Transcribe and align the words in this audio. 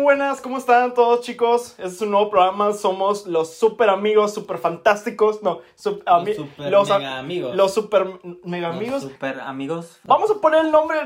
muy 0.00 0.14
buenas, 0.16 0.40
¿cómo 0.40 0.56
están 0.56 0.94
todos 0.94 1.20
chicos? 1.20 1.72
Este 1.72 1.84
es 1.88 2.00
un 2.00 2.10
nuevo 2.12 2.30
programa, 2.30 2.72
somos 2.72 3.26
los 3.26 3.52
super 3.54 3.90
amigos, 3.90 4.32
super 4.32 4.56
fantásticos, 4.56 5.42
no, 5.42 5.60
Los 5.60 5.82
super 5.82 6.70
los, 6.70 6.88
mega 6.88 7.18
amigos. 7.18 7.54
los 7.54 7.74
super 7.74 8.06
mega 8.44 8.68
Los 8.68 8.76
amigos. 8.78 9.02
Super 9.02 9.40
amigos. 9.40 10.00
Vamos 10.04 10.30
a 10.30 10.40
poner 10.40 10.64
el 10.64 10.72
nombre 10.72 11.00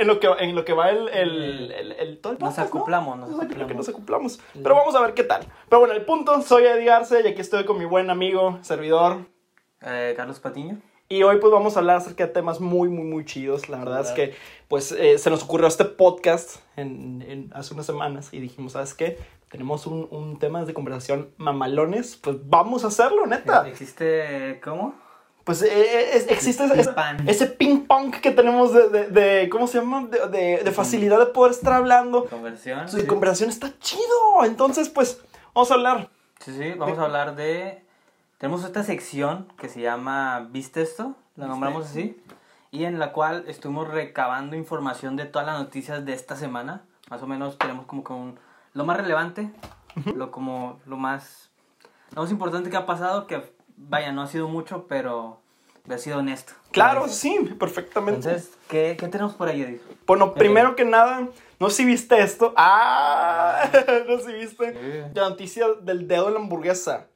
en, 0.00 0.06
lo, 0.08 0.18
que, 0.18 0.26
en 0.40 0.56
lo 0.56 0.64
que 0.64 0.72
va 0.72 0.90
el, 0.90 1.08
el, 1.10 1.70
el, 1.70 1.92
el- 1.92 2.20
todo 2.20 2.32
el 2.32 2.38
Nos 2.40 2.48
podcast, 2.54 2.74
¿no? 2.74 2.80
acoplamos, 2.80 3.18
nos 3.18 3.28
creo 3.28 3.38
que 3.38 3.44
acoplamos. 3.54 3.76
nos 3.76 3.88
acoplamos. 3.88 4.40
Pero 4.60 4.74
vamos 4.74 4.94
a 4.96 5.00
ver 5.00 5.14
qué 5.14 5.22
tal. 5.22 5.46
Pero 5.68 5.78
bueno, 5.78 5.94
el 5.94 6.04
punto, 6.04 6.42
soy 6.42 6.64
Eddie 6.64 6.90
Arce 6.90 7.22
y 7.24 7.28
aquí 7.28 7.40
estoy 7.40 7.64
con 7.64 7.78
mi 7.78 7.84
buen 7.84 8.10
amigo, 8.10 8.58
servidor. 8.62 9.26
Eh, 9.82 10.14
Carlos 10.16 10.40
Patiño. 10.40 10.80
Y 11.12 11.24
hoy 11.24 11.38
pues 11.40 11.52
vamos 11.52 11.74
a 11.74 11.80
hablar 11.80 11.96
acerca 11.96 12.24
de 12.28 12.32
temas 12.32 12.60
muy, 12.60 12.88
muy, 12.88 13.02
muy 13.02 13.24
chidos. 13.24 13.68
La 13.68 13.78
verdad 13.78 14.02
es 14.02 14.12
que 14.12 14.36
pues 14.68 14.92
eh, 14.92 15.18
se 15.18 15.28
nos 15.28 15.42
ocurrió 15.42 15.66
este 15.66 15.84
podcast 15.84 16.58
en, 16.76 17.22
en- 17.22 17.50
hace 17.52 17.74
unas 17.74 17.86
semanas 17.86 18.28
y 18.30 18.38
dijimos, 18.38 18.74
¿sabes 18.74 18.94
qué? 18.94 19.18
Tenemos 19.50 19.88
un, 19.88 20.06
un 20.12 20.38
tema 20.38 20.64
de 20.64 20.72
conversación 20.72 21.30
mamalones, 21.36 22.14
pues 22.16 22.36
vamos 22.48 22.84
a 22.84 22.88
hacerlo, 22.88 23.26
neta. 23.26 23.66
¿Existe 23.66 24.60
cómo? 24.62 24.94
Pues 25.42 25.62
eh, 25.62 25.68
eh, 25.72 26.10
es- 26.14 26.30
existe 26.30 26.62
ese, 26.66 26.80
ese- 26.80 26.92
Pan. 26.92 27.28
ese 27.28 27.46
ping 27.48 27.86
pong 27.88 28.12
que 28.14 28.30
tenemos 28.30 28.72
de, 28.72 28.88
de, 28.88 29.06
de- 29.08 29.48
¿cómo 29.48 29.66
se 29.66 29.78
llama? 29.80 30.06
De, 30.08 30.28
de- 30.28 30.62
de 30.62 30.70
facilidad 30.70 31.18
de 31.18 31.26
poder 31.26 31.50
estar 31.50 31.72
hablando. 31.72 32.26
Conversión. 32.26 32.88
Su 32.88 33.00
Sí. 33.00 33.06
conversación 33.08 33.50
está 33.50 33.76
chido. 33.80 34.44
Entonces 34.44 34.88
pues 34.88 35.20
vamos 35.54 35.72
a 35.72 35.74
hablar. 35.74 36.08
sí, 36.38 36.52
sí, 36.56 36.74
vamos 36.78 36.96
a 37.00 37.02
hablar 37.02 37.34
de... 37.34 37.82
Tenemos 38.40 38.64
esta 38.64 38.82
sección 38.82 39.52
que 39.58 39.68
se 39.68 39.82
llama 39.82 40.48
¿Viste 40.50 40.80
esto? 40.80 41.14
La 41.36 41.46
nombramos 41.46 41.84
así. 41.84 42.18
Y 42.70 42.84
en 42.84 42.98
la 42.98 43.12
cual 43.12 43.44
estuvimos 43.48 43.88
recabando 43.88 44.56
información 44.56 45.14
de 45.14 45.26
todas 45.26 45.46
las 45.46 45.58
noticias 45.58 46.06
de 46.06 46.14
esta 46.14 46.36
semana. 46.36 46.80
Más 47.10 47.22
o 47.22 47.26
menos 47.26 47.58
tenemos 47.58 47.84
como 47.84 48.02
que 48.02 48.14
un... 48.14 48.38
Lo 48.72 48.86
más 48.86 48.96
relevante, 48.96 49.50
lo 50.16 50.30
como 50.30 50.80
lo 50.86 50.96
más... 50.96 51.50
Lo 52.14 52.22
más 52.22 52.30
importante 52.30 52.70
que 52.70 52.78
ha 52.78 52.86
pasado, 52.86 53.26
que 53.26 53.42
vaya, 53.76 54.10
no 54.10 54.22
ha 54.22 54.26
sido 54.26 54.48
mucho, 54.48 54.86
pero 54.88 55.42
ha 55.90 55.98
sido 55.98 56.20
honesto. 56.20 56.54
Claro, 56.70 57.08
sí, 57.08 57.36
perfectamente. 57.58 58.26
Entonces, 58.26 58.56
¿qué, 58.68 58.96
qué 58.98 59.08
tenemos 59.08 59.34
por 59.34 59.48
ahí, 59.48 59.60
Edith? 59.60 59.82
Bueno, 60.06 60.32
primero 60.32 60.76
que 60.76 60.86
nada, 60.86 61.28
no 61.58 61.68
sé 61.68 61.76
si 61.76 61.84
viste 61.84 62.22
esto. 62.22 62.54
¡Ah! 62.56 63.68
No 64.08 64.18
sé 64.18 64.24
si 64.24 64.32
viste. 64.32 65.10
La 65.12 65.28
noticia 65.28 65.66
del 65.82 66.08
dedo 66.08 66.28
de 66.28 66.30
la 66.30 66.38
hamburguesa. 66.38 67.10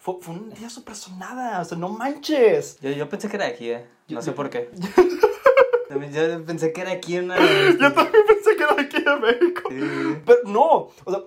Fue, 0.00 0.14
fue 0.20 0.34
una 0.34 0.46
noticia 0.46 0.68
súper 0.70 0.96
sonada. 0.96 1.60
O 1.60 1.64
sea, 1.64 1.76
no 1.78 1.90
manches. 1.90 2.78
Yo, 2.80 2.90
yo 2.90 3.08
pensé 3.08 3.28
que 3.28 3.36
era 3.36 3.46
aquí, 3.46 3.70
¿eh? 3.70 3.86
No 4.08 4.16
Yo- 4.16 4.22
sé 4.22 4.32
por 4.32 4.48
qué. 4.50 4.70
yo 5.90 6.44
pensé 6.44 6.72
que 6.72 6.80
era 6.80 6.92
aquí 6.92 7.16
en 7.16 7.24
una... 7.26 7.36
Yo 7.80 7.92
también 7.92 8.24
pensé 8.26 8.56
que 8.56 8.62
era 8.62 8.80
aquí 8.80 9.02
de 9.02 9.16
México. 9.16 9.62
Sí. 9.68 10.22
Pero 10.24 10.38
no. 10.46 10.66
O 11.04 11.10
sea, 11.10 11.20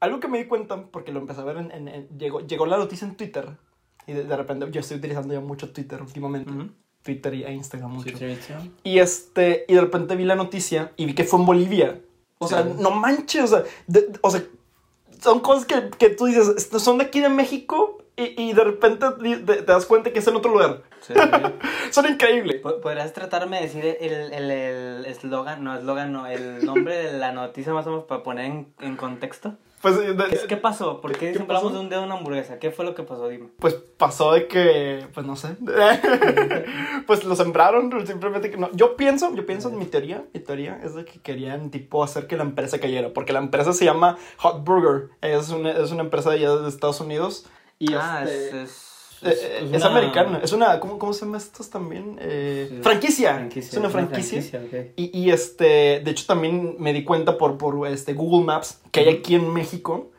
algo 0.00 0.20
que 0.20 0.28
me 0.28 0.38
di 0.38 0.44
cuenta, 0.46 0.82
porque 0.86 1.12
lo 1.12 1.20
empecé 1.20 1.40
a 1.40 1.44
ver 1.44 1.56
en. 1.56 1.70
en- 1.72 1.88
en- 1.88 2.08
llegó, 2.18 2.40
llegó 2.40 2.66
la 2.66 2.76
noticia 2.76 3.06
en 3.06 3.16
Twitter. 3.16 3.56
Y 4.06 4.12
de, 4.12 4.24
de 4.24 4.36
repente, 4.36 4.66
yo 4.70 4.80
estoy 4.80 4.98
utilizando 4.98 5.32
ya 5.34 5.40
mucho 5.40 5.72
Twitter 5.72 6.00
últimamente. 6.02 6.50
Ujú. 6.50 6.70
Twitter 7.02 7.34
y- 7.34 7.44
e 7.44 7.52
Instagram 7.52 7.90
mucho. 7.92 8.16
Sí, 8.16 8.36
sí, 8.36 8.38
sí. 8.46 8.72
Y 8.84 8.98
este, 8.98 9.64
y 9.68 9.74
de 9.74 9.80
repente 9.80 10.14
vi 10.16 10.24
la 10.24 10.36
noticia 10.36 10.92
y 10.96 11.06
vi 11.06 11.14
que 11.14 11.24
fue 11.24 11.40
en 11.40 11.46
Bolivia. 11.46 12.00
O 12.38 12.48
sea, 12.48 12.64
no 12.64 12.90
manches, 12.90 13.44
o 13.44 13.46
sea, 13.46 13.64
de- 13.86 14.02
de- 14.02 14.18
o 14.20 14.30
sea, 14.30 14.44
son 15.20 15.40
cosas 15.40 15.64
que, 15.64 15.90
que 15.96 16.10
tú 16.10 16.26
dices, 16.26 16.48
"Esto 16.56 16.78
son 16.80 16.98
de 16.98 17.04
aquí 17.04 17.20
de 17.20 17.28
México 17.28 18.01
y, 18.16 18.42
y 18.42 18.52
de 18.52 18.64
repente 18.64 19.06
te, 19.20 19.36
te 19.56 19.62
das 19.64 19.86
cuenta 19.86 20.12
que 20.12 20.18
es 20.18 20.26
en 20.28 20.36
otro 20.36 20.52
lugar. 20.52 20.82
Sí, 21.00 21.14
sí. 21.14 21.20
Son 21.90 22.06
increíbles. 22.12 22.60
Po- 22.60 22.80
¿Podrías 22.80 23.12
tratarme 23.12 23.56
de 23.56 23.62
decir 23.62 23.84
el 24.00 24.32
el- 24.32 24.50
el 24.50 25.06
eslogan? 25.06 25.64
no, 25.64 25.76
eslogan 25.76 26.12
no, 26.12 26.26
el 26.26 26.64
nombre 26.64 26.96
de 26.96 27.18
la 27.18 27.32
noticia 27.32 27.72
más 27.72 27.86
o 27.86 27.90
menos 27.90 28.04
para 28.04 28.22
poner 28.22 28.44
en, 28.46 28.66
en 28.80 28.96
contexto. 28.96 29.54
Pues, 29.80 29.98
de- 29.98 30.14
¿Qué, 30.14 30.38
qué 30.46 30.56
pasó? 30.56 31.00
¿Por 31.00 31.10
qué, 31.10 31.18
¿Qué 31.18 31.34
siempre 31.34 31.56
hablamos 31.56 31.72
de 31.72 31.80
un 31.80 31.88
dedo 31.88 32.00
en 32.00 32.06
una 32.06 32.14
hamburguesa? 32.16 32.60
¿Qué 32.60 32.70
fue 32.70 32.84
lo 32.84 32.94
que 32.94 33.02
pasó? 33.02 33.26
Dime. 33.28 33.48
pues 33.58 33.74
pasó 33.74 34.32
de 34.32 34.46
que, 34.46 35.06
pues 35.12 35.26
no 35.26 35.34
sé, 35.34 35.56
pues 37.06 37.24
lo 37.24 37.34
sembraron, 37.36 37.90
simplemente 38.06 38.50
que 38.50 38.56
no. 38.56 38.70
Yo 38.72 38.96
pienso, 38.96 39.34
yo 39.34 39.44
pienso 39.46 39.68
en 39.70 39.78
mi 39.78 39.86
teoría, 39.86 40.24
mi 40.32 40.40
teoría 40.40 40.80
es 40.84 40.94
de 40.94 41.04
que 41.04 41.20
querían 41.20 41.70
tipo 41.70 42.02
hacer 42.04 42.26
que 42.26 42.36
la 42.36 42.42
empresa 42.44 42.78
cayera, 42.78 43.12
porque 43.12 43.32
la 43.32 43.38
empresa 43.40 43.72
se 43.72 43.84
llama 43.84 44.16
Hot 44.38 44.64
Burger, 44.64 45.08
es 45.20 45.48
una, 45.50 45.72
es 45.72 45.90
una 45.90 46.02
empresa 46.02 46.30
de 46.30 46.36
allá 46.36 46.56
de 46.56 46.68
Estados 46.68 47.00
Unidos 47.00 47.46
y 47.84 47.94
ah, 47.94 48.24
este- 48.24 48.62
es... 48.62 48.68
es... 48.68 48.88
Eh, 49.24 49.28
eh, 49.40 49.70
es, 49.72 49.82
una- 49.84 49.86
americana, 49.92 50.40
es 50.42 50.52
una, 50.52 50.80
¿cómo, 50.80 50.98
cómo 50.98 51.12
se 51.12 51.24
llama 51.24 51.38
estos 51.38 51.70
también? 51.70 52.18
Eh, 52.20 52.66
Sí. 52.70 52.78
franquicia. 52.82 53.34
franquicia, 53.34 53.70
es 53.70 53.76
una 53.76 53.88
franquicia. 53.88 54.40
ok. 54.60 54.74
Y, 54.96 55.16
y, 55.16 55.30
este, 55.30 56.00
de 56.00 56.10
hecho 56.10 56.26
también 56.26 56.74
me 56.80 56.92
di 56.92 57.04
cuenta 57.04 57.38
por, 57.38 57.56
por 57.56 57.86
este 57.86 58.14
Google 58.14 58.44
Maps 58.44 58.80
que 58.90 59.00
hay 59.00 59.08
aquí 59.10 59.36
en 59.36 59.52
México, 59.52 60.10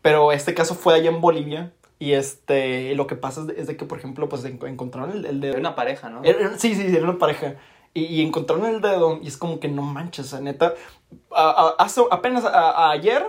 pero 0.00 0.30
este 0.30 0.54
caso 0.54 0.74
fue 0.76 0.94
allá 0.94 1.10
en 1.10 1.20
Bolivia. 1.20 1.72
Y 1.98 2.12
este, 2.14 2.94
lo 2.96 3.06
que 3.06 3.14
pasa 3.16 3.40
es 3.42 3.46
de, 3.48 3.60
es 3.60 3.66
de 3.68 3.76
que, 3.76 3.84
por 3.84 3.98
ejemplo, 3.98 4.28
pues 4.28 4.44
en- 4.44 4.58
encontraron 4.66 5.10
el, 5.12 5.24
el 5.24 5.40
dedo. 5.40 5.52
Era 5.52 5.60
una 5.60 5.74
pareja, 5.76 6.08
¿no? 6.08 6.22
Era- 6.24 6.56
sí, 6.58 6.74
sí, 6.74 6.84
era 6.86 7.02
una 7.04 7.18
pareja. 7.18 7.54
Y, 7.94 8.04
y 8.06 8.22
encontraron 8.22 8.66
el 8.66 8.80
dedo 8.80 9.18
y 9.22 9.26
es 9.28 9.36
como 9.36 9.58
que 9.60 9.68
no 9.68 9.82
manches, 9.82 10.32
neta. 10.40 10.74
a- 11.32 11.50
a- 11.78 11.84
hace, 11.84 12.00
apenas 12.10 12.44
a- 12.44 12.90
ayer 12.90 13.24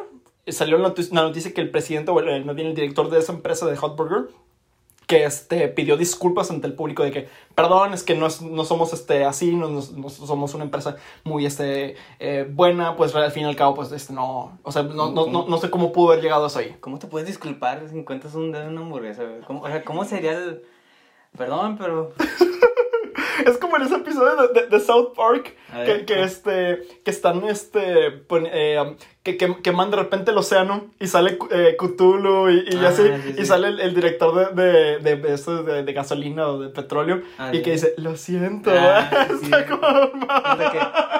salió 0.47 0.77
la 0.77 0.89
noticia, 0.89 1.13
noticia 1.13 1.53
que 1.53 1.61
el 1.61 1.69
presidente, 1.71 2.11
o 2.11 2.19
el, 2.19 2.27
el 2.29 2.75
director 2.75 3.09
de 3.09 3.19
esa 3.19 3.31
empresa 3.33 3.65
de 3.65 3.77
Hot 3.77 3.95
Burger, 3.95 4.25
que 5.07 5.25
este, 5.25 5.67
pidió 5.67 5.97
disculpas 5.97 6.49
ante 6.49 6.65
el 6.65 6.73
público 6.75 7.03
de 7.03 7.11
que, 7.11 7.27
perdón, 7.55 7.93
es 7.93 8.03
que 8.03 8.15
no, 8.15 8.25
es- 8.25 8.41
no 8.41 8.63
somos 8.63 8.93
este, 8.93 9.25
así, 9.25 9.53
no, 9.53 9.67
no- 9.67 9.81
no 9.97 10.09
somos 10.09 10.53
una 10.53 10.63
empresa 10.63 10.95
muy 11.25 11.45
este, 11.45 11.95
eh, 12.19 12.47
buena, 12.49 12.95
pues 12.95 13.13
al 13.13 13.31
fin 13.31 13.43
y 13.43 13.45
al 13.49 13.55
cabo, 13.57 13.75
pues 13.75 13.91
este, 13.91 14.13
no, 14.13 14.57
o 14.63 14.71
sea, 14.71 14.83
no, 14.83 15.11
no, 15.11 15.57
sé 15.57 15.69
cómo 15.69 15.91
pudo 15.91 16.11
haber 16.13 16.23
llegado 16.23 16.47
eso 16.47 16.59
ahí. 16.59 16.75
¿Cómo 16.79 16.99
te 16.99 17.07
puedes 17.07 17.27
disculpar 17.27 17.85
si 17.89 17.97
encuentras 17.97 18.33
un 18.35 18.51
dedo 18.53 18.63
en 18.63 18.69
una 18.69 18.81
hamburguesa? 18.81 19.23
¿Cómo, 19.45 19.61
o 19.61 19.67
sea, 19.67 19.83
¿cómo 19.83 20.05
sería 20.05 20.31
el...? 20.31 20.63
Perdón, 21.37 21.77
pero... 21.77 22.13
Es 23.45 23.57
como 23.57 23.75
en 23.77 23.83
ese 23.83 23.95
episodio 23.95 24.35
de, 24.47 24.61
de- 24.61 24.67
de 24.67 24.79
South 24.79 25.13
Park 25.15 25.55
que, 25.85 26.05
que, 26.05 26.15
pues. 26.15 26.31
este 26.33 26.81
que 27.03 27.11
están 27.11 27.43
este 27.45 28.11
pon- 28.11 28.47
eh, 28.51 28.79
um, 28.81 28.95
que, 29.23 29.37
que 29.37 29.55
queman 29.61 29.89
de 29.91 29.97
repente 29.97 30.31
el 30.31 30.37
océano 30.37 30.87
y 30.99 31.07
sale 31.07 31.37
eh, 31.51 31.75
Cthulhu 31.79 32.49
y, 32.49 32.65
y 32.69 32.77
Ah, 32.83 32.89
así 32.89 33.03
sí, 33.03 33.35
y 33.37 33.45
sale 33.45 33.69
el, 33.69 33.79
el 33.79 33.93
director 33.95 34.53
de, 34.53 34.99
de, 34.99 35.15
de, 35.15 35.33
esto 35.33 35.63
de- 35.63 35.83
de 35.83 35.93
gasolina 35.93 36.47
o 36.47 36.59
de 36.59 36.69
petróleo 36.69 37.21
Ah, 37.37 37.51
y 37.53 37.61
que 37.61 37.71
dice 37.71 37.93
lo 37.97 38.15
siento 38.17 38.71
Ah, 38.73 39.09
sí. 39.39 39.45
Está 39.45 39.65
como, 39.65 40.11
que 40.71 40.79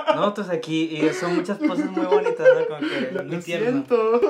nosotros 0.16 0.50
aquí 0.50 0.84
y 0.98 1.10
son 1.14 1.36
muchas 1.36 1.58
cosas 1.58 1.86
muy 1.92 2.06
bonitas, 2.06 2.48
¿no? 2.60 2.66
Como 2.68 2.80
que 2.90 3.10
lo, 3.12 3.24
muy 3.24 3.36
lo 3.38 3.40
tierno. 3.42 3.70
siento. 3.72 4.22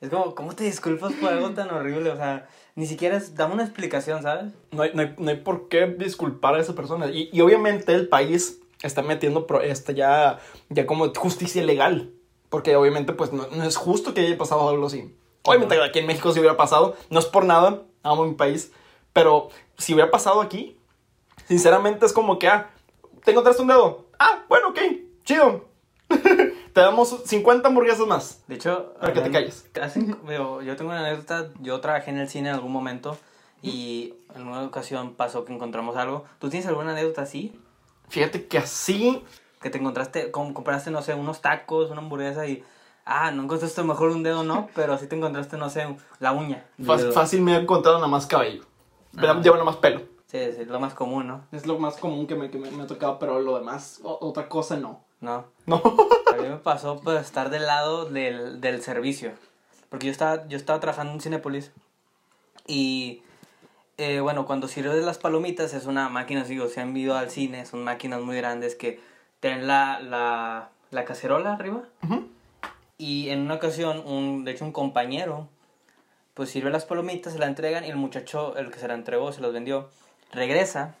Es 0.00 0.10
como, 0.10 0.34
¿cómo 0.34 0.54
te 0.54 0.64
disculpas 0.64 1.12
por 1.14 1.30
algo 1.32 1.50
tan 1.50 1.70
horrible? 1.70 2.10
O 2.10 2.16
sea, 2.16 2.46
ni 2.76 2.86
siquiera 2.86 3.16
es, 3.16 3.34
dame 3.34 3.54
una 3.54 3.62
explicación, 3.64 4.22
¿sabes? 4.22 4.52
no 4.72 4.82
hay, 4.82 4.90
no, 4.94 5.02
hay, 5.02 5.14
no 5.18 5.30
hay 5.30 5.36
por 5.36 5.68
qué 5.68 5.86
disculpar 5.86 6.54
a 6.54 6.60
esa 6.60 6.74
persona. 6.74 7.06
Y, 7.10 7.30
y 7.32 7.40
obviamente 7.40 7.92
el 7.94 8.08
país 8.08 8.60
está 8.82 9.02
metiendo 9.02 9.46
pro- 9.46 9.60
este, 9.62 9.94
ya, 9.94 10.40
ya 10.68 10.84
como 10.86 11.12
justicia 11.14 11.62
legal. 11.62 12.10
Porque 12.50 12.76
obviamente 12.76 13.12
pues 13.12 13.32
no, 13.32 13.46
no 13.48 13.64
es 13.64 13.76
justo 13.76 14.14
que 14.14 14.20
haya 14.20 14.38
pasado 14.38 14.68
algo 14.68 14.86
así. 14.86 15.12
Obviamente 15.42 15.80
aquí 15.82 15.98
en 15.98 16.06
México 16.06 16.32
si 16.32 16.38
hubiera 16.40 16.56
pasado. 16.56 16.96
No 17.10 17.18
es 17.18 17.26
por 17.26 17.44
nada 17.44 17.82
amo 18.02 18.24
mi 18.26 18.34
país. 18.34 18.70
Pero 19.12 19.48
si 19.78 19.94
hubiera 19.94 20.10
pasado 20.10 20.40
aquí 20.40 20.76
sinceramente 21.48 22.06
es 22.06 22.12
como 22.12 22.38
que 22.38 22.48
ah 22.48 22.70
te 23.24 23.30
encontraste 23.32 23.62
un 23.62 23.68
dedo. 23.68 24.06
Ah 24.18 24.44
bueno 24.48 24.68
ok 24.68 24.78
chido 25.24 25.64
te 26.74 26.80
damos 26.82 27.08
50 27.24 27.66
hamburguesas 27.68 28.06
más 28.06 28.42
De 28.48 28.56
hecho, 28.56 28.92
Para 29.00 29.12
que 29.14 29.20
te 29.22 29.30
calles. 29.30 29.66
hacen- 29.80 30.18
yo, 30.28 30.60
yo 30.60 30.76
tengo 30.76 30.90
una 30.90 31.00
anécdota, 31.06 31.48
yo 31.60 31.80
trabajé 31.80 32.10
en 32.10 32.18
el 32.18 32.28
cine 32.28 32.50
en 32.50 32.56
algún 32.56 32.72
momento 32.72 33.16
y 33.62 34.14
en 34.34 34.46
una 34.46 34.62
ocasión 34.64 35.14
pasó 35.14 35.44
que 35.46 35.54
encontramos 35.54 35.96
algo. 35.96 36.24
¿Tú 36.38 36.50
tienes 36.50 36.68
alguna 36.68 36.92
anécdota 36.92 37.22
así? 37.22 37.58
fíjate 38.10 38.46
que 38.46 38.58
así 38.58 39.24
Que 39.62 39.70
te 39.70 39.78
encontraste, 39.78 40.30
como 40.30 40.52
compraste, 40.52 40.90
no 40.90 41.00
sé, 41.00 41.14
unos 41.14 41.40
tacos, 41.40 41.90
una 41.90 42.02
hamburguesa 42.02 42.46
y... 42.46 42.62
Ah, 43.06 43.30
no 43.30 43.42
encontraste 43.44 43.82
mejor 43.82 44.10
un 44.10 44.22
dedo, 44.22 44.44
no, 44.44 44.68
pero 44.74 44.98
sí 44.98 45.06
te 45.06 45.16
encontraste, 45.16 45.56
no 45.56 45.70
sé, 45.70 45.86
la 46.20 46.32
uña. 46.32 46.66
Fácil, 46.84 47.12
fácil 47.12 47.40
me 47.40 47.54
he 47.54 47.60
encontrado 47.60 47.96
nada 47.98 48.08
más 48.08 48.26
cabello. 48.26 48.62
Ah. 49.16 49.40
Lleva 49.42 49.56
nada 49.56 49.64
más 49.64 49.76
pelo. 49.76 50.02
Sí, 50.26 50.38
sí, 50.56 50.64
lo 50.64 50.80
más 50.80 50.92
común, 50.94 51.26
¿no? 51.28 51.44
Es 51.52 51.66
lo 51.66 51.78
más 51.78 51.96
común 51.96 52.26
que 52.26 52.34
me, 52.34 52.50
que 52.50 52.58
me, 52.58 52.70
me 52.72 52.82
ha 52.82 52.86
tocado, 52.86 53.18
pero 53.18 53.40
lo 53.40 53.56
demás, 53.58 54.00
o- 54.02 54.18
otra 54.20 54.48
cosa 54.48 54.76
no. 54.76 55.04
No. 55.20 55.44
No. 55.66 55.80
Me 56.54 56.60
pasó 56.60 57.00
pues 57.00 57.20
estar 57.20 57.50
del 57.50 57.66
lado 57.66 58.04
del, 58.06 58.60
del 58.60 58.82
servicio. 58.82 59.32
Porque 59.88 60.06
yo 60.06 60.12
estaba, 60.12 60.46
yo 60.48 60.56
estaba 60.56 60.80
trabajando 60.80 61.12
en 61.12 61.20
Cinepolis. 61.20 61.72
Y 62.66 63.22
eh, 63.98 64.20
bueno, 64.20 64.46
cuando 64.46 64.68
sirves 64.68 65.04
las 65.04 65.18
palomitas 65.18 65.74
es 65.74 65.86
una 65.86 66.08
máquina, 66.08 66.44
digo, 66.44 66.68
si 66.68 66.80
han 66.80 66.96
ido 66.96 67.16
al 67.16 67.30
cine, 67.30 67.66
son 67.66 67.82
máquinas 67.84 68.20
muy 68.20 68.36
grandes 68.36 68.74
que 68.74 69.00
tienen 69.40 69.66
la, 69.66 70.00
la, 70.00 70.70
la 70.90 71.04
cacerola 71.04 71.52
arriba. 71.54 71.82
Ujú. 72.04 72.28
Y 72.98 73.28
en 73.30 73.40
una 73.40 73.54
ocasión, 73.54 74.02
un, 74.06 74.44
de 74.44 74.52
hecho 74.52 74.64
un 74.64 74.72
compañero, 74.72 75.48
pues 76.34 76.50
sirve 76.50 76.70
las 76.70 76.84
palomitas, 76.84 77.32
se 77.32 77.38
la 77.38 77.46
entregan 77.46 77.84
y 77.84 77.88
el 77.88 77.96
muchacho, 77.96 78.56
el 78.56 78.70
que 78.70 78.78
se 78.78 78.88
la 78.88 78.94
entregó, 78.94 79.32
se 79.32 79.40
las 79.40 79.52
vendió, 79.52 79.90
regresa 80.32 80.94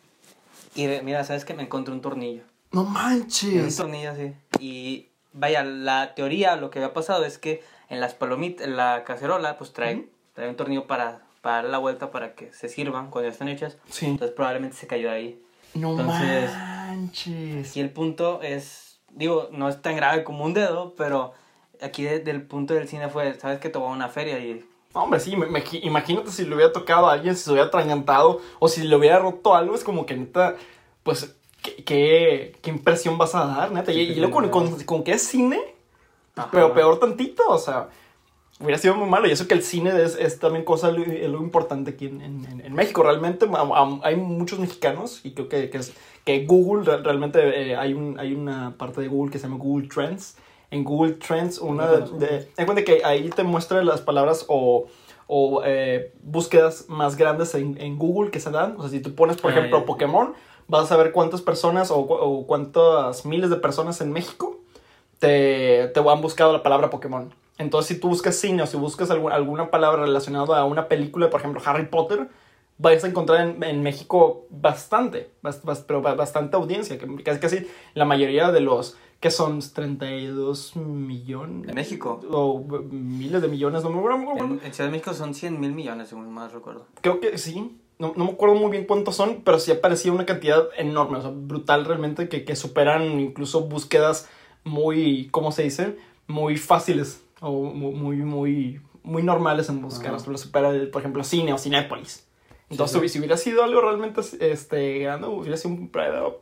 y 0.74 0.86
mira, 1.02 1.22
¿sabes 1.24 1.44
qué? 1.44 1.54
Me 1.54 1.62
encontré 1.62 1.94
un 1.94 2.00
tornillo. 2.00 2.42
No 2.72 2.82
Un 2.82 2.92
manches. 2.92 3.76
tornillo 3.76 4.10
así. 4.10 4.34
Y 4.58 5.08
vaya, 5.34 5.62
la 5.62 6.14
teoría, 6.14 6.56
lo 6.56 6.70
que 6.70 6.78
había 6.78 6.94
pasado 6.94 7.24
es 7.26 7.36
que 7.38 7.62
en 7.90 8.00
las 8.00 8.14
palomitas, 8.14 8.66
en 8.66 8.76
la 8.76 9.04
cacerola, 9.04 9.58
pues 9.58 9.72
trae, 9.74 10.08
trae 10.32 10.48
un 10.48 10.56
tornillo 10.56 10.86
para, 10.86 11.20
para 11.42 11.56
dar 11.56 11.64
la 11.66 11.78
vuelta 11.78 12.10
para 12.10 12.34
que 12.34 12.50
se 12.54 12.68
sirvan 12.70 13.10
cuando 13.10 13.28
ya 13.28 13.32
están 13.32 13.48
hechas. 13.48 13.76
Sí. 13.90 14.06
Entonces 14.06 14.34
probablemente 14.34 14.76
se 14.76 14.86
cayó 14.86 15.10
de 15.10 15.14
ahí. 15.14 15.42
No 15.74 15.90
Entonces, 15.90 16.50
manches. 16.52 17.70
Aquí 17.70 17.80
el 17.80 17.90
punto 17.90 18.40
es, 18.42 18.98
digo, 19.10 19.48
no 19.52 19.68
es 19.68 19.82
tan 19.82 19.96
grave 19.96 20.24
como 20.24 20.44
un 20.44 20.54
dedo, 20.54 20.94
pero 20.96 21.32
aquí 21.82 22.04
de- 22.04 22.20
del 22.20 22.42
punto 22.42 22.74
del 22.74 22.88
cine 22.88 23.08
fue, 23.08 23.34
sabes 23.38 23.58
que 23.58 23.68
te 23.68 23.78
voy 23.78 23.88
a 23.88 23.92
una 23.92 24.08
feria 24.08 24.38
y 24.38 24.64
hombre, 24.92 25.18
sí, 25.18 25.36
me- 25.36 25.46
me- 25.46 25.64
imagínate 25.82 26.30
si 26.30 26.44
le 26.46 26.54
hubiera 26.54 26.72
tocado 26.72 27.08
a 27.08 27.14
alguien, 27.14 27.34
si 27.36 27.42
se 27.42 27.50
hubiera 27.50 27.66
atragantado 27.66 28.40
o 28.60 28.68
si 28.68 28.82
le 28.82 28.94
hubiera 28.94 29.18
roto 29.18 29.54
algo, 29.56 29.74
es 29.74 29.82
como 29.82 30.06
que 30.06 30.16
neta, 30.16 30.54
pues, 31.02 31.34
¿qué, 31.64 31.82
qué, 31.84 32.56
qué 32.62 32.70
impresión 32.70 33.18
vas 33.18 33.34
a 33.34 33.44
dar, 33.46 33.72
neta? 33.72 33.90
Y, 33.90 34.00
y 34.02 34.14
luego 34.16 34.34
con, 34.34 34.48
con, 34.50 34.80
con 34.84 35.02
es 35.06 35.22
cine, 35.26 35.60
Ajá. 36.36 36.48
pero 36.52 36.72
peor 36.74 37.00
tantito, 37.00 37.42
o 37.48 37.58
sea, 37.58 37.88
hubiera 38.60 38.78
sido 38.78 38.94
muy 38.94 39.08
malo. 39.08 39.26
Y 39.26 39.32
eso 39.32 39.48
que 39.48 39.54
el 39.54 39.62
cine 39.62 39.90
es, 40.02 40.14
es 40.16 40.38
también 40.38 40.64
cosa, 40.64 40.90
lo, 40.92 41.04
lo 41.04 41.38
importante 41.38 41.92
aquí 41.92 42.06
en, 42.06 42.20
en- 42.20 42.62
en 42.64 42.72
México. 42.74 43.02
Realmente 43.02 43.46
hay 44.02 44.16
muchos 44.16 44.58
mexicanos 44.60 45.20
y 45.24 45.32
creo 45.32 45.48
que, 45.48 45.70
que, 45.70 45.78
es- 45.78 45.92
que 46.24 46.44
Google, 46.46 46.84
re- 46.84 47.02
realmente 47.02 47.40
eh, 47.72 47.76
hay, 47.76 47.94
un, 47.94 48.18
hay 48.20 48.34
una 48.34 48.74
parte 48.76 49.00
de 49.00 49.08
Google 49.08 49.32
que 49.32 49.38
se 49.38 49.46
llama 49.48 49.58
Google 49.58 49.88
Trends. 49.88 50.36
En 50.70 50.82
Google 50.82 51.12
Trends, 51.14 51.58
una 51.58 51.86
de... 51.86 52.48
ten 52.56 52.66
cuenta 52.66 52.82
que 52.84 53.04
ahí 53.04 53.30
te 53.30 53.44
muestra 53.44 53.84
las 53.84 54.00
palabras 54.00 54.44
o, 54.48 54.86
o 55.28 55.62
eh, 55.64 56.12
búsquedas 56.22 56.86
más 56.88 57.16
grandes 57.16 57.54
en, 57.54 57.80
en 57.80 57.96
Google 57.96 58.30
que 58.32 58.40
se 58.40 58.50
dan. 58.50 58.74
O 58.76 58.80
sea, 58.82 58.90
si 58.90 58.98
tú 59.00 59.14
pones, 59.14 59.36
por 59.36 59.52
Ah, 59.52 59.56
ejemplo, 59.56 59.80
ya. 59.80 59.86
Pokémon, 59.86 60.32
vas 60.68 60.90
a 60.92 60.96
ver 60.96 61.12
cuántas 61.12 61.42
personas 61.42 61.90
o, 61.90 61.98
o 61.98 62.46
cuántas 62.46 63.24
miles 63.26 63.50
de 63.50 63.56
personas 63.56 64.00
en 64.00 64.12
México 64.12 64.58
te, 65.18 65.88
te 65.88 66.00
han 66.00 66.20
buscado 66.20 66.52
la 66.52 66.62
palabra 66.62 66.90
Pokémon. 66.90 67.32
Entonces, 67.58 67.94
si 67.94 68.00
tú 68.00 68.08
buscas 68.08 68.34
cine 68.36 68.62
o 68.62 68.66
si 68.66 68.76
buscas 68.76 69.10
algu- 69.10 69.32
alguna 69.32 69.70
palabra 69.70 70.02
relacionada 70.02 70.58
a 70.58 70.64
una 70.64 70.88
película, 70.88 71.30
por 71.30 71.40
ejemplo, 71.40 71.62
Harry 71.64 71.86
Potter, 71.86 72.28
vas 72.78 73.04
a 73.04 73.06
encontrar 73.06 73.40
en, 73.48 73.62
en 73.62 73.82
México 73.82 74.46
bastante, 74.50 75.30
bas- 75.42 75.62
bas- 75.62 75.84
pero 75.86 76.02
ba- 76.02 76.14
bastante 76.16 76.56
audiencia, 76.56 76.98
que 76.98 77.22
casi, 77.22 77.38
casi 77.40 77.66
la 77.94 78.04
mayoría 78.04 78.50
de 78.50 78.60
los 78.60 78.96
que 79.20 79.30
son 79.30 79.60
32 79.60 80.74
millones. 80.76 81.68
de 81.68 81.72
México. 81.72 82.20
O 82.30 82.60
miles 82.90 83.40
de 83.40 83.48
millones, 83.48 83.84
no 83.84 83.90
me 83.90 83.98
acuerdo. 83.98 84.18
no 84.18 84.24
me 84.24 84.30
acuerdo. 84.32 84.54
En, 84.56 84.66
en 84.66 84.74
Ciudad 84.74 84.88
de 84.88 84.92
México 84.92 85.14
son 85.14 85.32
100 85.34 85.60
mil 85.60 85.72
millones, 85.72 86.08
según 86.08 86.30
más 86.32 86.52
recuerdo. 86.52 86.86
Creo 87.00 87.20
que 87.20 87.38
sí. 87.38 87.78
No, 87.98 88.12
no 88.16 88.24
me 88.24 88.32
acuerdo 88.32 88.56
muy 88.56 88.70
bien 88.70 88.86
cuántos 88.86 89.14
son, 89.16 89.42
pero 89.44 89.58
sí 89.58 89.70
aparecía 89.70 90.12
una 90.12 90.26
cantidad 90.26 90.66
enorme, 90.76 91.18
o 91.18 91.22
sea, 91.22 91.30
brutal 91.32 91.84
realmente, 91.84 92.28
que, 92.28 92.44
que 92.44 92.56
superan 92.56 93.20
incluso 93.20 93.62
búsquedas 93.62 94.28
muy, 94.64 95.28
¿cómo 95.30 95.52
se 95.52 95.62
dice? 95.62 95.96
Muy 96.26 96.56
fáciles 96.56 97.22
o 97.40 97.50
mu- 97.52 97.92
muy, 97.92 98.16
muy, 98.16 98.80
muy 99.02 99.22
normales 99.22 99.68
en 99.68 99.80
buscar. 99.82 100.08
Ajá. 100.08 100.16
O 100.16 100.18
sea, 100.20 100.32
lo 100.32 100.38
supera, 100.38 100.70
el, 100.70 100.90
por 100.90 101.02
ejemplo, 101.02 101.22
cine 101.22 101.52
o 101.52 101.58
Cinépolis. 101.58 102.26
Entonces, 102.70 103.00
sí. 103.02 103.08
si 103.10 103.18
hubiera 103.18 103.36
sido 103.36 103.62
algo 103.62 103.80
realmente 103.82 104.22
este, 104.40 104.98
grande, 105.00 105.28
hubiera 105.28 105.56
sido 105.56 105.74
un 105.74 105.88
predio. 105.88 106.40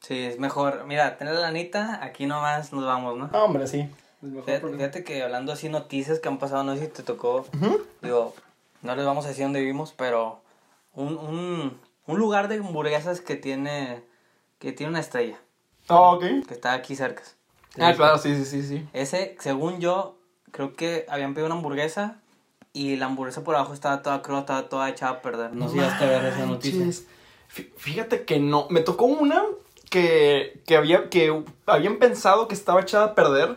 Sí, 0.00 0.18
es 0.18 0.38
mejor. 0.38 0.84
Mira, 0.86 1.16
tener 1.16 1.34
la 1.34 1.40
lanita, 1.40 2.04
aquí 2.04 2.26
nomás 2.26 2.72
nos 2.72 2.84
vamos, 2.84 3.16
¿no? 3.18 3.30
Ah, 3.32 3.44
hombre, 3.44 3.66
sí. 3.66 3.88
Fíjate, 4.20 4.60
fíjate 4.68 5.04
que 5.04 5.22
hablando 5.22 5.52
así 5.52 5.68
noticias 5.68 6.20
que 6.20 6.28
han 6.28 6.38
pasado, 6.38 6.62
no 6.64 6.74
sé 6.76 6.82
si 6.86 6.92
te 6.92 7.02
tocó, 7.02 7.46
digo, 8.02 8.34
no 8.82 8.94
les 8.96 9.04
vamos 9.04 9.24
a 9.24 9.28
decir 9.28 9.44
dónde 9.44 9.60
vivimos, 9.60 9.92
pero 9.96 10.40
un, 10.94 11.16
un, 11.16 11.80
un 12.06 12.18
lugar 12.18 12.48
de 12.48 12.56
hamburguesas 12.56 13.20
que 13.20 13.36
tiene, 13.36 14.02
que 14.58 14.72
tiene 14.72 14.90
una 14.90 15.00
estrella, 15.00 15.38
Ah, 15.88 16.12
ok. 16.12 16.24
que 16.46 16.54
está 16.54 16.72
aquí 16.72 16.96
cerca. 16.96 17.22
Ah, 17.78 17.92
claro, 17.94 18.18
sí, 18.18 18.34
sí, 18.36 18.44
sí, 18.44 18.62
sí. 18.62 18.88
Ese, 18.92 19.36
según 19.40 19.80
yo, 19.80 20.16
creo 20.50 20.74
que 20.74 21.04
habían 21.08 21.34
pedido 21.34 21.46
una 21.46 21.56
hamburguesa 21.56 22.20
y 22.72 22.96
la 22.96 23.06
hamburguesa 23.06 23.44
por 23.44 23.54
abajo 23.54 23.74
estaba 23.74 24.02
toda 24.02 24.22
cruda, 24.22 24.40
estaba 24.40 24.68
toda 24.68 24.88
echada 24.88 25.12
a 25.12 25.22
perder. 25.22 25.52
No 25.54 25.68
sé 25.68 25.78
si 25.90 26.04
ver 26.04 26.24
esa 26.24 26.46
noticia. 26.46 26.86
Fíjate 27.48 28.24
que 28.24 28.38
no. 28.38 28.66
Me 28.70 28.80
tocó 28.80 29.04
una 29.04 29.44
que, 29.90 30.62
que, 30.66 30.76
había, 30.76 31.08
que 31.08 31.44
habían 31.66 31.98
pensado 31.98 32.48
que 32.48 32.54
estaba 32.54 32.80
echada 32.80 33.06
a 33.06 33.14
perder. 33.14 33.56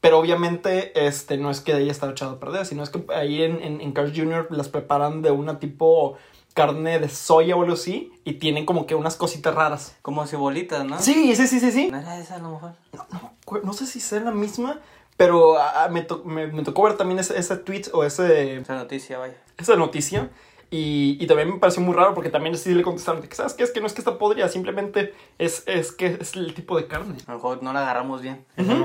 Pero 0.00 0.18
obviamente 0.18 1.06
este, 1.06 1.36
no 1.36 1.50
es 1.50 1.60
que 1.60 1.74
haya 1.74 1.90
estado 1.92 2.12
echada 2.12 2.32
a 2.32 2.40
perder, 2.40 2.64
sino 2.66 2.82
es 2.82 2.90
que 2.90 3.04
ahí 3.14 3.42
en, 3.42 3.62
en, 3.62 3.80
en 3.80 3.92
Carl's 3.92 4.16
Jr. 4.16 4.46
las 4.50 4.68
preparan 4.68 5.20
de 5.22 5.30
una 5.30 5.58
tipo 5.58 6.16
carne 6.54 6.98
de 6.98 7.08
soya 7.08 7.54
o 7.56 7.60
algo 7.62 7.74
así. 7.74 8.10
Y 8.24 8.34
tienen 8.34 8.64
como 8.64 8.86
que 8.86 8.94
unas 8.94 9.16
cositas 9.16 9.54
raras. 9.54 9.96
Como 10.02 10.26
cebolitas, 10.26 10.84
¿no? 10.86 10.98
Sí, 10.98 11.34
sí, 11.36 11.46
sí, 11.46 11.60
sí, 11.60 11.70
sí. 11.70 11.88
¿No 11.90 11.98
era 11.98 12.18
esa 12.18 12.36
a 12.36 12.38
lo 12.38 12.50
mejor? 12.52 12.72
No, 12.94 13.06
no, 13.12 13.60
no 13.62 13.72
sé 13.74 13.86
si 13.86 14.00
sea 14.00 14.20
la 14.20 14.30
misma, 14.30 14.80
pero 15.18 15.58
ah, 15.58 15.88
me, 15.90 16.00
to- 16.02 16.22
me, 16.24 16.46
me 16.46 16.62
tocó 16.62 16.84
ver 16.84 16.96
también 16.96 17.18
ese, 17.20 17.38
ese 17.38 17.56
tweet 17.58 17.84
o 17.92 18.02
ese, 18.02 18.56
Esa 18.56 18.74
noticia, 18.76 19.18
vaya. 19.18 19.34
esa 19.58 19.76
noticia. 19.76 20.30
Y, 20.70 21.18
y 21.20 21.26
también 21.26 21.50
me 21.52 21.58
pareció 21.58 21.82
muy 21.82 21.94
raro 21.94 22.14
porque 22.14 22.30
también 22.30 22.56
sí 22.56 22.72
le 22.74 22.82
contestaron, 22.82 23.20
que, 23.22 23.34
¿sabes 23.34 23.52
qué? 23.54 23.64
Es 23.64 23.70
que 23.72 23.80
no 23.80 23.86
es 23.86 23.92
que 23.92 24.00
está 24.00 24.16
podrida, 24.18 24.48
simplemente 24.48 25.12
es, 25.36 25.64
es 25.66 25.92
que 25.92 26.16
es 26.20 26.36
el 26.36 26.54
tipo 26.54 26.76
de 26.76 26.86
carne. 26.86 27.16
A 27.26 27.32
lo 27.32 27.36
mejor 27.38 27.62
no 27.62 27.72
la 27.74 27.80
agarramos 27.82 28.22
bien. 28.22 28.46
Esa 28.56 28.72
Ujú. 28.72 28.82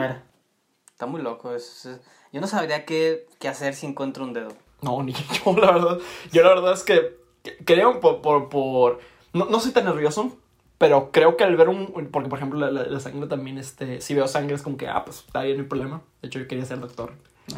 Está 0.96 1.08
muy 1.08 1.22
loco. 1.22 1.54
es- 1.54 1.86
es- 1.86 2.00
Yo 2.32 2.40
no 2.40 2.48
sabría 2.48 2.86
qué, 2.86 3.28
qué 3.40 3.50
hacer 3.50 3.76
si 3.76 3.86
encuentro 3.86 4.24
un 4.24 4.32
dedo. 4.32 4.54
No, 4.82 5.04
ni 5.04 5.12
yo, 5.14 5.54
la 5.58 5.72
verdad. 5.74 5.98
Yo 6.32 6.42
la 6.44 6.50
verdad 6.50 6.72
es 6.74 6.84
que 6.84 7.18
creo 7.66 8.00
por... 8.00 8.22
por, 8.22 8.48
por 8.48 9.00
no, 9.34 9.44
no 9.46 9.60
soy 9.60 9.72
tan 9.74 9.84
nervioso, 9.84 10.32
pero 10.78 11.12
creo 11.12 11.36
que 11.36 11.44
al 11.44 11.58
ver 11.58 11.68
un... 11.68 11.88
Porque, 12.14 12.30
por 12.30 12.40
ejemplo, 12.40 12.58
la, 12.60 12.72
la- 12.72 12.86
la 12.86 13.00
sangre 13.02 13.28
también, 13.28 13.58
este, 13.58 14.00
si 14.00 14.14
veo 14.14 14.26
sangre 14.30 14.56
es 14.56 14.62
como 14.62 14.78
que, 14.78 14.88
ah, 14.88 15.04
pues 15.04 15.20
está 15.20 15.42
bien, 15.44 15.58
no 15.58 15.64
hay 15.64 15.68
problema. 15.70 16.02
De 16.22 16.30
hecho, 16.30 16.40
yo 16.40 16.48
quería 16.48 16.64
ser 16.66 16.80
doctor. 16.80 17.12
Sí, 17.48 17.56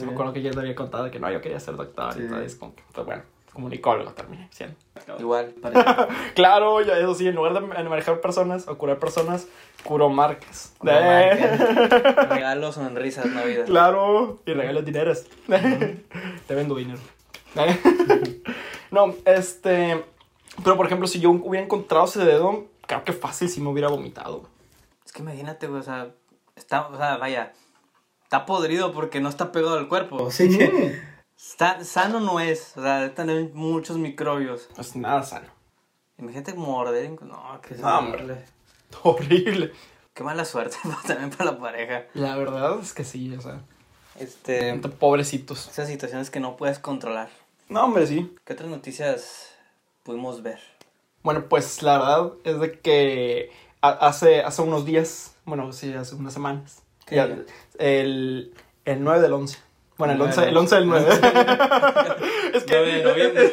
sí, 0.00 0.04
me 0.04 0.12
acuerdo 0.12 0.32
que 0.32 0.42
ya 0.42 0.50
te 0.50 0.58
había 0.58 0.74
contado 0.74 1.08
que 1.12 1.20
no, 1.20 1.30
yo 1.30 1.40
quería 1.40 1.60
ser 1.60 1.76
doctor 1.76 2.14
y 2.20 2.26
todo. 2.28 2.40
Es 2.40 2.56
como 2.56 2.74
que, 2.74 2.82
pues 2.92 3.06
bueno, 3.06 3.22
comunicólogo 3.52 4.12
terminé 4.12 4.48
siendo. 4.50 4.76
Igual. 5.18 5.54
Claro, 6.34 6.80
ya 6.82 6.98
eso 6.98 7.14
sí, 7.14 7.26
en 7.26 7.34
lugar 7.34 7.54
de 7.54 7.60
manejar 7.60 8.20
personas 8.20 8.68
o 8.68 8.78
curar 8.78 8.98
personas, 8.98 9.46
curo 9.84 10.08
marcas. 10.08 10.72
No 10.82 10.92
marcas. 10.92 12.28
Regalos, 12.28 12.74
sonrisas, 12.76 13.26
Navidad. 13.26 13.66
Claro, 13.66 14.40
y 14.46 14.52
regalos 14.52 14.84
dineros. 14.84 15.26
Te 16.46 16.54
vendo 16.54 16.74
dinero. 16.74 17.00
no, 18.90 19.14
este. 19.24 20.04
Pero 20.62 20.76
por 20.76 20.86
ejemplo, 20.86 21.06
si 21.06 21.20
yo 21.20 21.30
hubiera 21.30 21.64
encontrado 21.64 22.04
ese 22.04 22.24
dedo, 22.24 22.66
creo 22.86 23.04
que 23.04 23.12
fácil 23.12 23.48
si 23.48 23.60
me 23.60 23.68
hubiera 23.68 23.88
vomitado. 23.88 24.44
Es 25.04 25.12
que 25.12 25.22
imagínate, 25.22 25.66
güey, 25.66 25.80
o 25.80 25.84
sea, 25.84 26.08
está, 26.56 26.86
o 26.88 26.96
sea, 26.96 27.16
vaya, 27.16 27.52
está 28.24 28.46
podrido 28.46 28.92
porque 28.92 29.20
no 29.20 29.28
está 29.28 29.52
pegado 29.52 29.78
al 29.78 29.88
cuerpo. 29.88 30.28
Que 30.36 31.00
está, 31.40 31.82
sano 31.84 32.20
no 32.20 32.40
es, 32.40 32.76
o 32.76 32.82
sea, 32.82 33.14
tener 33.14 33.50
muchos 33.54 33.96
microbios. 33.96 34.68
Es 34.78 34.96
nada 34.96 35.22
sano. 35.22 35.48
Imagínate 36.18 36.54
morder, 36.54 37.10
no, 37.22 37.60
que 37.62 37.74
No, 37.76 37.98
hombre. 37.98 38.44
Horrible. 39.02 39.72
Qué 40.12 40.22
mala 40.24 40.44
suerte 40.44 40.76
también 41.06 41.30
para 41.30 41.52
la 41.52 41.58
pareja. 41.58 42.04
La 42.14 42.36
verdad 42.36 42.78
es 42.80 42.92
que 42.92 43.04
sí, 43.04 43.34
o 43.34 43.40
sea. 43.40 43.60
Este, 44.18 44.74
Pobrecitos. 44.98 45.68
esas 45.68 45.88
situaciones 45.88 46.30
que 46.30 46.40
no 46.40 46.56
puedes 46.56 46.78
controlar. 46.78 47.30
No, 47.68 47.84
hombre, 47.84 48.06
sí. 48.06 48.34
¿Qué 48.44 48.52
otras 48.52 48.68
noticias 48.68 49.54
pudimos 50.02 50.42
ver? 50.42 50.58
Bueno, 51.22 51.44
pues 51.48 51.82
la 51.82 51.98
verdad 51.98 52.32
es 52.44 52.60
de 52.60 52.80
que 52.80 53.50
ha- 53.80 54.06
hace, 54.08 54.42
hace 54.42 54.62
unos 54.62 54.84
días, 54.84 55.36
bueno, 55.44 55.72
sí, 55.72 55.92
hace 55.94 56.16
unas 56.16 56.32
semanas, 56.34 56.82
¿Qué 57.06 57.16
ya, 57.16 57.26
día? 57.28 57.44
el, 57.78 58.52
el 58.84 59.04
9 59.04 59.20
del 59.20 59.32
11. 59.32 59.58
Bueno, 60.00 60.14
el 60.14 60.20
El 60.20 60.26
11, 60.26 60.40
9 60.40 60.50
el 60.50 60.56
11 60.56 60.74
del 60.74 60.86
9. 60.88 61.06
es 62.54 62.64
que... 62.64 62.74
9 62.74 62.92
de 62.92 63.04
noviembre. 63.04 63.50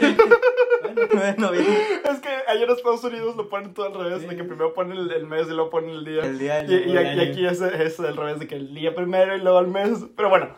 bueno, 0.81 1.07
9 1.13 1.31
de 1.33 1.37
noviembre. 1.37 1.77
Es 2.11 2.19
que 2.19 2.29
allá 2.47 2.63
en 2.63 2.69
Estados 2.71 3.03
Unidos 3.03 3.35
lo 3.35 3.49
ponen 3.49 3.73
todo 3.73 3.85
al 3.87 3.93
revés, 3.93 4.27
de 4.27 4.35
que 4.35 4.43
primero 4.43 4.73
ponen 4.73 4.97
el, 4.97 5.11
el 5.11 5.25
mes 5.27 5.47
y 5.47 5.51
luego 5.51 5.69
ponen 5.69 5.91
el 5.91 6.05
día. 6.05 6.21
El 6.23 6.39
día 6.39 6.63
y 6.63 6.73
y, 6.73 6.75
y, 6.89 6.93
y 6.93 6.97
aquí 7.21 7.45
es, 7.45 7.61
es 7.61 7.99
al 7.99 8.17
revés, 8.17 8.39
de 8.39 8.47
que 8.47 8.55
el 8.55 8.73
día 8.73 8.95
primero 8.95 9.35
y 9.35 9.41
luego 9.41 9.59
el 9.59 9.67
mes. 9.67 9.89
Pero 10.15 10.29
bueno, 10.29 10.49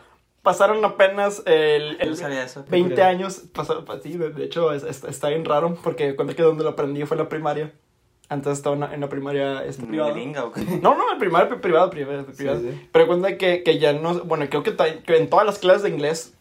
pasaron 0.42 0.84
apenas 0.84 1.42
el, 1.46 1.96
el 2.00 2.12
eso. 2.12 2.64
20 2.68 3.02
años. 3.02 3.42
Pasaron, 3.52 3.84
pa- 3.84 4.00
sí, 4.00 4.16
de, 4.16 4.44
hecho 4.44 4.72
es- 4.72 4.84
es- 4.84 5.04
está 5.04 5.28
bien 5.28 5.44
raro 5.44 5.76
porque 5.82 6.16
cuando 6.16 6.34
que 6.34 6.42
donde 6.42 6.64
lo 6.64 6.70
aprendí 6.70 7.04
fue 7.04 7.16
en 7.16 7.22
la 7.24 7.28
primaria. 7.28 7.72
Antes 8.30 8.52
estaba 8.52 8.74
en 8.74 8.80
la, 8.80 8.94
en 8.94 9.00
la 9.00 9.08
primaria 9.08 9.64
este, 9.64 9.84
privada. 9.84 10.14
¿Melinga 10.14 10.44
o 10.44 10.52
qué? 10.52 10.60
No, 10.82 10.94
no, 10.96 11.12
el 11.12 11.18
primario 11.18 11.48
pri- 11.48 11.58
privado, 11.58 11.90
privado, 11.90 12.24
privado. 12.26 12.60
sí. 12.60 12.88
Pero 12.92 13.06
cuenta 13.08 13.36
que, 13.36 13.62
que 13.62 13.78
ya 13.78 13.92
no, 13.92 14.20
bueno, 14.24 14.46
creo 14.48 14.62
que, 14.62 14.74
que 15.04 15.16
en 15.16 15.28
todas 15.28 15.44
las 15.44 15.58
clases 15.58 15.82
de 15.82 15.90
inglés 15.90 16.34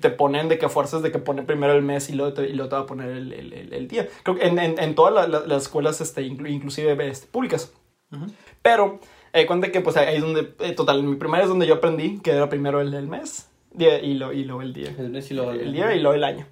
te 0.00 0.08
ponen 0.10 0.48
de 0.48 0.58
que 0.58 0.68
fuerzas 0.68 1.02
de 1.02 1.12
que 1.12 1.18
pone 1.18 1.42
primero 1.42 1.74
el 1.74 1.82
mes 1.82 2.08
y 2.08 2.14
luego 2.14 2.32
te, 2.32 2.48
y 2.48 2.54
luego 2.54 2.70
te 2.70 2.76
va 2.76 2.82
a 2.82 2.86
poner 2.86 3.10
el, 3.10 3.32
el, 3.32 3.52
el- 3.52 3.72
el 3.74 3.88
día. 3.88 4.08
Creo 4.22 4.36
que 4.36 4.46
en, 4.46 4.58
en, 4.58 4.78
en 4.78 4.94
todas 4.94 5.12
la- 5.14 5.28
la- 5.28 5.46
las 5.46 5.62
escuelas, 5.64 6.00
este, 6.00 6.22
inclu- 6.22 6.50
inclusive 6.50 6.96
este, 7.08 7.26
públicas. 7.28 7.72
Ujú. 8.10 8.26
Pero, 8.62 8.98
eh, 9.34 9.44
cuenta 9.46 9.70
que 9.70 9.80
pues 9.82 9.96
ahí 9.98 10.16
es 10.16 10.22
donde, 10.22 10.54
eh, 10.60 10.72
total, 10.72 11.00
en 11.00 11.10
mi 11.10 11.16
primaria 11.16 11.42
es 11.44 11.50
donde 11.50 11.66
yo 11.66 11.74
aprendí 11.74 12.20
que 12.20 12.30
era 12.30 12.48
primero 12.48 12.80
el, 12.80 12.94
el 12.94 13.06
mes 13.06 13.50
día, 13.72 13.98
y, 14.00 14.14
lo, 14.14 14.32
y 14.32 14.44
luego 14.44 14.62
el 14.62 14.72
día. 14.72 14.94
El 14.98 15.10
mes 15.10 15.30
y 15.30 15.34
luego 15.34 15.50
el 15.50 15.60
El 15.60 15.72
día. 15.74 15.88
día 15.88 15.96
y 15.96 16.00
luego 16.00 16.14
el 16.14 16.24
año. 16.24 16.46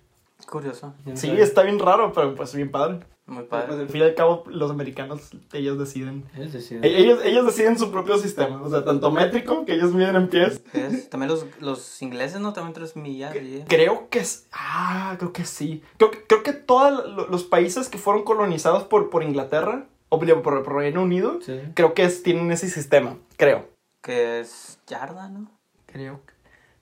Curioso. 0.51 0.93
Sí, 1.15 1.31
está 1.31 1.63
bien 1.63 1.79
raro, 1.79 2.13
pero 2.13 2.35
pues 2.35 2.55
bien 2.55 2.71
padre. 2.71 2.99
Muy 3.33 3.45
Pues, 3.45 3.65
padre. 3.65 3.81
al 3.83 3.89
fin 3.89 4.01
y 4.03 4.05
al 4.05 4.15
cabo, 4.15 4.45
los 4.47 4.71
americanos, 4.71 5.31
ellos 5.53 5.79
deciden. 5.79 6.25
Es 6.39 6.53
decir, 6.53 6.85
E- 6.85 6.99
Ellos, 7.01 7.21
ellos 7.25 7.47
deciden 7.47 7.79
su 7.79 7.91
propio 7.91 8.19
sistema. 8.19 8.61
O 8.63 8.69
sea, 8.69 8.85
tanto 8.85 9.11
métrico, 9.11 9.65
que 9.65 9.75
ellos 9.75 9.93
miden 9.95 10.17
en 10.17 10.29
pies. 10.29 10.63
es- 10.75 11.09
También 11.09 11.31
los, 11.31 11.47
los 11.61 12.03
ingleses, 12.03 12.41
¿no? 12.41 12.53
También 12.53 12.75
tres 12.75 12.95
millas. 12.97 13.33
sí. 13.33 13.65
Creo 13.69 14.09
que 14.11 14.19
es. 14.21 14.47
Ah, 14.53 15.17
creo 15.19 15.33
que 15.33 15.45
sí. 15.45 15.83
Creo, 15.97 16.11
que- 16.11 16.23
creo 16.25 16.43
que 16.43 16.53
todos 16.53 17.07
lo- 17.09 17.27
los 17.29 17.45
países 17.45 17.89
que 17.89 17.99
fueron 17.99 18.23
colonizados 18.25 18.85
por, 18.85 19.09
por 19.11 19.23
Inglaterra, 19.23 19.87
o 20.11 20.19
por, 20.21 20.43
por 20.43 20.75
Reino 20.75 21.03
Unido, 21.03 21.39
Sí. 21.41 21.59
creo 21.75 21.95
que 21.95 22.05
es- 22.05 22.23
tienen 22.23 22.53
ese 22.53 22.69
sistema. 22.69 23.17
Creo. 23.39 23.67
Que 24.03 24.41
es 24.41 24.79
yarda, 24.87 25.29
¿no? 25.31 25.51
Creo. 25.87 26.21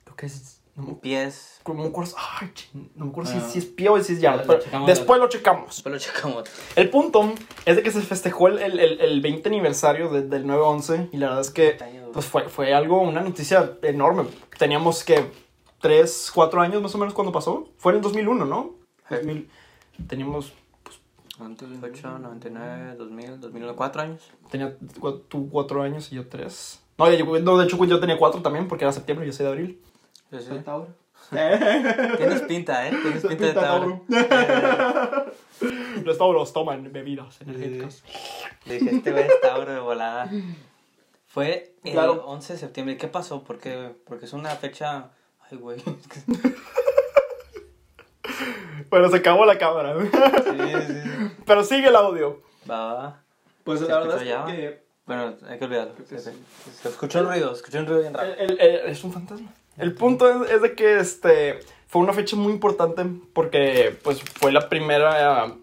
Creo 0.05 0.17
que 0.17 0.27
es. 0.27 0.60
No 0.77 0.99
Pies. 0.99 1.61
no 1.67 1.75
me 1.75 1.87
acuerdo. 1.87 2.15
Ay, 2.41 2.51
no 2.95 3.05
me 3.05 3.11
acuerdo 3.11 3.31
Ah. 3.35 3.41
si, 3.41 3.51
si 3.53 3.59
es 3.59 3.65
pie 3.67 3.89
o 3.91 4.03
si 4.03 4.15
es 4.15 4.21
yarda. 4.21 4.43
Lo 4.43 4.47
pero 4.49 4.61
checamos 4.63 4.87
después 4.87 5.21
lo 5.21 5.29
checamos. 5.29 5.67
Después 5.77 5.93
lo 5.93 5.99
checamos. 5.99 6.45
El 6.77 6.89
punto 6.91 7.33
es 7.67 7.77
de 7.77 7.83
que 7.83 7.91
se 7.91 8.01
festejó 8.01 8.49
el, 8.49 8.59
el, 8.59 8.79
el, 8.79 9.01
el 9.01 9.21
20 9.21 9.49
aniversario 9.49 10.09
de- 10.11 10.23
del 10.23 10.47
9-11 10.47 11.11
y 11.13 11.17
la 11.19 11.27
verdad 11.29 11.43
es 11.43 11.51
que 11.51 11.77
pues 12.13 12.27
fue, 12.27 12.49
fue 12.49 12.73
algo, 12.75 13.01
una 13.03 13.21
noticia 13.21 13.77
enorme. 13.83 14.25
Teníamos 14.59 15.05
que 15.05 15.31
3, 15.81 16.31
4 16.35 16.61
años 16.61 16.81
más 16.83 16.95
o 16.95 16.99
menos 16.99 17.15
cuando 17.15 17.33
pasó. 17.33 17.69
Fue 17.77 17.93
en 17.93 17.97
el 17.97 18.03
2001, 18.03 18.45
¿no? 18.47 18.75
Sí. 19.09 19.15
2000, 19.17 19.51
teníamos, 20.09 20.53
98, 21.39 22.19
99, 22.19 22.95
2000, 22.97 23.41
2001, 23.41 23.77
cuatro 23.77 24.03
años. 24.03 24.23
tenía 24.51 24.77
tú 25.29 25.49
4 25.51 25.83
años 25.83 26.13
y 26.13 26.17
yo 26.17 26.29
3. 26.29 26.81
No, 26.99 27.07
no, 27.41 27.59
de 27.59 27.65
hecho 27.65 27.83
yo 27.85 27.99
tenía 27.99 28.19
4 28.19 28.43
también 28.43 28.69
porque 28.69 28.85
era 28.85 28.93
septiembre 28.93 29.27
y 29.27 29.31
yo 29.31 29.37
soy 29.37 29.47
de 29.47 29.53
abril. 29.53 29.83
Sí, 30.31 30.39
sí. 30.41 30.59
Tauro. 30.65 30.89
Tienes 31.31 32.43
pinta, 32.43 32.87
¿eh? 32.89 32.91
Tienes 33.03 33.23
pinta 33.27 33.45
de 33.47 33.53
Pinta 33.53 33.61
Tauro. 33.61 34.05
Los 36.05 36.17
tauros 36.19 36.53
toman 36.53 36.91
bebidas 36.93 37.41
energéticas. 37.43 38.03
Le 38.65 38.79
dije, 38.79 38.97
este 38.97 39.13
güey 39.13 39.25
es 39.25 39.41
Tauro 39.43 39.73
de 39.73 39.81
volada. 39.81 40.31
Fue 41.27 41.75
el 41.85 41.93
Claro. 41.93 42.25
11 42.27 42.55
de 42.55 42.59
septiembre. 42.59 42.97
¿Qué 42.97 43.07
pasó? 43.09 43.45
Porque, 43.45 43.95
porque 44.07 44.25
es 44.25 44.33
una 44.33 44.51
fecha... 44.51 45.11
Ay, 45.51 45.59
güey. 45.59 45.83
Bueno, 48.89 49.09
se 49.09 49.17
acabó 49.19 49.45
la 49.45 49.59
cámara. 49.59 49.95
Sí, 50.01 50.09
sí, 50.09 50.93
sí. 51.03 51.31
Pero 51.47 51.63
sigue 51.63 51.89
el 51.89 51.97
audio. 51.97 52.43
Va, 52.69 52.95
va. 52.95 53.23
Pues 53.63 53.81
¿Se 53.81 53.87
la 53.89 53.99
verdad 54.01 54.17
escuchó 54.23 54.31
es 54.33 54.47
ya? 54.47 54.47
que 54.47 54.83
Bueno, 55.07 55.35
hay 55.49 55.59
que 55.59 55.65
olvidarlo. 55.65 55.95
Se 56.09 56.89
escuchó 56.89 57.21
un 57.21 57.27
ruido, 57.29 57.53
escuchó 57.53 57.79
un 57.79 57.87
ruido 57.87 58.01
bien 58.01 58.15
raro. 58.15 58.33
El- 58.35 58.51
el- 58.53 58.61
el- 58.61 58.91
es 58.91 59.05
un 59.05 59.13
fantasma. 59.13 59.53
El 59.81 59.95
punto 59.95 60.45
es, 60.45 60.51
es 60.51 60.63
de 60.63 60.75
que 60.75 60.99
este 60.99 61.61
fue 61.89 62.03
una 62.03 62.13
fecha 62.13 62.37
muy 62.37 62.53
importante 62.53 63.05
porque 63.33 63.97
pues 64.03 64.21
fue 64.23 64.53
la 64.53 64.69
primera 64.69 65.55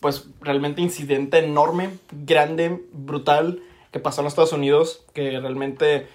pues 0.00 0.26
realmente 0.40 0.80
incidente 0.80 1.38
enorme, 1.38 1.90
grande, 2.24 2.82
brutal 2.92 3.60
que 3.92 4.00
pasó 4.00 4.20
en 4.20 4.24
los 4.24 4.32
Estados 4.32 4.52
Unidos, 4.52 5.04
que 5.12 5.40
realmente 5.40 6.06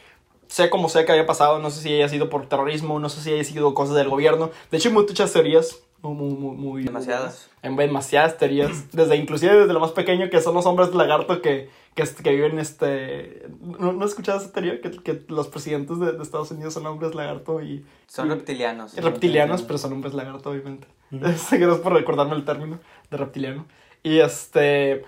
sea 0.48 0.70
como 0.70 0.90
sea 0.90 1.06
que 1.06 1.12
haya 1.12 1.26
pasado, 1.26 1.60
no 1.60 1.72
sé 1.72 1.82
si 1.82 1.94
haya 1.94 2.10
sido 2.10 2.30
por 2.30 2.48
terrorismo, 2.48 3.00
no 3.00 3.10
sé 3.10 3.22
si 3.22 3.34
haya 3.34 3.44
sido 3.44 3.74
cosas 3.74 3.96
del 3.96 4.10
gobierno. 4.10 4.52
De 4.72 4.78
hecho 4.78 4.90
hay 4.90 4.96
muchas 4.96 5.34
teorías, 5.34 5.80
muy, 6.04 6.14
muy, 6.34 6.34
muy, 6.36 6.56
muy- 6.56 6.84
Demasiadas. 6.84 7.50
Hay 7.62 7.74
demasiadas 7.76 8.38
teorías, 8.38 8.92
desde 8.92 9.16
inclusive 9.16 9.56
desde 9.56 9.74
lo 9.74 9.80
más 9.80 9.92
pequeño 9.92 10.30
que 10.30 10.42
son 10.42 10.54
los 10.56 10.66
hombres 10.66 10.94
lagarto 10.94 11.42
que, 11.42 11.70
que, 11.96 12.04
que 12.04 12.32
viven 12.32 12.60
este... 12.60 13.48
¿No, 13.80 13.94
no 13.94 14.04
has 14.04 14.12
escuchado 14.12 14.40
esa 14.40 14.52
teoría? 14.52 14.82
Que, 14.82 14.92
que 14.92 15.24
los 15.30 15.48
presidentes 15.48 16.00
de, 16.00 16.12
de 16.12 16.22
Estados 16.22 16.52
Unidos 16.52 16.74
son 16.74 16.86
hombres 16.88 17.16
lagarto 17.16 17.62
y... 17.62 17.86
Son 18.08 18.28
y- 18.28 18.32
reptilianos. 18.32 18.98
y 18.98 19.02
reptilianos, 19.02 19.62
pero 19.62 19.78
son 19.78 19.94
hombres 19.94 20.14
lagarto, 20.14 20.50
obviamente. 20.50 20.88
Gracias 21.12 21.78
por 21.84 21.94
recordarme 21.94 22.36
el 22.36 22.44
término 22.44 22.80
de 23.10 23.18
reptiliano. 23.18 23.66
Y 24.04 24.20
este... 24.20 25.06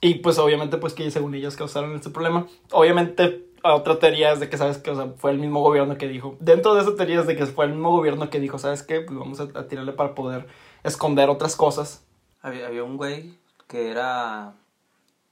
Y 0.00 0.14
pues 0.14 0.38
obviamente 0.38 0.78
pues 0.78 0.94
que 0.94 1.10
según 1.10 1.34
ellos 1.34 1.56
causaron 1.56 1.94
este 1.94 2.08
problema. 2.08 2.46
Obviamente 2.72 3.44
otra 3.62 3.98
teoría 3.98 4.32
es 4.32 4.40
de 4.40 4.48
que, 4.48 4.56
¿sabes 4.56 4.78
que 4.78 4.90
O 4.90 4.96
sea, 4.96 5.12
fue 5.16 5.30
el 5.30 5.38
mismo 5.38 5.60
gobierno 5.60 5.98
que 5.98 6.08
dijo. 6.08 6.36
Dentro 6.40 6.74
de 6.74 6.82
esa 6.82 6.94
teoría 6.94 7.20
es 7.20 7.26
de 7.26 7.36
que 7.36 7.46
fue 7.46 7.64
el 7.66 7.72
mismo 7.72 7.90
gobierno 7.90 8.30
que 8.30 8.40
dijo, 8.40 8.58
¿sabes 8.58 8.82
qué? 8.82 9.00
Pues 9.00 9.18
vamos 9.18 9.40
a, 9.40 9.44
a 9.58 9.66
tirarle 9.66 9.92
para 9.92 10.14
poder 10.14 10.46
esconder 10.82 11.28
otras 11.28 11.56
cosas. 11.56 12.04
Había, 12.42 12.66
había 12.66 12.84
un 12.84 12.96
güey 12.96 13.38
que 13.66 13.90
era... 13.90 14.54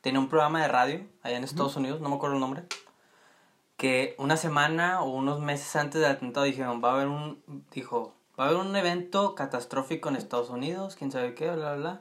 Tenía 0.00 0.20
un 0.20 0.28
programa 0.28 0.62
de 0.62 0.68
radio 0.68 1.06
allá 1.23 1.37
en 1.37 1.44
Estados 1.44 1.76
Unidos, 1.76 2.00
no 2.00 2.08
me 2.08 2.16
acuerdo 2.16 2.37
el 2.37 2.40
nombre. 2.40 2.62
Que 3.76 4.14
una 4.18 4.37
semana 4.37 5.02
o 5.02 5.11
unos 5.11 5.40
meses 5.40 5.75
antes 5.76 6.00
del 6.00 6.11
atentado 6.11 6.47
dijeron, 6.47 6.82
va 6.82 6.90
a 6.90 6.94
haber 6.94 7.08
un... 7.08 7.42
Dijo, 7.73 8.14
va 8.38 8.44
a 8.44 8.49
haber 8.49 8.61
un 8.61 8.75
evento 8.76 9.35
catastrófico 9.35 10.08
en 10.08 10.16
Estados 10.16 10.50
Unidos, 10.50 10.94
quién 10.97 11.11
sabe 11.11 11.35
qué, 11.35 11.50
bla, 11.50 11.75
bla, 11.75 11.76
bla. 11.76 12.00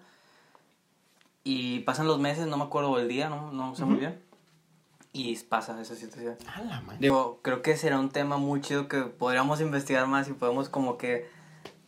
Y 1.44 1.80
pasan 1.80 2.08
los 2.08 2.20
meses, 2.20 2.46
no 2.46 2.58
me 2.58 2.66
acuerdo 2.66 3.00
el 3.00 3.08
día, 3.08 3.30
no, 3.30 3.52
no 3.52 3.74
sé 3.76 3.86
muy 3.86 3.98
bien. 3.98 4.22
Y 5.18 5.36
pasa 5.50 5.80
esa 5.82 5.96
situación. 5.96 6.36
A 6.56 6.62
la 6.62 6.82
madre. 6.82 6.98
Digo, 7.00 7.40
creo 7.42 7.62
que 7.62 7.76
será 7.76 8.00
un 8.00 8.10
tema 8.10 8.38
muy 8.38 8.62
chido 8.62 8.88
que 8.88 9.02
podríamos 9.02 9.60
investigar 9.62 10.06
más 10.08 10.28
y 10.28 10.34
podemos 10.34 10.70
como 10.70 10.98
que, 10.98 11.28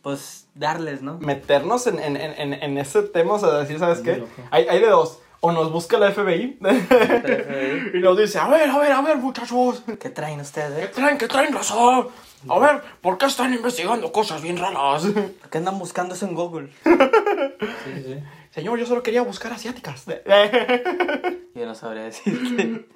pues, 0.02 0.48
darles, 0.54 1.00
¿no? 1.02 1.18
meternos 1.18 1.86
en, 1.86 1.98
en, 2.00 2.16
en, 2.16 2.52
en 2.54 2.78
ese 2.78 3.02
tema, 3.02 3.34
o 3.34 3.38
sea, 3.38 3.50
decir, 3.52 3.78
¿sabes 3.78 4.00
qué? 4.00 4.24
Hay, 4.50 4.66
hay 4.68 4.80
de 4.80 4.88
dos. 4.88 5.18
O 5.42 5.52
nos 5.52 5.72
busca 5.72 5.96
la 5.98 6.10
FBI 6.12 6.58
y 7.94 7.98
nos 8.00 8.18
dice, 8.18 8.38
a 8.38 8.48
ver, 8.48 8.68
a 8.68 8.78
ver, 8.78 8.92
a 8.92 9.00
ver, 9.00 9.16
muchachos, 9.16 9.82
¿Qué 9.98 10.10
traen 10.10 10.36
¿qué 10.36 10.42
ustedes? 10.42 10.84
eh? 10.84 10.92
traen, 10.94 11.16
qué 11.16 11.28
traen 11.28 11.54
razón? 11.54 12.08
A 12.48 12.58
ver, 12.58 12.82
¿por 13.00 13.16
qué 13.16 13.24
están 13.26 13.54
investigando 13.54 14.12
cosas 14.12 14.42
bien 14.42 14.58
raras? 14.58 15.04
¿Por 15.06 15.50
qué 15.50 15.58
andan 15.58 15.78
buscando 15.78 16.14
eso 16.14 16.26
en 16.26 16.34
Google? 16.34 16.68
sí, 16.84 18.02
sí. 18.04 18.22
Señor, 18.50 18.78
yo 18.78 18.86
solo 18.86 19.02
quería 19.02 19.22
buscar 19.22 19.52
asiáticas. 19.52 20.04
Yo 21.54 21.66
no 21.66 21.74
sabría 21.74 22.04
decirte. 22.04 22.86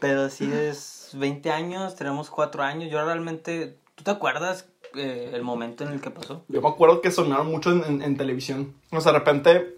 Pero 0.00 0.28
sí 0.30 0.50
es 0.52 1.10
20 1.14 1.50
años, 1.50 1.94
tenemos 1.96 2.30
4 2.30 2.62
años. 2.62 2.90
Yo 2.90 3.04
realmente, 3.04 3.78
¿tú 3.94 4.04
te 4.04 4.10
acuerdas 4.10 4.68
eh, 4.96 5.30
el 5.32 5.42
momento 5.42 5.84
en 5.84 5.92
el 5.92 6.00
que 6.00 6.10
pasó? 6.10 6.44
Yo 6.48 6.60
me 6.60 6.68
acuerdo 6.68 7.00
que 7.00 7.10
sonaron 7.10 7.46
mucho 7.50 7.70
en, 7.72 7.84
en- 7.84 8.02
en 8.02 8.16
televisión. 8.16 8.74
O 8.90 9.00
sea, 9.00 9.12
de 9.12 9.18
repente 9.20 9.76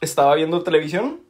estaba 0.00 0.34
viendo 0.34 0.62
televisión 0.62 1.20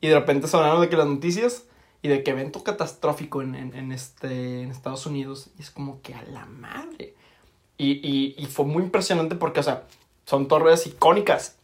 y 0.00 0.08
de 0.08 0.14
repente 0.18 0.48
sonaron 0.48 0.80
de 0.80 0.88
que 0.88 0.96
las 0.96 1.06
noticias 1.06 1.64
y 2.02 2.08
de 2.08 2.22
que 2.22 2.32
evento 2.32 2.62
catastrófico 2.62 3.40
en, 3.42 3.54
en, 3.54 3.74
en 3.74 3.92
este, 3.92 4.62
en 4.62 4.70
Estados 4.70 5.06
Unidos. 5.06 5.50
Y 5.58 5.62
es 5.62 5.70
como 5.70 6.02
que 6.02 6.14
a 6.14 6.22
la 6.24 6.44
madre. 6.46 7.14
Y, 7.78 7.92
y, 8.06 8.34
y 8.36 8.46
fue 8.46 8.64
muy 8.64 8.82
impresionante 8.82 9.34
porque, 9.36 9.60
o 9.60 9.62
sea, 9.64 9.84
son 10.26 10.46
torres 10.48 10.86
icónicas. 10.86 11.56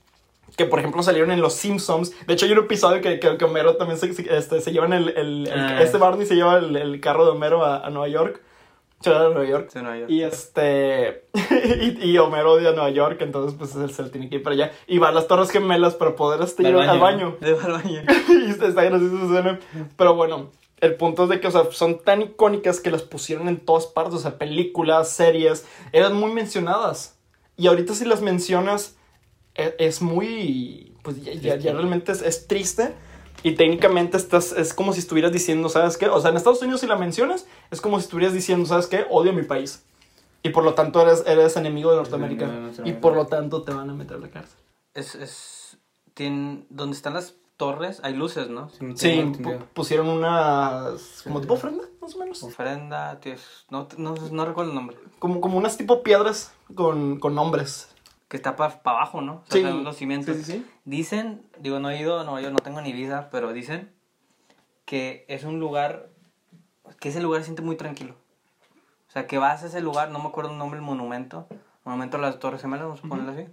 Que, 0.57 0.65
por 0.67 0.79
ejemplo, 0.79 1.03
salieron 1.03 1.31
en 1.31 1.41
Los 1.41 1.55
Simpsons. 1.55 2.13
De 2.27 2.35
hecho, 2.35 2.47
hay 2.47 2.53
un 2.53 2.59
episodio 2.59 3.01
que, 3.01 3.19
que, 3.21 3.37
que 3.37 3.45
Homero 3.45 3.77
también 3.77 3.99
se, 3.99 4.13
se- 4.13 4.37
este, 4.37 4.61
se 4.61 4.73
llevan 4.73 4.93
el... 4.93 5.09
el- 5.11 5.47
el- 5.47 5.53
Ah. 5.53 5.83
Este 5.83 5.97
Barney 5.99 6.27
se 6.27 6.35
lleva 6.35 6.59
el, 6.59 6.77
el 6.77 7.01
carro 7.01 7.25
de 7.25 7.31
Homero 7.33 7.65
a, 7.65 7.85
a 7.87 7.91
Nueva 7.91 8.09
York. 8.09 8.43
Ciudad 9.03 9.29
de 9.29 9.35
Nueva 9.35 9.49
York. 9.49 9.71
Sí, 9.73 9.79
no, 9.83 9.97
yo. 9.97 10.07
Y 10.09 10.23
este. 10.23 11.25
y, 11.81 12.11
y 12.11 12.19
Homero 12.19 12.53
odia 12.53 12.73
Nueva 12.73 12.91
York, 12.91 13.17
entonces 13.23 13.57
pues 13.59 13.75
él 13.75 13.91
se 13.93 14.05
tiene 14.11 14.29
que 14.29 14.37
ir 14.37 14.43
para 14.43 14.55
allá. 14.55 14.73
Y 14.87 14.99
va 14.99 15.09
a 15.09 15.13
las 15.13 15.27
Torres 15.27 15.51
Gemelas 15.51 15.95
para 15.95 16.15
poder 16.17 16.43
este, 16.43 16.65
ir 16.69 16.77
al 16.77 16.99
baño. 17.01 17.37
Al 17.41 17.73
baño. 17.73 18.03
y 18.29 18.51
está 18.51 18.83
gracioso 18.85 19.17
escena. 19.25 19.59
Pero 19.97 20.15
bueno, 20.15 20.51
el 20.83 20.97
punto 20.97 21.23
es 21.25 21.29
de 21.31 21.41
que, 21.41 21.47
o 21.49 21.51
sea, 21.51 21.65
son 21.71 22.01
tan 22.01 22.21
icónicas 22.21 22.79
que 22.81 22.91
las 22.91 23.01
pusieron 23.03 23.49
en 23.49 23.59
todas 23.59 23.87
partes. 23.87 24.15
O 24.17 24.19
sea, 24.19 24.37
películas, 24.37 25.09
series, 25.11 25.67
eran 25.93 26.15
muy 26.15 26.33
mencionadas. 26.33 27.17
Y 27.57 27.69
ahorita 27.69 27.95
si 27.95 28.05
las 28.05 28.21
mencionas, 28.21 28.99
e- 29.67 29.77
es, 29.79 30.01
muy. 30.03 30.95
Pues 31.03 31.23
ya, 31.23 31.33
ya- 31.35 31.57
ya 31.57 31.73
realmente 31.73 32.13
es, 32.13 32.23
es 32.23 32.47
triste. 32.47 32.95
Y 33.43 33.53
técnicamente 33.55 34.19
estás, 34.19 34.53
es 34.53 34.75
como 34.75 34.93
si 34.93 35.01
estuvieras 35.01 35.33
diciendo, 35.33 35.71
¿sabes 35.71 35.97
qué? 35.97 36.09
O 36.09 36.21
sea, 36.21 36.31
en 36.31 36.37
Estados 36.37 36.61
Unidos 36.61 36.83
si 36.83 36.87
la 36.87 36.97
mencionas, 36.97 37.47
es 37.71 37.81
como 37.81 37.99
si 37.99 38.05
estuvieras 38.05 38.35
diciendo, 38.35 38.67
¿sabes 38.67 38.87
qué? 38.87 39.07
Odio 39.09 39.31
a 39.31 39.35
mi 39.35 39.45
país. 39.45 39.83
Y 40.43 40.51
por 40.51 40.63
lo 40.65 40.75
tanto 40.75 41.01
eres, 41.01 41.23
eres 41.27 41.57
enemigo 41.57 41.91
de 41.91 41.97
Norteamérica. 41.97 42.45
enemigo 42.45 42.61
de 42.61 42.67
Y 42.67 42.67
Norteamérica. 42.69 43.01
por 43.01 43.15
lo 43.15 43.27
tanto 43.27 43.63
te 43.63 43.73
van 43.73 43.89
a 43.89 43.95
meter 43.95 44.19
a 44.19 44.21
la 44.21 44.29
cárcel. 44.29 44.59
Es, 44.93 45.15
es, 45.15 45.79
tienen, 46.13 46.67
donde 46.69 46.97
están 46.97 47.15
las 47.15 47.35
torres, 47.57 48.01
hay 48.03 48.15
luces, 48.15 48.49
¿no? 48.51 48.69
Sí, 48.95 49.09
entendido. 49.09 49.59
pusieron 49.75 50.09
unas. 50.09 51.21
como 51.25 51.41
tipo 51.41 51.55
ofrenda, 51.55 51.85
más 52.01 52.15
o 52.15 52.19
menos. 52.19 52.43
Ofrenda, 52.43 53.21
tíos, 53.21 53.67
no, 53.71 53.87
no, 53.99 54.15
no 54.31 54.45
recuerdo 54.47 54.71
el 54.71 54.75
nombre. 54.75 54.97
Como, 55.19 55.41
como 55.41 55.57
unas 55.59 55.77
tipo 55.77 56.03
piedras 56.03 56.53
con, 56.75 57.19
con 57.21 57.35
nombres. 57.35 57.90
Que 58.31 58.37
está 58.37 58.55
para 58.55 58.81
abajo, 58.85 59.21
¿no? 59.21 59.43
O 59.47 59.51
sea, 59.51 59.73
Sí. 59.73 59.83
los 59.83 59.97
cimientos. 59.97 60.37
Sí, 60.37 60.45
sí. 60.45 60.67
Dicen, 60.85 61.43
digo, 61.59 61.81
no 61.81 61.91
he 61.91 62.01
ido, 62.01 62.23
no, 62.23 62.41
yo 62.41 62.51
no 62.53 62.59
tengo 62.61 62.81
ni 62.81 62.93
visa, 62.93 63.29
pero 63.31 63.53
dicen 63.53 63.93
que 64.85 65.25
es 65.29 65.43
un 65.43 65.59
lugar, 65.59 66.11
que 67.01 67.09
ese 67.09 67.21
lugar 67.21 67.41
se 67.41 67.47
siente 67.47 67.63
muy 67.63 67.77
tranquilo. 67.77 68.15
O 69.09 69.11
sea, 69.13 69.27
que 69.27 69.39
vas 69.39 69.65
a 69.65 69.67
ese 69.67 69.81
lugar, 69.81 70.11
no 70.13 70.21
me 70.21 70.29
acuerdo 70.29 70.53
el 70.53 70.59
nombre 70.59 70.79
del 70.79 70.87
monumento, 70.87 71.49
monumento 71.85 72.19
a 72.19 72.21
las 72.21 72.39
Torres 72.39 72.63
Gemelas, 72.63 72.87
vamos 72.87 73.05
a 73.05 73.09
ponerlo 73.09 73.33
así, 73.33 73.47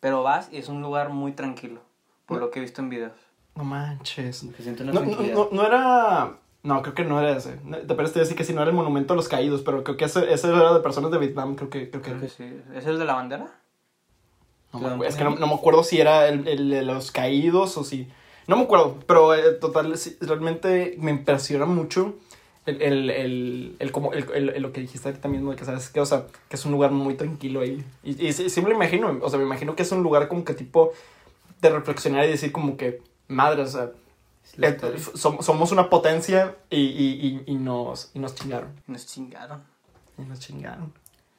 pero 0.00 0.22
vas 0.22 0.48
y 0.50 0.56
es 0.56 0.70
un 0.70 0.80
lugar 0.80 1.10
muy 1.10 1.32
tranquilo, 1.32 1.82
por 2.24 2.40
lo 2.40 2.50
que 2.50 2.58
he 2.58 2.62
visto 2.62 2.80
en 2.80 2.88
videos. 2.88 3.12
No 3.54 3.64
manches. 3.64 4.44
No, 4.44 4.92
no, 4.94 5.02
no, 5.04 5.48
no 5.52 5.66
era. 5.66 6.38
No, 6.62 6.80
creo 6.80 6.94
que 6.94 7.04
no 7.04 7.20
era 7.20 7.36
ese. 7.36 7.58
Te 7.86 7.94
parece 7.94 8.20
decir 8.20 8.34
que 8.34 8.44
sí, 8.44 8.54
no 8.54 8.62
era 8.62 8.70
el 8.70 8.76
monumento 8.76 9.12
a 9.12 9.16
los 9.16 9.28
caídos, 9.28 9.60
pero 9.60 9.84
creo 9.84 9.98
que 9.98 10.06
ese, 10.06 10.32
ese 10.32 10.48
era 10.48 10.72
de 10.72 10.80
personas 10.80 11.10
de 11.10 11.18
Vietnam, 11.18 11.54
creo 11.54 11.68
que. 11.68 11.90
Creo 11.90 12.00
que, 12.02 12.10
Creo 12.12 12.20
que 12.22 12.28
sí. 12.30 12.62
¿Es 12.74 12.86
el 12.86 12.98
de 12.98 13.04
la 13.04 13.12
bandera? 13.14 13.50
No 14.72 14.96
me- 14.96 15.06
es 15.06 15.16
que 15.16 15.24
no, 15.24 15.30
no 15.36 15.46
me 15.46 15.54
acuerdo 15.54 15.84
si 15.84 16.00
era 16.00 16.28
el, 16.28 16.46
el 16.48 16.70
de 16.70 16.82
los 16.82 17.10
caídos 17.10 17.76
o 17.76 17.84
si... 17.84 18.08
No 18.46 18.56
me 18.56 18.62
acuerdo, 18.64 18.98
pero 19.06 19.34
eh, 19.34 19.52
total, 19.52 19.96
sí, 19.98 20.16
realmente 20.20 20.96
me 20.98 21.10
impresiona 21.12 21.64
mucho 21.66 22.14
el, 22.66 22.80
el, 22.82 23.10
el, 23.10 23.76
el 23.78 23.92
como, 23.92 24.12
el, 24.12 24.26
el- 24.34 24.48
el- 24.50 24.62
lo 24.62 24.72
que 24.72 24.80
dijiste 24.80 25.08
ahorita 25.08 25.28
mismo, 25.28 25.50
de 25.50 25.56
que 25.56 25.64
sabes 25.64 25.88
que, 25.90 26.00
o 26.00 26.06
sea, 26.06 26.26
que 26.48 26.56
es 26.56 26.64
un 26.64 26.72
lugar 26.72 26.90
muy 26.90 27.14
tranquilo 27.14 27.60
ahí. 27.60 27.84
Y, 28.02 28.28
y 28.28 28.60
me 28.62 28.68
lo 28.68 28.74
imagino, 28.74 29.16
o 29.22 29.30
sea, 29.30 29.38
me 29.38 29.44
imagino 29.44 29.76
que 29.76 29.82
es 29.82 29.92
un 29.92 30.02
lugar 30.02 30.26
como 30.28 30.44
que 30.44 30.54
tipo 30.54 30.92
de 31.60 31.70
reflexionar 31.70 32.24
y 32.24 32.28
decir 32.28 32.50
como 32.50 32.76
que, 32.76 33.00
madre, 33.28 33.62
o 33.62 33.66
sea, 33.66 33.90
eh, 34.60 34.76
som- 35.14 35.40
somos 35.42 35.70
una 35.70 35.88
potencia 35.88 36.56
y, 36.68 36.80
y, 36.80 37.42
y, 37.46 37.52
y 37.52 37.54
nos, 37.54 38.10
y 38.14 38.18
nos 38.18 38.34
chingaron. 38.34 38.70
Nos 38.88 39.06
chingaron. 39.06 39.62
Y 40.18 40.22
nos 40.22 40.40
chingaron. 40.40 40.92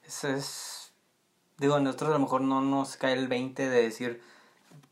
Eso 0.07 0.29
es. 0.29 0.82
Digo, 1.63 1.79
nosotros 1.79 2.09
a 2.09 2.13
lo 2.13 2.19
mejor 2.19 2.41
no 2.41 2.61
nos 2.61 2.97
cae 2.97 3.13
el 3.13 3.27
20 3.29 3.69
de 3.69 3.81
decir. 3.83 4.21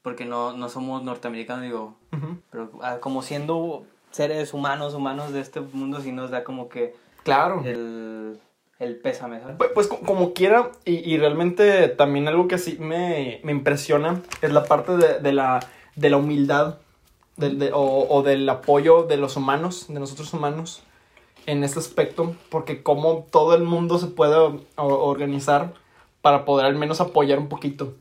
Porque 0.01 0.25
no, 0.25 0.53
no 0.53 0.69
somos 0.69 1.03
norteamericanos, 1.03 1.63
digo. 1.63 1.95
Ujú. 2.13 2.37
Pero 2.49 2.71
ah, 2.81 2.97
como 3.01 3.21
siendo 3.21 3.83
seres 4.11 4.53
humanos, 4.53 4.93
humanos 4.93 5.31
de 5.33 5.41
este 5.41 5.59
mundo, 5.59 5.99
sí 6.01 6.11
nos 6.11 6.31
da 6.31 6.43
como 6.43 6.69
que 6.69 6.95
Claro. 7.23 7.61
el, 7.65 8.39
el 8.79 8.95
pésame, 8.95 9.39
¿sabes? 9.41 9.57
Pues, 9.57 9.69
pues, 9.75 9.87
co- 9.87 9.99
como 9.99 10.33
quiera, 10.33 10.71
y, 10.85 10.93
y 11.13 11.17
realmente 11.17 11.87
también 11.89 12.27
algo 12.27 12.47
que 12.47 12.57
sí 12.57 12.77
me, 12.79 13.41
me 13.43 13.51
impresiona 13.51 14.21
es 14.41 14.51
la 14.51 14.63
parte 14.63 14.97
de, 14.97 15.19
de 15.19 15.33
la, 15.33 15.59
de 15.95 16.09
la 16.09 16.17
humildad 16.17 16.77
del- 17.37 17.59
de- 17.59 17.71
o, 17.73 18.07
o 18.09 18.23
del 18.23 18.47
apoyo 18.49 19.03
de 19.03 19.17
los 19.17 19.35
humanos, 19.37 19.85
de 19.87 19.99
nosotros 19.99 20.33
humanos, 20.33 20.81
en 21.45 21.63
este 21.63 21.79
aspecto, 21.79 22.35
porque 22.49 22.81
como 22.81 23.27
todo 23.29 23.53
el 23.55 23.63
mundo 23.63 23.97
se 23.99 24.07
puede 24.07 24.61
organizar 24.77 25.73
para 26.21 26.45
poder 26.45 26.65
al 26.65 26.75
menos 26.75 27.01
apoyar 27.01 27.39
un 27.39 27.47
poquito. 27.49 27.95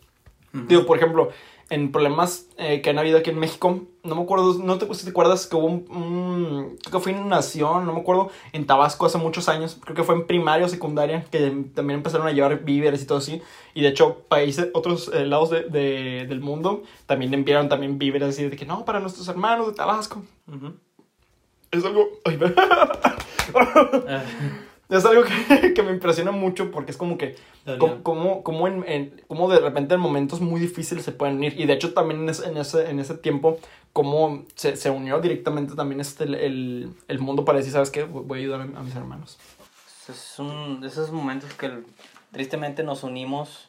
Ujú. 0.54 0.64
Digo, 0.66 0.86
por 0.86 0.96
ejemplo, 0.98 1.30
en 1.70 1.92
problemas 1.92 2.46
eh, 2.58 2.80
que 2.82 2.90
han 2.90 2.98
habido 2.98 3.18
aquí 3.18 3.30
en 3.30 3.38
México, 3.38 3.80
no 4.02 4.14
me 4.16 4.22
acuerdo, 4.22 4.58
no 4.58 4.76
te, 4.78 4.92
si 4.94 5.04
te 5.04 5.10
acuerdas 5.10 5.46
que 5.46 5.54
hubo 5.54 5.66
un, 5.66 5.86
un- 5.90 6.76
creo 6.82 6.98
que 6.98 6.98
fue 6.98 7.12
en 7.12 7.28
Nación, 7.28 7.86
no 7.86 7.92
me 7.92 8.00
acuerdo, 8.00 8.30
en 8.52 8.66
Tabasco 8.66 9.06
hace 9.06 9.18
muchos 9.18 9.48
años, 9.48 9.78
creo 9.84 9.94
que 9.94 10.02
fue 10.02 10.16
en 10.16 10.26
primaria 10.26 10.66
o 10.66 10.68
secundaria, 10.68 11.24
que 11.30 11.38
también 11.72 11.98
empezaron 12.00 12.26
a 12.26 12.32
llevar 12.32 12.64
víveres 12.64 13.00
y 13.02 13.06
todo 13.06 13.18
así, 13.18 13.40
y 13.74 13.82
de 13.82 13.88
hecho 13.88 14.16
países, 14.28 14.68
otros 14.74 15.12
eh, 15.14 15.24
lados 15.26 15.50
de, 15.50 15.62
de- 15.62 16.26
del 16.28 16.40
mundo 16.40 16.82
también 17.06 17.32
enviaron 17.34 17.68
también 17.68 17.98
víveres 18.00 18.30
así 18.30 18.48
de 18.48 18.56
que 18.56 18.66
no, 18.66 18.84
para 18.84 18.98
nuestros 18.98 19.28
hermanos 19.28 19.68
de 19.68 19.74
Tabasco. 19.74 20.24
Ujú. 20.48 20.72
Es 21.70 21.84
algo... 21.84 22.08
ay, 22.24 22.36
Ah, 24.08 24.22
Es 24.90 25.04
algo 25.04 25.22
que, 25.24 25.72
que 25.74 25.82
me 25.82 25.92
impresiona 25.92 26.30
mucho 26.32 26.70
porque 26.70 26.90
es 26.90 26.96
como 26.96 27.16
que 27.16 27.36
como, 27.78 28.02
como, 28.02 28.42
como, 28.42 28.66
en, 28.68 28.84
en- 28.88 29.22
como 29.28 29.48
de 29.48 29.60
repente 29.60 29.94
en 29.94 30.00
momentos 30.00 30.40
muy 30.40 30.60
difíciles 30.60 31.04
se 31.04 31.12
pueden 31.12 31.36
unir. 31.36 31.54
Y 31.58 31.66
de 31.66 31.74
hecho 31.74 31.92
también 31.94 32.22
en 32.22 32.28
ese, 32.28 32.48
en 32.48 32.56
ese, 32.56 32.90
en 32.90 32.98
ese 33.00 33.14
tiempo 33.14 33.58
como 33.92 34.44
se, 34.54 34.76
se 34.76 34.90
unió 34.90 35.20
directamente 35.20 35.74
también 35.74 36.00
este, 36.00 36.24
el, 36.24 36.34
el, 36.34 36.90
el 37.08 37.18
mundo 37.20 37.44
para 37.44 37.58
decir, 37.58 37.72
¿sabes 37.72 37.90
qué? 37.90 38.02
Voy 38.04 38.38
a 38.38 38.42
ayudar 38.42 38.60
a, 38.60 38.64
a 38.64 38.82
mis 38.82 38.94
hermanos. 38.96 39.38
Es 40.08 40.38
un 40.38 40.80
de 40.80 40.88
esos 40.88 41.10
momentos 41.12 41.52
que 41.54 41.70
tristemente 42.32 42.82
nos 42.82 43.04
unimos 43.04 43.68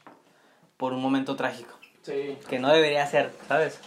por 0.78 0.94
un 0.94 1.02
momento 1.02 1.36
trágico. 1.36 1.74
Sí. 2.02 2.36
Que 2.50 2.58
no 2.58 2.70
debería 2.70 3.06
ser, 3.06 3.32
¿sabes? 3.48 3.80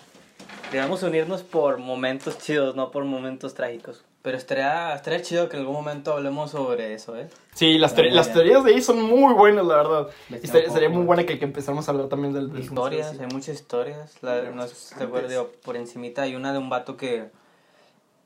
Debemos 0.71 1.03
unirnos 1.03 1.43
por 1.43 1.79
momentos 1.79 2.38
chidos, 2.38 2.76
no 2.76 2.91
por 2.93 3.05
momentos 3.05 3.55
trágicos. 3.55 4.05
Pero 4.25 4.38
estaría, 4.38 4.95
estaría 4.95 5.21
chido 5.21 5.50
que 5.50 5.57
en 5.57 5.61
algún 5.64 5.76
momento 5.76 6.14
hablemos 6.14 6.50
sobre 6.52 6.95
eso, 6.95 7.14
¿eh? 7.14 7.28
Sí, 7.52 7.76
las, 7.76 7.95
las 7.95 8.33
teorías 8.33 8.64
de 8.64 8.73
ahí 8.73 8.81
son 8.81 9.02
muy 9.02 9.35
buenas, 9.35 9.66
la 9.66 9.76
verdad. 9.76 10.09
Y 10.31 10.37
estaría, 10.37 10.88
muy 10.88 11.04
buena 11.04 11.26
que, 11.26 11.38
que 11.38 11.45
empezáramos 11.45 11.87
a 11.87 11.90
hablar 11.93 12.09
también 12.09 12.33
del... 12.33 12.50
del- 12.50 12.62
Historias, 12.62 13.21
hay 13.21 13.26
muchas 13.26 13.57
historias. 13.57 14.16
La, 14.23 14.40
no 14.50 14.66
sé 14.66 14.75
si 14.76 14.95
te 14.95 15.04
acuerdas, 15.04 15.28
digo, 15.31 15.52
por 15.62 15.76
encimita 15.76 16.23
hay 16.23 16.37
una 16.37 16.54
de 16.54 16.59
un 16.59 16.71
vato 16.71 16.97
que, 16.97 17.28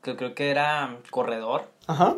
que 0.01 0.15
creo 0.15 0.35
que 0.35 0.51
era 0.51 0.95
corredor, 1.11 1.65
Ajá. 1.87 2.15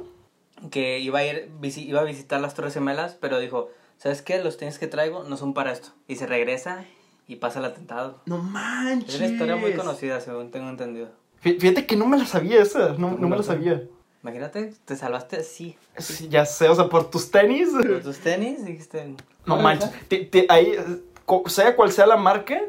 que 0.70 1.00
iba 1.00 1.18
a 1.18 1.26
ir, 1.26 1.50
visi- 1.60 1.88
iba 1.88 2.02
a 2.02 2.04
visitar 2.04 2.40
las 2.40 2.54
Torres 2.54 2.76
Gemelas, 2.76 3.18
pero 3.20 3.40
dijo, 3.40 3.72
¿sabes 3.98 4.22
qué? 4.22 4.44
Los 4.44 4.58
tenis 4.58 4.78
que 4.78 4.86
traigo 4.86 5.24
no 5.24 5.38
son 5.38 5.56
para 5.56 5.72
esto. 5.72 5.90
Y 6.08 6.18
se 6.18 6.28
regresa 6.28 6.86
y 7.28 7.38
pasa 7.38 7.58
el 7.58 7.66
atentado. 7.66 8.22
No 8.28 8.38
manches. 8.38 9.16
Es 9.16 9.22
una 9.22 9.30
historia 9.32 9.56
muy 9.56 9.74
conocida, 9.74 10.22
según 10.22 10.52
tengo 10.52 10.70
entendido. 10.70 11.10
Fí- 11.44 11.60
Fíjate 11.60 11.86
que 11.86 11.96
no 11.96 12.06
me 12.06 12.18
la 12.18 12.26
sabía 12.26 12.62
esa, 12.62 12.90
no, 12.98 13.12
no 13.18 13.28
me 13.30 13.38
la 13.38 13.44
sabía. 13.44 13.84
Imagínate, 14.24 14.74
te 14.86 14.96
salvaste 14.96 15.38
así. 15.38 15.76
Sí, 15.98 16.28
ya 16.30 16.46
sé, 16.46 16.70
o 16.70 16.76
sea, 16.76 16.88
por 16.88 17.10
tus 17.10 17.32
tenis. 17.32 17.70
Por 17.72 18.02
tus 18.04 18.20
tenis 18.20 18.64
dijiste... 18.64 19.16
No 19.46 19.56
"Órale, 19.56 19.64
manches. 19.64 19.90
va". 19.92 19.96
Ti- 20.08 20.26
ti- 20.26 20.46
ahí, 20.48 20.76
eh, 20.78 21.02
sea 21.48 21.76
cual 21.76 21.92
sea 21.92 22.06
la 22.06 22.18
marca, 22.18 22.62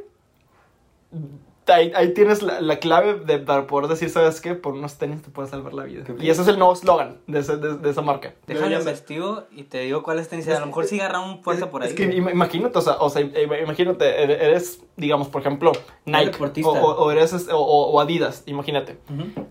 ahí, 1.69 1.93
ahí 1.95 2.13
tienes 2.15 2.43
la, 2.43 2.61
la 2.61 2.79
clave 2.79 3.15
de, 3.21 3.39
para 3.39 3.67
poder 3.67 3.89
decir, 3.89 4.11
¿sabes 4.11 4.41
qué? 4.41 4.55
Por 4.55 4.75
unos 4.75 4.97
tenis 4.99 5.23
te 5.23 5.31
puede 5.31 5.49
salvar 5.49 5.73
la 5.75 5.85
vida. 5.85 6.05
Y 6.19 6.31
ese 6.31 6.43
es 6.43 6.49
el 6.49 6.59
nuevo 6.59 6.75
slogan 6.75 7.19
de, 7.27 7.39
ese- 7.41 7.57
de, 7.57 7.77
de 7.79 7.91
esa 7.91 8.03
marca. 8.03 8.35
Déjalo 8.47 8.77
investigo 8.79 9.45
y 9.53 9.65
te 9.65 9.81
digo 9.81 10.03
cuáles 10.03 10.29
tenis. 10.29 10.49
A 10.49 10.59
lo 10.61 10.67
mejor 10.67 10.85
sí 10.87 10.99
agarran 11.01 11.43
fuerza 11.43 11.71
por 11.71 11.83
ahí. 11.83 11.89
Es 11.91 11.95
que 11.95 12.11
im- 12.11 12.31
imagínate, 12.33 12.79
o 12.79 12.83
sea, 12.83 12.95
o 12.95 13.09
sea, 13.11 13.23
im- 13.23 13.63
imagínate, 13.63 14.05
ere- 14.25 14.45
eres, 14.45 14.81
digamos, 14.97 15.29
por 15.29 15.41
ejemplo, 15.41 15.73
Nike 16.05 16.31
o, 16.65 16.73
o- 16.83 17.05
o 17.05 17.11
eres, 17.11 17.49
o, 17.51 17.57
o- 17.59 18.01
Adidas, 18.01 18.43
imagínate. 18.47 18.99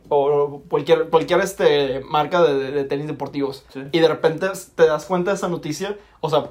O 0.09 0.61
cualquier, 0.69 1.09
cualquier 1.09 1.39
este, 1.41 2.01
marca 2.01 2.41
de, 2.43 2.53
de- 2.55 2.71
de 2.71 2.83
tenis 2.83 3.07
deportivos. 3.07 3.65
Sí. 3.73 3.81
Y 3.91 3.99
de 3.99 4.07
repente 4.07 4.47
te 4.75 4.85
das 4.85 5.05
cuenta 5.05 5.31
de 5.31 5.37
esa 5.37 5.47
noticia. 5.47 5.97
O 6.19 6.29
sea, 6.29 6.49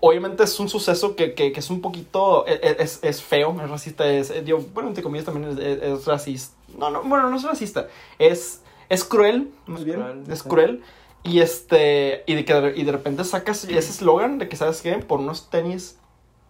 obviamente 0.00 0.44
es 0.44 0.58
un 0.60 0.68
suceso 0.68 1.16
que, 1.16 1.34
que, 1.34 1.52
que 1.52 1.60
es 1.60 1.70
un 1.70 1.80
poquito. 1.80 2.46
e- 2.46 2.60
e- 2.62 2.76
Es, 2.78 3.00
es 3.02 3.22
feo, 3.22 3.54
es 3.62 3.68
racista. 3.70 4.06
Es, 4.06 4.30
eh, 4.30 4.42
digo, 4.42 4.58
bueno, 4.74 4.88
entre 4.88 5.02
comillas 5.02 5.26
también 5.26 5.50
es, 5.52 5.58
es- 5.58 5.82
es 5.82 6.04
racista. 6.06 6.56
No, 6.76 6.90
no, 6.90 7.02
bueno, 7.02 7.28
no 7.30 7.36
es 7.36 7.42
racista. 7.42 7.88
Es, 8.18 8.62
es 8.88 9.04
cruel, 9.04 9.52
más 9.66 9.84
bien. 9.84 10.00
cruel, 10.00 10.24
es 10.30 10.38
sí. 10.40 10.48
cruel. 10.48 10.82
Y 11.24 11.40
este. 11.40 12.22
Y 12.26 12.34
de, 12.34 12.44
que, 12.44 12.72
y 12.76 12.84
de 12.84 12.92
repente 12.92 13.24
sacas 13.24 13.64
ese 13.64 13.78
eslogan 13.78 14.38
de 14.38 14.48
que, 14.48 14.56
¿sabes 14.56 14.80
qué? 14.82 14.92
Por 14.98 15.20
unos 15.20 15.50
tenis 15.50 15.98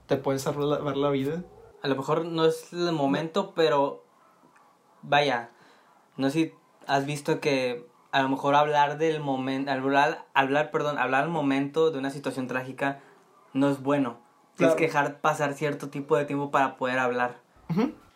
te 0.07 0.17
puedes 0.17 0.43
salvar 0.43 0.97
la 0.97 1.11
vida. 1.11 1.43
A 1.83 1.89
lo 1.89 1.97
mejor 1.97 2.25
no 2.25 2.45
es 2.45 2.73
el 2.73 2.93
momento, 2.93 3.53
pero 3.55 4.05
vaya, 5.03 5.51
no 6.17 6.29
sé 6.31 6.33
si 6.33 6.53
has 6.87 7.07
visto 7.07 7.41
que 7.41 7.87
a 8.11 8.23
lo 8.23 8.29
mejor 8.29 8.55
hablar 8.55 8.99
del 8.99 9.21
momento, 9.21 9.71
hablar, 9.71 10.27
hablar, 10.35 10.71
perdón, 10.71 10.99
hablar 10.99 11.25
al 11.25 11.31
momento 11.31 11.91
de 11.91 11.99
una 11.99 12.11
situación 12.11 12.47
trágica 12.47 13.01
no 13.53 13.69
es 13.71 13.83
bueno. 13.83 14.19
Tienes 14.57 14.75
Claro. 14.75 14.77
que 14.77 14.85
dejar 14.87 15.21
pasar 15.21 15.55
cierto 15.55 15.89
tipo 15.89 16.17
de 16.17 16.25
tiempo 16.25 16.51
para 16.51 16.77
poder 16.77 16.99
hablar 16.99 17.37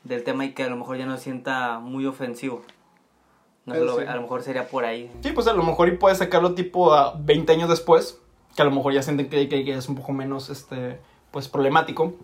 del 0.04 0.24
tema 0.24 0.44
y 0.44 0.52
que 0.54 0.64
a 0.64 0.68
lo 0.68 0.76
mejor 0.76 0.96
ya 0.96 1.06
no 1.06 1.16
se 1.16 1.24
sienta 1.24 1.78
muy 1.78 2.06
ofensivo. 2.06 2.62
No 3.64 3.74
lo- 3.76 3.98
sí. 3.98 4.04
a 4.06 4.16
lo 4.16 4.22
mejor 4.22 4.42
sería 4.42 4.66
por 4.66 4.84
ahí. 4.84 5.08
Sí, 5.22 5.30
pues 5.32 5.46
a 5.46 5.52
lo 5.52 5.62
mejor 5.62 5.86
y 5.88 5.92
puedes 5.96 6.18
sacarlo 6.18 6.54
tipo 6.54 6.92
a 6.94 7.14
20 7.16 7.52
años 7.52 7.68
después, 7.68 8.20
que 8.56 8.62
a 8.62 8.64
lo 8.64 8.72
mejor 8.72 8.92
ya 8.92 9.02
sienten 9.02 9.28
que, 9.28 9.48
que- 9.48 9.64
que 9.64 9.72
es 9.74 9.88
un 9.88 9.94
poco 9.94 10.12
menos, 10.12 10.50
este, 10.50 10.98
pues 11.30 11.48
problemático. 11.48 12.14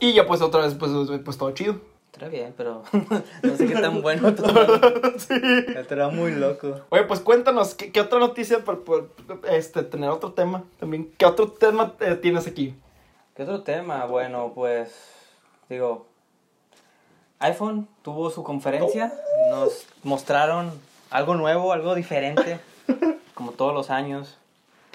Y 0.00 0.12
ya 0.12 0.26
pues 0.26 0.42
otra 0.42 0.60
vez, 0.62 0.74
pues, 0.74 0.90
pues 1.24 1.38
todo 1.38 1.50
chido. 1.52 1.76
Está 2.12 2.28
bien, 2.28 2.52
pero 2.56 2.82
no 3.42 3.56
sé 3.56 3.66
qué 3.66 3.74
tan 3.74 4.02
bueno 4.02 4.34
todo. 4.34 4.52
sí. 5.18 5.34
Estará 5.76 6.08
muy 6.08 6.32
loco. 6.32 6.82
Oye, 6.90 7.04
pues 7.04 7.20
cuéntanos, 7.20 7.74
¿qué, 7.74 7.90
qué 7.90 8.00
otra 8.00 8.18
noticia 8.18 8.64
para 8.64 8.78
este, 9.50 9.82
tener 9.82 10.10
otro 10.10 10.32
tema 10.32 10.62
también? 10.78 11.10
¿Qué 11.16 11.24
otro 11.24 11.50
tema 11.50 11.94
eh, 12.00 12.14
tienes 12.16 12.46
aquí? 12.46 12.74
¿Qué 13.34 13.44
otro 13.44 13.62
tema? 13.62 14.04
Bueno, 14.04 14.52
pues 14.54 14.92
digo, 15.70 16.06
iPhone 17.38 17.88
tuvo 18.02 18.30
su 18.30 18.42
conferencia, 18.44 19.12
nos 19.50 19.86
mostraron 20.02 20.70
algo 21.10 21.34
nuevo, 21.34 21.72
algo 21.72 21.94
diferente, 21.94 22.60
como 23.34 23.52
todos 23.52 23.72
los 23.72 23.88
años. 23.88 24.36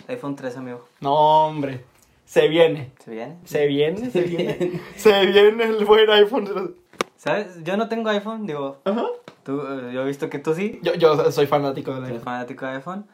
iPhone 0.07 0.35
3, 0.35 0.55
amigo. 0.57 0.87
No, 1.01 1.47
hombre, 1.47 1.83
se 2.25 2.47
viene. 2.47 2.91
¿Se 3.03 3.09
viene? 3.09 3.37
Se 3.43 3.65
viene, 3.65 4.11
se 4.11 4.21
viene. 4.21 4.81
se 4.95 5.25
viene 5.25 5.63
el 5.63 5.83
buen 5.83 6.09
iPhone. 6.11 6.75
¿Sabes? 7.17 7.63
Yo 7.63 7.77
no 7.77 7.89
tengo 7.89 8.09
iPhone, 8.09 8.45
digo, 8.45 8.77
Ajá. 8.85 9.05
tú, 9.43 9.59
eh, 9.61 9.91
yo 9.93 10.03
he 10.03 10.05
visto 10.05 10.29
que 10.29 10.39
tú 10.39 10.53
sí. 10.53 10.79
Yo, 10.83 10.93
yo 10.95 11.31
soy 11.31 11.47
fanático 11.47 11.93
del 11.95 12.05
iPhone. 12.05 12.21
fanático 12.21 12.65
de 12.65 12.71
iPhone. 12.73 13.05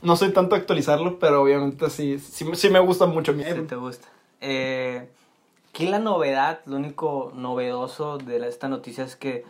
No 0.00 0.16
soy 0.16 0.32
tanto 0.32 0.54
actualizarlo, 0.56 1.18
pero 1.18 1.42
obviamente 1.42 1.90
sí, 1.90 2.18
sí, 2.18 2.46
sí 2.54 2.70
me 2.70 2.80
gusta 2.80 3.06
mucho 3.06 3.32
mi 3.34 3.42
Sí 3.42 3.50
iPhone. 3.50 3.66
te 3.66 3.76
gusta. 3.76 4.08
Eh, 4.40 5.06
aquí 5.68 5.86
la 5.86 5.98
novedad, 5.98 6.60
lo 6.66 6.76
único 6.76 7.30
novedoso 7.34 8.16
de 8.18 8.46
esta 8.48 8.68
noticia 8.68 9.04
es 9.04 9.16
que 9.16 9.44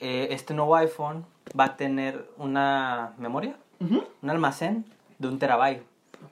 eh, 0.00 0.28
este 0.30 0.54
nuevo 0.54 0.74
iPhone 0.76 1.26
va 1.58 1.64
a 1.64 1.76
tener 1.76 2.26
una 2.38 3.12
memoria, 3.18 3.56
un 3.80 4.30
almacén 4.30 4.86
de 5.18 5.28
un 5.28 5.38
terabyte. 5.38 5.82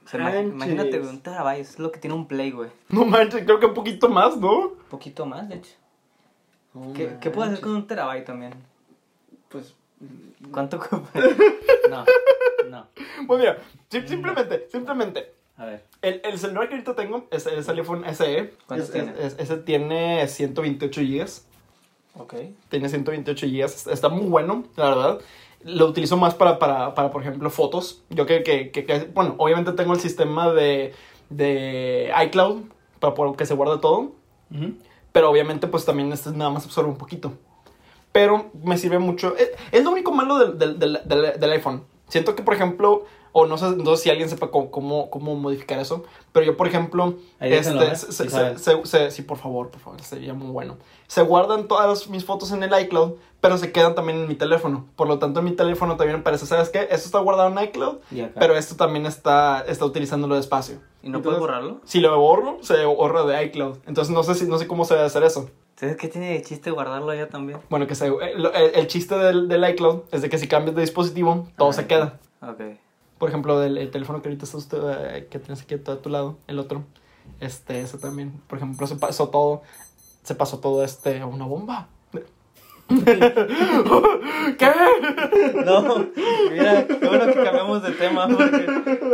O 0.06 0.08
sea, 0.08 0.40
imagínate, 0.40 1.00
un 1.00 1.20
terabyte 1.20 1.60
es 1.60 1.78
lo 1.78 1.92
que 1.92 2.00
tiene 2.00 2.16
un 2.16 2.26
Play, 2.26 2.50
güey. 2.50 2.70
No 2.88 3.04
manches, 3.04 3.44
creo 3.44 3.60
que 3.60 3.66
un 3.66 3.74
poquito 3.74 4.08
más, 4.08 4.38
¿no? 4.38 4.58
Un 4.68 4.74
poquito 4.88 5.26
más, 5.26 5.48
de 5.50 5.56
hecho. 5.56 5.72
¿Qué, 6.94 7.16
¿Qué 7.20 7.30
puedes 7.30 7.52
hacer 7.52 7.62
con 7.64 7.74
un 7.76 7.86
terabyte 7.86 8.24
también? 8.24 8.54
Pues. 9.48 9.74
¿Cuánto 10.50 10.76
ocupa? 10.78 11.08
No, 11.90 12.04
no. 12.70 12.86
Pues 13.26 13.40
mira, 13.40 13.58
sim- 13.90 14.06
simplemente, 14.06 14.66
simplemente. 14.70 15.32
A 15.58 15.66
ver. 15.66 15.84
El, 16.00 16.20
el 16.24 16.38
celular 16.38 16.68
que 16.68 16.74
ahorita 16.74 16.94
tengo 16.94 17.26
es, 17.30 17.46
es 17.46 17.68
el 17.68 17.78
iPhone 17.78 18.04
SE. 18.14 18.54
¿Cuántos 18.66 18.88
Es- 18.88 18.92
tiene? 18.94 19.12
es- 19.20 19.36
ese 19.38 19.56
tiene 19.58 20.26
128 20.26 21.00
GB. 21.02 21.26
Ok. 22.18 22.34
Tiene 22.70 22.88
128 22.88 23.46
GB. 23.46 23.92
Está 23.92 24.08
muy 24.08 24.26
bueno, 24.26 24.64
la 24.76 24.88
verdad. 24.88 25.20
Lo 25.64 25.86
utilizo 25.86 26.16
más 26.16 26.34
para, 26.34 26.58
para, 26.58 26.94
para 26.94 27.10
por 27.10 27.20
ejemplo, 27.22 27.50
fotos. 27.50 28.02
Yo 28.10 28.24
que, 28.26 28.42
que, 28.42 28.70
que- 28.70 28.86
que- 28.86 29.04
bueno, 29.12 29.34
obviamente 29.38 29.72
tengo 29.72 29.92
el 29.92 30.00
sistema 30.00 30.50
de, 30.52 30.94
de 31.28 32.10
iCloud 32.26 32.62
para 33.00 33.12
poder 33.14 33.36
que 33.36 33.44
se 33.44 33.54
guarde 33.54 33.78
todo. 33.78 34.12
Pero 35.12 35.30
obviamente, 35.30 35.66
pues 35.66 35.84
también 35.84 36.12
este 36.12 36.30
nada 36.30 36.50
más 36.50 36.64
absorbe 36.64 36.90
un 36.90 36.96
poquito. 36.96 37.32
Pero 38.12 38.50
me 38.62 38.76
sirve 38.78 38.98
mucho. 38.98 39.36
Es, 39.36 39.50
es 39.70 39.84
lo 39.84 39.90
único 39.90 40.12
malo 40.12 40.38
del, 40.38 40.78
del- 40.78 41.00
del 41.38 41.52
iPhone. 41.52 41.84
Siento 42.08 42.34
que, 42.34 42.42
por 42.42 42.54
ejemplo, 42.54 43.04
o 43.32 43.46
no 43.46 43.56
sé, 43.58 43.70
no 43.76 43.96
sé 43.96 44.02
si 44.04 44.10
alguien 44.10 44.28
sepa 44.28 44.50
cómo, 44.50 44.70
cómo, 44.70 45.10
cómo 45.10 45.34
modificar 45.36 45.78
eso. 45.78 46.04
Pero 46.32 46.46
yo, 46.46 46.56
por 46.56 46.66
ejemplo, 46.66 47.14
Ahí 47.40 47.50
déjenlo, 47.50 47.82
este, 47.82 47.92
¿eh? 47.94 47.96
se- 48.12 48.24
Sí 48.24 48.28
se- 48.30 48.58
se- 48.58 48.86
se- 48.86 49.10
sí, 49.10 49.22
por 49.22 49.38
favor, 49.38 49.70
por 49.70 49.80
favor, 49.80 50.00
sería 50.02 50.34
muy 50.34 50.48
bueno. 50.50 50.76
Se 51.06 51.22
guardan 51.22 51.68
todas 51.68 52.08
mis 52.08 52.24
fotos 52.24 52.52
en 52.52 52.62
el 52.62 52.78
iCloud, 52.82 53.12
pero 53.40 53.58
se 53.58 53.72
quedan 53.72 53.94
también 53.94 54.18
en 54.20 54.28
mi 54.28 54.34
teléfono. 54.34 54.86
Por 54.96 55.08
lo 55.08 55.18
tanto, 55.18 55.40
en 55.40 55.46
mi 55.46 55.52
teléfono 55.52 55.96
también 55.96 56.18
me 56.18 56.22
parece, 56.22 56.46
¿sabes 56.46 56.68
qué? 56.70 56.80
Esto 56.82 57.06
está 57.06 57.18
guardado 57.20 57.48
en 57.58 57.64
iCloud, 57.68 57.96
pero 58.38 58.56
esto 58.56 58.76
también 58.76 59.06
está, 59.06 59.64
está 59.66 59.84
utilizándolo 59.84 60.34
de 60.34 60.40
espacio. 60.40 60.76
¿Y 61.02 61.08
no 61.08 61.18
Entonces, 61.18 61.22
puedes 61.22 61.40
borrarlo? 61.40 61.80
Si 61.84 62.00
lo 62.00 62.16
borro, 62.18 62.58
se 62.62 62.84
borra 62.84 63.24
de 63.24 63.42
iCloud. 63.46 63.78
Entonces 63.86 64.14
no 64.14 64.22
sé 64.22 64.34
si 64.36 64.46
no 64.46 64.58
sé 64.58 64.66
cómo 64.68 64.84
se 64.84 64.94
debe 64.94 65.06
hacer 65.06 65.22
eso. 65.24 65.50
¿Sabes 65.74 65.96
qué 65.96 66.06
tiene 66.06 66.30
de 66.34 66.42
chiste 66.42 66.70
guardarlo 66.70 67.12
ya 67.12 67.28
también? 67.28 67.58
Bueno, 67.68 67.88
que 67.88 67.96
se, 67.96 68.08
lo- 68.08 68.20
el, 68.22 68.46
el 68.74 68.86
chiste 68.86 69.16
del, 69.16 69.48
del 69.48 69.68
iCloud 69.70 70.02
es 70.12 70.22
de 70.22 70.28
que 70.28 70.38
si 70.38 70.46
cambias 70.46 70.76
de 70.76 70.82
dispositivo, 70.82 71.48
todo 71.56 71.70
Ah, 71.70 71.72
se 71.72 71.86
queda. 71.88 72.20
Ok. 72.40 72.60
Por 73.22 73.28
ejemplo, 73.28 73.62
el 73.62 73.88
teléfono 73.92 74.20
que 74.20 74.30
ahorita 74.30 74.46
está 74.46 74.56
usted, 74.56 74.78
eh, 74.82 75.28
que 75.30 75.38
tienes 75.38 75.62
aquí 75.62 75.74
a 75.74 75.78
tu 75.78 76.08
lado, 76.08 76.38
el 76.48 76.58
otro, 76.58 76.82
este, 77.38 77.80
ese 77.80 77.96
también. 77.96 78.32
Por 78.48 78.58
ejemplo, 78.58 78.84
se 78.88 78.96
pasó 78.96 79.28
todo, 79.28 79.62
se 80.24 80.34
pasó 80.34 80.58
todo 80.58 80.82
este 80.82 81.20
a 81.20 81.26
una 81.26 81.46
bomba. 81.46 81.86
¿Qué? 82.88 84.72
No, 85.64 86.08
mira, 86.50 86.84
qué 86.84 87.06
bueno 87.06 87.26
que 87.26 87.44
cambiamos 87.44 87.82
de 87.84 87.92
tema 87.92 88.26
porque 88.26 88.66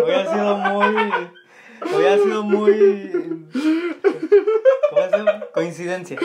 hubiera 0.03 0.33
sido 0.33 0.57
muy. 0.57 1.12
Hubiera 1.94 2.16
sido 2.16 2.42
muy. 2.44 3.44
¿Cómo 4.88 5.03
se 5.11 5.18
llama? 5.18 5.40
Coincidencia. 5.53 6.18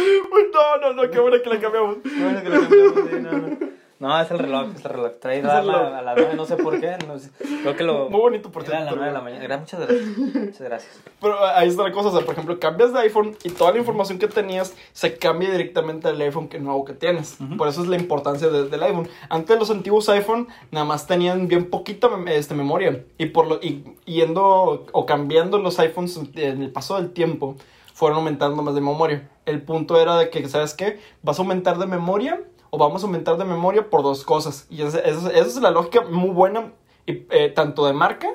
No, 0.54 0.78
no, 0.78 0.94
no, 0.94 1.12
qué 1.12 1.20
bueno 1.20 1.36
que 1.44 1.50
la 1.50 1.60
cambiamos. 1.60 1.98
Qué 2.02 2.24
bueno 2.24 2.42
que 2.44 2.50
lo 2.50 2.62
cambiamos. 2.62 3.10
sí, 3.10 3.16
no, 3.20 3.32
no. 3.34 3.73
No, 4.04 4.22
es 4.22 4.30
el 4.32 4.40
reloj, 4.40 4.68
es 4.76 4.84
el 4.84 4.92
reloj. 4.92 5.12
Trae 5.22 5.40
a 5.42 5.62
la- 5.64 5.98
a 6.00 6.02
las 6.02 6.16
9, 6.18 6.34
no 6.36 6.46
sé 6.46 6.58
por 6.58 6.80
qué. 6.80 6.98
No 7.08 7.18
sé. 7.18 7.30
Creo 7.62 7.76
que 7.78 7.84
lo. 7.86 8.10
Muy 8.10 8.20
bonito 8.20 8.52
por 8.52 8.64
Era 8.66 8.80
a 8.80 8.80
las 8.82 8.90
cierto. 8.90 8.96
9 8.98 9.08
de 9.08 9.18
la 9.18 9.22
mañana. 9.24 9.58
Muchas 9.58 9.80
gracias. 9.80 10.18
Muchas 10.18 10.62
gracias. 10.62 11.00
Pero 11.22 11.46
ahí 11.46 11.70
está 11.70 11.84
la 11.84 11.92
cosa, 11.94 12.10
o 12.10 12.12
sea, 12.12 12.22
por 12.26 12.34
ejemplo, 12.34 12.60
cambias 12.60 12.92
de 12.92 13.00
iPhone 13.00 13.38
y 13.46 13.50
toda 13.52 13.72
la 13.72 13.78
información 13.80 14.20
que 14.20 14.28
tenías 14.28 14.76
se 14.92 15.18
cambia 15.18 15.50
directamente 15.52 16.10
al 16.10 16.20
iPhone 16.22 16.50
que 16.50 16.60
nuevo 16.60 16.84
que 16.84 16.94
tienes. 16.94 17.40
Ujú. 17.40 17.56
Por 17.56 17.68
eso 17.70 17.82
es 17.82 17.88
la 17.88 17.96
importancia 17.96 18.50
de- 18.50 18.68
del 18.68 18.84
iPhone. 18.84 19.08
Antes 19.30 19.58
los 19.58 19.70
antiguos 19.72 20.10
iPhone 20.10 20.48
nada 20.72 20.86
más 20.86 21.08
tenían 21.08 21.48
bien 21.48 21.70
poquita 21.70 22.10
este, 22.28 22.56
memoria 22.56 23.06
y 23.18 23.28
por 23.28 23.48
lo 23.48 23.56
y 23.62 23.84
yendo 24.06 24.86
o 24.92 25.06
cambiando 25.06 25.58
los 25.60 25.80
iPhones 25.80 26.20
en 26.36 26.62
el 26.62 26.72
paso 26.72 26.98
del 26.98 27.12
tiempo 27.12 27.56
fueron 27.94 28.18
aumentando 28.18 28.62
más 28.64 28.76
de 28.76 28.82
memoria. 28.82 29.30
El 29.46 29.62
punto 29.62 30.00
era 30.02 30.18
de 30.18 30.30
que, 30.30 30.48
¿sabes 30.50 30.74
qué? 30.74 31.00
Vas 31.22 31.38
a 31.40 31.42
aumentar 31.44 31.78
de 31.78 31.86
memoria 31.86 32.42
o 32.74 32.78
vamos 32.80 33.04
a 33.04 33.06
aumentar 33.06 33.38
de 33.38 33.46
memoria 33.46 33.88
por 33.88 34.02
dos 34.02 34.24
cosas. 34.24 34.66
Y 34.72 34.82
esa, 34.82 34.98
esa- 35.00 35.30
esa 35.30 35.46
es 35.48 35.56
la 35.58 35.70
lógica 35.70 36.02
muy 36.02 36.32
buena, 36.32 36.72
eh, 37.06 37.52
tanto 37.56 37.86
de 37.86 37.94
marca 37.94 38.30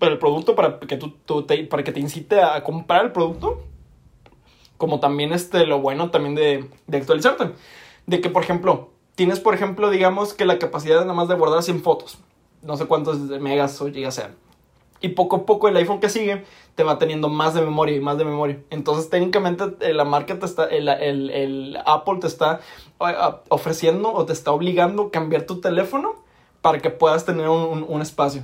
para 0.00 0.10
el 0.12 0.18
producto, 0.18 0.56
para 0.56 0.80
que, 0.80 0.96
tú, 0.96 1.10
tú 1.24 1.44
te, 1.44 1.62
para 1.64 1.84
que 1.84 1.92
te 1.92 2.00
incite 2.00 2.40
a 2.42 2.64
comprar 2.64 3.04
el 3.04 3.12
producto, 3.12 3.62
como 4.78 4.98
también 4.98 5.32
este, 5.32 5.64
lo 5.64 5.80
bueno 5.80 6.10
también 6.10 6.34
de, 6.34 6.68
de 6.88 6.96
actualizarte. 6.98 7.52
De 8.06 8.20
que, 8.20 8.28
por 8.30 8.42
ejemplo, 8.42 8.90
tienes, 9.14 9.38
por 9.38 9.54
ejemplo, 9.54 9.88
digamos 9.88 10.34
que 10.34 10.44
la 10.44 10.58
capacidad 10.58 11.00
nada 11.02 11.12
más 11.12 11.28
de 11.28 11.36
guardar 11.36 11.62
100 11.62 11.82
fotos. 11.82 12.18
No 12.62 12.76
sé 12.76 12.86
cuántos 12.86 13.18
megas 13.18 13.80
o 13.80 13.86
gigas 13.92 14.16
sean. 14.16 14.34
Y 15.02 15.10
poco 15.10 15.36
a 15.36 15.44
poco 15.46 15.68
el 15.68 15.76
iPhone 15.76 16.00
que 16.00 16.08
sigue 16.08 16.44
te 16.76 16.84
va 16.84 16.98
teniendo 16.98 17.28
más 17.28 17.52
de 17.54 17.60
memoria 17.60 17.96
y 17.96 18.00
más 18.00 18.16
de 18.16 18.24
memoria. 18.24 18.58
Entonces 18.70 19.10
técnicamente 19.10 19.64
eh, 19.80 19.92
la 19.92 20.04
marca 20.04 20.38
te 20.38 20.46
está, 20.46 20.64
el, 20.64 20.88
el- 20.88 21.28
el 21.30 21.78
Apple 21.84 22.18
te 22.20 22.26
está 22.28 22.60
ofreciendo 23.48 24.12
o 24.12 24.24
te 24.24 24.32
está 24.32 24.52
obligando 24.52 25.04
a 25.04 25.10
cambiar 25.10 25.42
tu 25.42 25.60
teléfono 25.60 26.14
para 26.60 26.78
que 26.78 26.90
puedas 26.90 27.24
tener 27.24 27.48
un, 27.48 27.62
un- 27.62 27.86
un 27.88 28.02
espacio. 28.02 28.42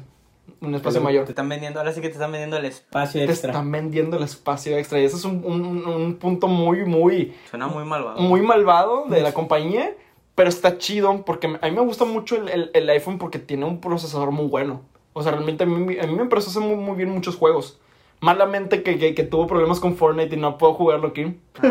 Un 0.61 0.75
espacio 0.75 1.01
mayor. 1.01 1.25
Te 1.25 1.33
están 1.33 1.49
vendiendo, 1.49 1.79
ahora 1.79 1.93
sí 1.93 2.01
que 2.01 2.09
te 2.09 2.15
están 2.15 2.33
vendiendo 2.33 2.57
el 2.57 2.65
espacio 2.65 3.21
Te 3.25 3.31
extra. 3.31 3.51
están 3.51 3.71
vendiendo 3.71 4.17
el 4.17 4.23
espacio 4.25 4.77
extra. 4.77 4.99
Y 5.01 5.05
ese 5.05 5.17
es 5.17 5.25
un, 5.25 5.45
un- 5.45 5.87
un 5.87 6.17
punto 6.17 6.49
muy, 6.49 6.85
muy, 6.85 7.35
Suena 7.51 7.69
muy 7.69 7.85
malvado. 7.85 8.21
muy 8.21 8.43
malvado 8.43 9.05
de 9.09 9.21
la 9.21 9.33
compañía. 9.35 9.95
Pero 10.35 10.49
está 10.49 10.79
chido 10.79 11.25
porque 11.25 11.47
a 11.61 11.67
mí 11.69 11.75
me 11.75 11.81
gusta 11.83 12.05
mucho 12.05 12.37
el, 12.37 12.49
el- 12.49 12.71
el 12.73 12.91
iPhone 12.91 13.19
porque 13.19 13.39
tiene 13.39 13.65
un 13.67 13.81
procesador 13.81 14.31
muy 14.33 14.47
bueno. 14.47 14.83
O 15.19 15.23
sea, 15.23 15.33
realmente 15.33 15.65
a 15.65 15.67
mí, 15.67 15.99
a 15.99 16.07
mí 16.07 16.15
me 16.15 16.27
procesa 16.27 16.61
muy, 16.61 16.77
muy 16.77 16.97
bien 16.97 17.11
muchos 17.11 17.37
juegos. 17.37 17.79
Malamente 18.21 18.83
que, 18.83 18.99
que, 18.99 19.15
que 19.15 19.23
tuvo 19.23 19.47
problemas 19.47 19.79
con 19.79 19.95
Fortnite 19.95 20.35
y 20.35 20.39
no 20.41 20.59
puedo 20.59 20.75
jugarlo 20.75 21.07
aquí. 21.09 21.39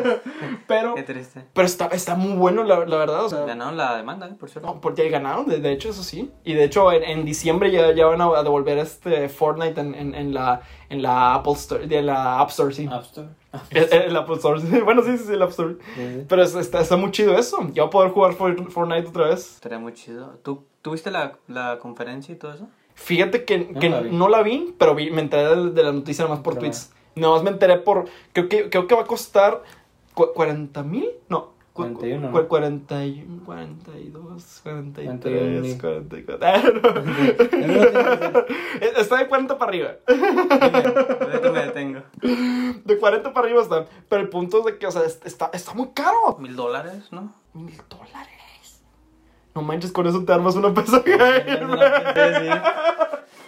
pero 0.68 0.96
Qué 0.96 1.04
triste. 1.04 1.44
pero 1.54 1.66
está, 1.66 1.88
está 1.88 2.16
muy 2.16 2.38
bueno, 2.38 2.64
la, 2.64 2.86
la 2.86 2.98
verdad. 2.98 3.26
O 3.26 3.30
sea, 3.30 3.42
Ganaron 3.46 3.76
la 3.76 3.98
demanda, 3.98 4.28
¿eh? 4.28 4.34
por 4.40 4.50
cierto. 4.50 4.66
no, 4.68 4.80
porque 4.80 5.10
ganaron, 5.10 5.46
de, 5.48 5.60
de 5.60 5.72
hecho, 5.74 5.90
eso 5.90 6.04
sí. 6.04 6.32
Y 6.46 6.54
de 6.54 6.64
hecho, 6.64 6.90
en, 6.94 7.04
en 7.04 7.26
diciembre 7.26 7.70
ya, 7.70 7.94
ya 7.94 8.06
van 8.06 8.22
a 8.22 8.44
devolver 8.44 8.78
este 8.78 9.28
Fortnite 9.28 9.80
en, 9.82 9.94
en, 9.94 10.16
en 10.16 10.34
la, 10.34 10.62
en 10.90 11.02
la 11.02 11.36
Apple 11.36 11.52
Store, 11.54 11.86
de 11.86 12.02
la 12.02 12.40
App 12.40 12.50
Store, 12.50 12.74
sí. 12.74 12.88
App 12.90 13.04
Store. 13.04 13.28
El, 13.72 13.92
el 13.92 14.16
Apple 14.16 14.36
Store, 14.36 14.62
sí. 14.62 14.68
Bueno, 14.82 15.02
sí, 15.04 15.18
sí, 15.18 15.26
sí, 15.28 15.34
el 15.34 15.42
App 15.42 15.50
Store. 15.50 15.76
Pero 16.30 16.44
es- 16.44 16.56
está, 16.56 16.80
está 16.80 16.96
muy 16.96 17.12
chido 17.12 17.38
eso. 17.38 17.58
Ya 17.74 17.84
voy 17.84 17.88
a 17.88 17.92
poder 17.92 18.12
jugar 18.12 18.34
For- 18.34 18.72
Fortnite 18.72 19.08
otra 19.08 19.28
vez. 19.30 19.56
Estaría 19.56 19.80
muy 19.80 19.94
chido. 19.94 20.36
¿Tú 20.44 20.64
tuviste 20.82 21.12
la, 21.12 21.34
la 21.48 21.80
conferencia 21.80 22.34
y 22.34 22.38
todo 22.38 22.54
eso? 22.54 22.68
Fíjate 23.00 23.46
que, 23.46 23.60
No 23.60 23.80
que 23.80 23.90
la 23.90 24.02
vi. 24.02 24.10
no 24.12 24.28
la 24.28 24.42
vi, 24.42 24.76
pero 24.78 24.94
vi, 24.96 25.12
me 25.12 25.22
enteré 25.22 25.56
de, 25.56 25.70
de 25.72 25.84
la 25.84 25.92
noticia 25.94 26.26
nada 26.26 26.36
más 26.36 26.44
por 26.44 26.56
Pero 26.56 26.62
tweets. 26.62 26.92
Nada 27.16 27.34
más 27.36 27.44
me 27.44 27.52
enteré 27.52 27.78
por. 27.78 28.06
Creo 28.34 28.50
que, 28.50 28.70
creo 28.70 28.88
que 28.88 28.96
va 28.96 29.04
a 29.04 29.06
costar 29.06 29.64
cu- 30.14 30.34
40 30.34 30.84
mil. 30.84 31.08
No. 31.30 31.52
cu- 31.74 31.84
41, 31.94 32.32
cu- 32.32 32.38
¿no? 32.42 32.48
41, 32.48 33.44
42, 33.46 34.60
43, 34.64 35.78
41,000. 35.78 35.78
44. 35.78 38.46
está 38.98 39.18
de 39.18 39.28
40 39.28 39.58
para 39.58 39.70
arriba. 39.70 39.92
Ahorita 40.08 41.52
me 41.52 41.66
detengo. 41.66 42.02
De 42.84 42.98
40 43.00 43.34
para 43.34 43.48
arriba 43.48 43.62
está. 43.62 43.86
Pero 44.10 44.22
el 44.22 44.30
punto 44.30 44.60
es 44.60 44.66
de 44.66 44.78
que, 44.78 44.88
o 44.88 44.92
sea, 44.92 45.04
es- 45.04 45.22
está, 45.24 45.50
está 45.54 45.74
muy 45.74 45.90
caro. 45.94 46.38
Mil 46.40 46.56
dólares, 46.56 47.08
¿no? 47.12 47.34
Mil 47.54 47.80
dólares. 47.90 48.28
No 49.58 49.64
manches, 49.64 49.92
con 49.92 50.06
eso 50.06 50.24
te 50.24 50.32
armas 50.32 50.56
una 50.56 50.72
PC. 50.72 51.02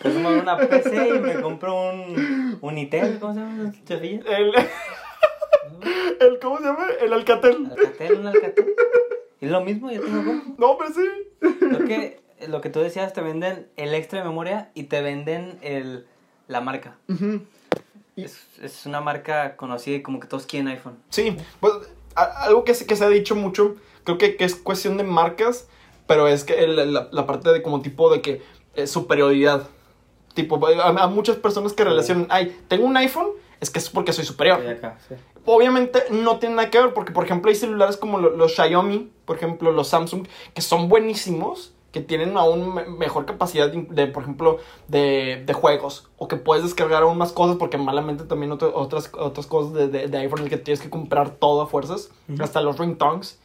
Pues 0.01 0.15
me 0.15 0.39
una 0.39 0.57
PC 0.57 1.07
y 1.15 1.19
me 1.19 1.39
compro 1.39 1.91
un, 1.91 2.57
un 2.59 2.77
Intel, 2.79 3.19
¿cómo 3.19 3.33
se 3.35 3.39
llama? 3.41 3.71
¿Chefilla? 3.85 4.21
El, 4.37 4.53
el. 6.19 6.39
¿Cómo 6.41 6.57
se 6.57 6.63
llama? 6.63 6.87
El 6.99 7.13
Alcatel. 7.13 7.67
Alcatel, 7.71 8.19
un 8.21 8.25
Alcatel. 8.27 8.65
Es 9.39 9.51
lo 9.51 9.61
mismo, 9.61 9.91
yo 9.91 10.01
tengo 10.01 10.23
compu. 10.25 10.55
No, 10.57 10.77
pero 10.79 10.91
sí. 10.95 11.61
Lo 11.61 11.77
que, 11.85 12.19
lo 12.47 12.59
que 12.59 12.71
tú 12.71 12.79
decías, 12.79 13.13
te 13.13 13.21
venden 13.21 13.67
el 13.77 13.93
extra 13.93 14.17
de 14.19 14.25
memoria 14.25 14.71
y 14.73 14.85
te 14.85 15.01
venden 15.03 15.59
el, 15.61 16.07
la 16.47 16.59
marca. 16.59 16.95
Es, 18.15 18.47
es 18.63 18.85
una 18.87 18.99
marca 18.99 19.55
conocida 19.57 19.97
y 19.97 20.01
como 20.01 20.19
que 20.19 20.27
todos 20.27 20.47
quieren 20.47 20.69
iPhone. 20.69 20.97
Sí, 21.09 21.37
pues 21.59 21.71
a- 22.15 22.45
algo 22.45 22.63
que 22.63 22.73
se, 22.73 22.87
que 22.87 22.95
se 22.95 23.05
ha 23.05 23.09
dicho 23.09 23.35
mucho, 23.35 23.75
creo 24.05 24.17
que, 24.17 24.35
que 24.37 24.45
es 24.45 24.55
cuestión 24.55 24.97
de 24.97 25.03
marcas, 25.03 25.67
pero 26.09 26.27
es 26.27 26.43
que 26.43 26.55
el- 26.63 26.91
la, 26.91 27.07
la 27.11 27.25
parte 27.27 27.51
de 27.53 27.61
como 27.61 27.81
tipo 27.81 28.11
de 28.11 28.19
que 28.21 28.41
eh, 28.75 28.87
superioridad. 28.87 29.67
Tipo, 30.33 30.59
a, 30.65 30.87
a 31.03 31.07
muchas 31.07 31.35
personas 31.37 31.73
que 31.73 31.83
relacionan, 31.83 32.25
ay, 32.29 32.57
tengo 32.67 32.85
un 32.85 32.97
iPhone, 32.97 33.27
es 33.59 33.69
que 33.69 33.77
es 33.77 33.89
porque 33.91 34.11
soy 34.11 34.25
superior. 34.25 34.65
acá, 34.67 34.97
sí. 35.07 35.13
Obviamente 35.45 36.03
no 36.09 36.39
tiene 36.39 36.55
nada 36.55 36.69
que 36.71 36.79
ver, 36.81 36.93
porque 36.95 37.11
por 37.11 37.25
ejemplo 37.25 37.49
hay 37.49 37.55
celulares 37.55 37.95
como 37.97 38.17
lo- 38.17 38.35
los 38.35 38.55
Xiaomi, 38.55 39.11
por 39.25 39.35
ejemplo 39.37 39.71
los 39.71 39.87
Samsung, 39.89 40.27
que 40.55 40.61
son 40.61 40.89
buenísimos, 40.89 41.73
que 41.91 42.01
tienen 42.01 42.37
aún 42.37 42.73
me- 42.73 42.85
mejor 42.85 43.25
capacidad 43.25 43.69
de, 43.71 43.81
de, 43.89 44.07
por 44.07 44.23
ejemplo, 44.23 44.57
de, 44.87 45.43
de 45.45 45.53
juegos, 45.53 46.07
o 46.17 46.27
que 46.27 46.35
puedes 46.37 46.63
descargar 46.63 47.03
aún 47.03 47.17
más 47.19 47.31
cosas, 47.33 47.57
porque 47.57 47.77
malamente 47.77 48.23
también 48.23 48.51
otro- 48.51 48.71
otras, 48.75 49.11
otras 49.17 49.45
cosas 49.47 49.73
de, 49.73 50.07
de, 50.07 50.17
iPhone 50.17 50.47
que 50.47 50.57
tienes 50.57 50.81
que 50.81 50.89
comprar 50.89 51.31
todo 51.31 51.61
a 51.61 51.67
fuerzas, 51.67 52.09
Ujú. 52.31 52.43
hasta 52.43 52.61
los 52.61 52.77
ringtones. 52.79 53.39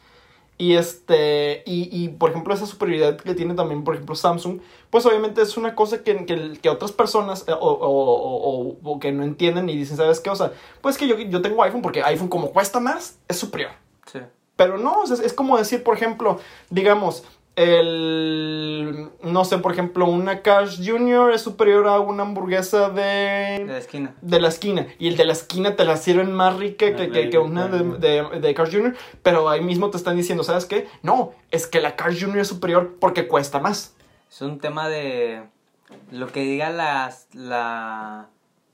Y 0.57 0.75
este, 0.75 1.65
y, 1.67 1.89
y 1.91 2.09
por 2.11 2.31
ejemplo, 2.31 2.55
esa 2.55 2.67
superioridad 2.67 3.17
que 3.17 3.35
tiene 3.35 3.55
también, 3.55 3.83
por 3.83 3.95
ejemplo, 3.95 4.15
Samsung, 4.15 4.61
pues 4.91 5.05
obviamente 5.05 5.43
es 5.43 5.57
una 5.57 5.75
cosa 5.75 6.05
que, 6.05 6.25
que, 6.27 6.53
que 6.63 6.69
otras 6.69 6.93
personas 6.93 7.45
eh, 7.49 7.53
o, 7.53 7.57
o- 7.57 8.69
o- 8.71 8.77
o- 8.85 9.01
que 9.01 9.11
no 9.11 9.25
entienden 9.25 9.69
y 9.69 9.77
dicen, 9.77 9.97
¿sabes 9.97 10.21
qué? 10.21 10.31
O 10.31 10.37
sea, 10.37 10.53
pues 10.81 10.97
que 10.97 11.09
yo, 11.09 11.19
yo 11.19 11.43
tengo 11.43 11.61
iPhone 11.65 11.83
porque 11.83 12.03
iPhone 12.05 12.29
como 12.29 12.53
cuesta 12.53 12.79
más, 12.79 13.19
es 13.27 13.37
superior. 13.37 13.73
Sí. 14.13 14.21
Pero 14.57 14.79
no, 14.79 15.03
es, 15.03 15.11
es 15.11 15.33
como 15.33 15.59
decir, 15.59 15.83
por 15.83 15.97
ejemplo, 15.97 16.39
digamos, 16.71 17.25
el, 17.57 19.11
no 19.23 19.45
sé, 19.45 19.59
por 19.59 19.73
ejemplo, 19.73 20.07
una 20.07 20.43
Cash 20.43 20.81
Junior 20.87 21.33
es 21.33 21.43
superior 21.43 21.87
a 21.87 22.01
una 22.01 22.23
hamburguesa 22.23 22.91
De 22.91 23.03
de, 23.03 23.65
la 23.67 23.79
esquina. 23.79 24.15
de 24.21 24.41
la 24.41 24.49
esquina. 24.49 24.87
Y 24.99 25.09
el 25.09 25.17
de 25.17 25.25
la 25.25 25.33
esquina 25.33 25.77
te 25.77 25.85
la 25.85 25.97
sirven 25.97 26.33
más 26.33 26.57
rica 26.57 26.95
que, 26.97 27.11
que- 27.11 27.31
que 27.31 27.39
una 27.39 27.69
de, 27.69 27.99
de, 27.99 28.41
de 28.41 28.55
Cash 28.55 28.73
Junior. 28.73 28.95
Pero 29.23 29.49
ahí 29.49 29.61
mismo 29.63 29.91
te 29.91 29.97
están 29.97 30.17
diciendo, 30.17 30.45
¿sabes 30.45 30.67
qué? 30.67 30.89
No, 31.03 31.33
es 31.51 31.67
que 31.67 31.81
la 31.81 31.97
Cash 31.97 32.21
Junior 32.21 32.41
es 32.41 32.49
superior 32.49 32.97
porque 33.01 33.27
cuesta 33.29 33.59
más. 33.61 33.95
Es 34.31 34.41
un 34.43 34.59
tema 34.59 34.89
de 34.89 35.43
lo 36.11 36.27
que 36.29 36.41
diga 36.41 36.71
las, 36.71 37.29
la... 37.33 38.29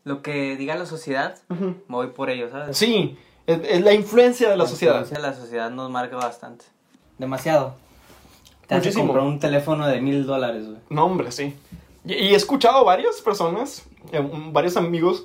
Lo 0.04 0.22
que 0.22 0.56
diga 0.56 0.76
la 0.76 0.86
sociedad, 0.86 1.36
me 1.50 1.76
voy 1.88 2.06
por 2.08 2.30
ello, 2.30 2.48
¿sabes? 2.50 2.74
Sí, 2.78 3.18
es, 3.46 3.60
es 3.68 3.82
la 3.82 3.92
influencia 3.92 4.48
de 4.48 4.56
la 4.56 4.66
sociedad. 4.66 5.00
influencia 5.00 5.18
de 5.18 5.22
La 5.22 5.34
sociedad 5.38 5.70
nos 5.70 5.90
marca 5.90 6.16
bastante. 6.16 6.64
Demasiado. 7.18 7.74
Te 8.70 8.76
hace 8.76 8.86
Muchísimo. 8.88 9.06
comprar 9.08 9.26
un 9.26 9.38
teléfono 9.40 9.86
de 9.86 10.00
mil 10.00 10.24
dólares, 10.26 10.64
güey. 10.66 10.78
No, 10.88 11.04
hombre, 11.04 11.32
sí. 11.32 11.54
Y, 12.04 12.14
y 12.14 12.28
he 12.32 12.36
escuchado 12.36 12.84
varias 12.84 13.20
personas, 13.20 13.84
eh, 14.12 14.26
varios 14.52 14.76
amigos 14.76 15.24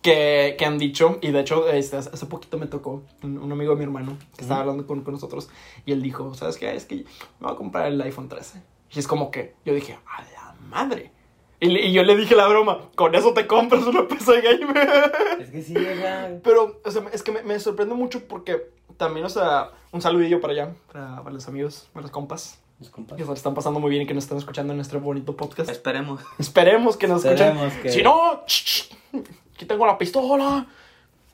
que, 0.00 0.54
que 0.56 0.64
han 0.64 0.78
dicho, 0.78 1.18
y 1.20 1.32
de 1.32 1.40
hecho 1.40 1.68
este, 1.68 1.96
hace 1.96 2.10
hace 2.10 2.26
poquito 2.26 2.56
me 2.58 2.66
tocó 2.66 3.02
un, 3.22 3.38
un 3.38 3.50
amigo 3.50 3.72
de 3.72 3.78
mi 3.78 3.82
hermano 3.84 4.16
que 4.36 4.42
estaba 4.42 4.60
hablando 4.60 4.86
con, 4.86 5.02
con 5.02 5.14
nosotros 5.14 5.48
y 5.84 5.90
él 5.92 6.00
dijo, 6.02 6.32
¿sabes 6.34 6.56
qué? 6.56 6.74
Es 6.74 6.84
que 6.86 6.96
me 6.96 7.04
voy 7.40 7.52
a 7.52 7.56
comprar 7.56 7.86
el 7.86 8.00
iPhone 8.00 8.28
13. 8.28 8.62
Y 8.94 8.98
es 9.00 9.08
como 9.08 9.32
que 9.32 9.54
yo 9.64 9.74
dije, 9.74 9.98
a 10.06 10.22
la 10.22 10.54
madre. 10.70 11.10
Y, 11.60 11.66
le- 11.68 11.86
y 11.86 11.92
yo 11.92 12.02
le 12.02 12.16
dije 12.16 12.34
la 12.34 12.46
broma, 12.48 12.80
con 12.94 13.14
eso 13.14 13.32
te 13.32 13.46
compras 13.46 13.82
una 13.86 14.06
PC 14.06 14.40
gamer. 14.42 15.12
Es 15.40 15.50
que 15.50 15.62
sí, 15.62 15.74
sea... 15.74 16.38
Pero, 16.44 16.80
o 16.84 16.90
sea, 16.90 17.02
es 17.12 17.22
que 17.22 17.32
me, 17.32 17.42
me 17.42 17.58
sorprende 17.60 17.94
mucho 17.94 18.26
porque 18.28 18.70
también, 18.96 19.24
o 19.26 19.28
sea, 19.30 19.70
un 19.92 20.02
saludillo 20.02 20.40
para 20.40 20.52
allá, 20.52 20.74
para, 20.92 21.16
para 21.22 21.30
los 21.32 21.48
amigos, 21.48 21.88
para 21.92 22.02
los 22.02 22.10
compas, 22.10 22.58
Los 22.78 22.90
compas. 22.90 23.16
que 23.16 23.24
se 23.24 23.32
están 23.32 23.54
pasando 23.54 23.80
muy 23.80 23.90
bien 23.90 24.02
y 24.02 24.06
que 24.06 24.14
nos 24.14 24.24
están 24.24 24.38
escuchando 24.38 24.72
en 24.72 24.76
nuestro 24.78 25.00
bonito 25.00 25.34
podcast. 25.36 25.70
Esperemos. 25.70 26.20
Esperemos 26.38 26.96
que 26.96 27.08
nos 27.08 27.24
Esperemos 27.24 27.62
escuchen. 27.72 27.82
que- 27.82 27.90
Si 27.90 28.02
no, 28.02 28.42
ch, 28.46 28.64
ch, 28.64 28.94
aquí 29.54 29.64
tengo 29.66 29.86
la 29.86 29.96
pistola. 29.98 30.66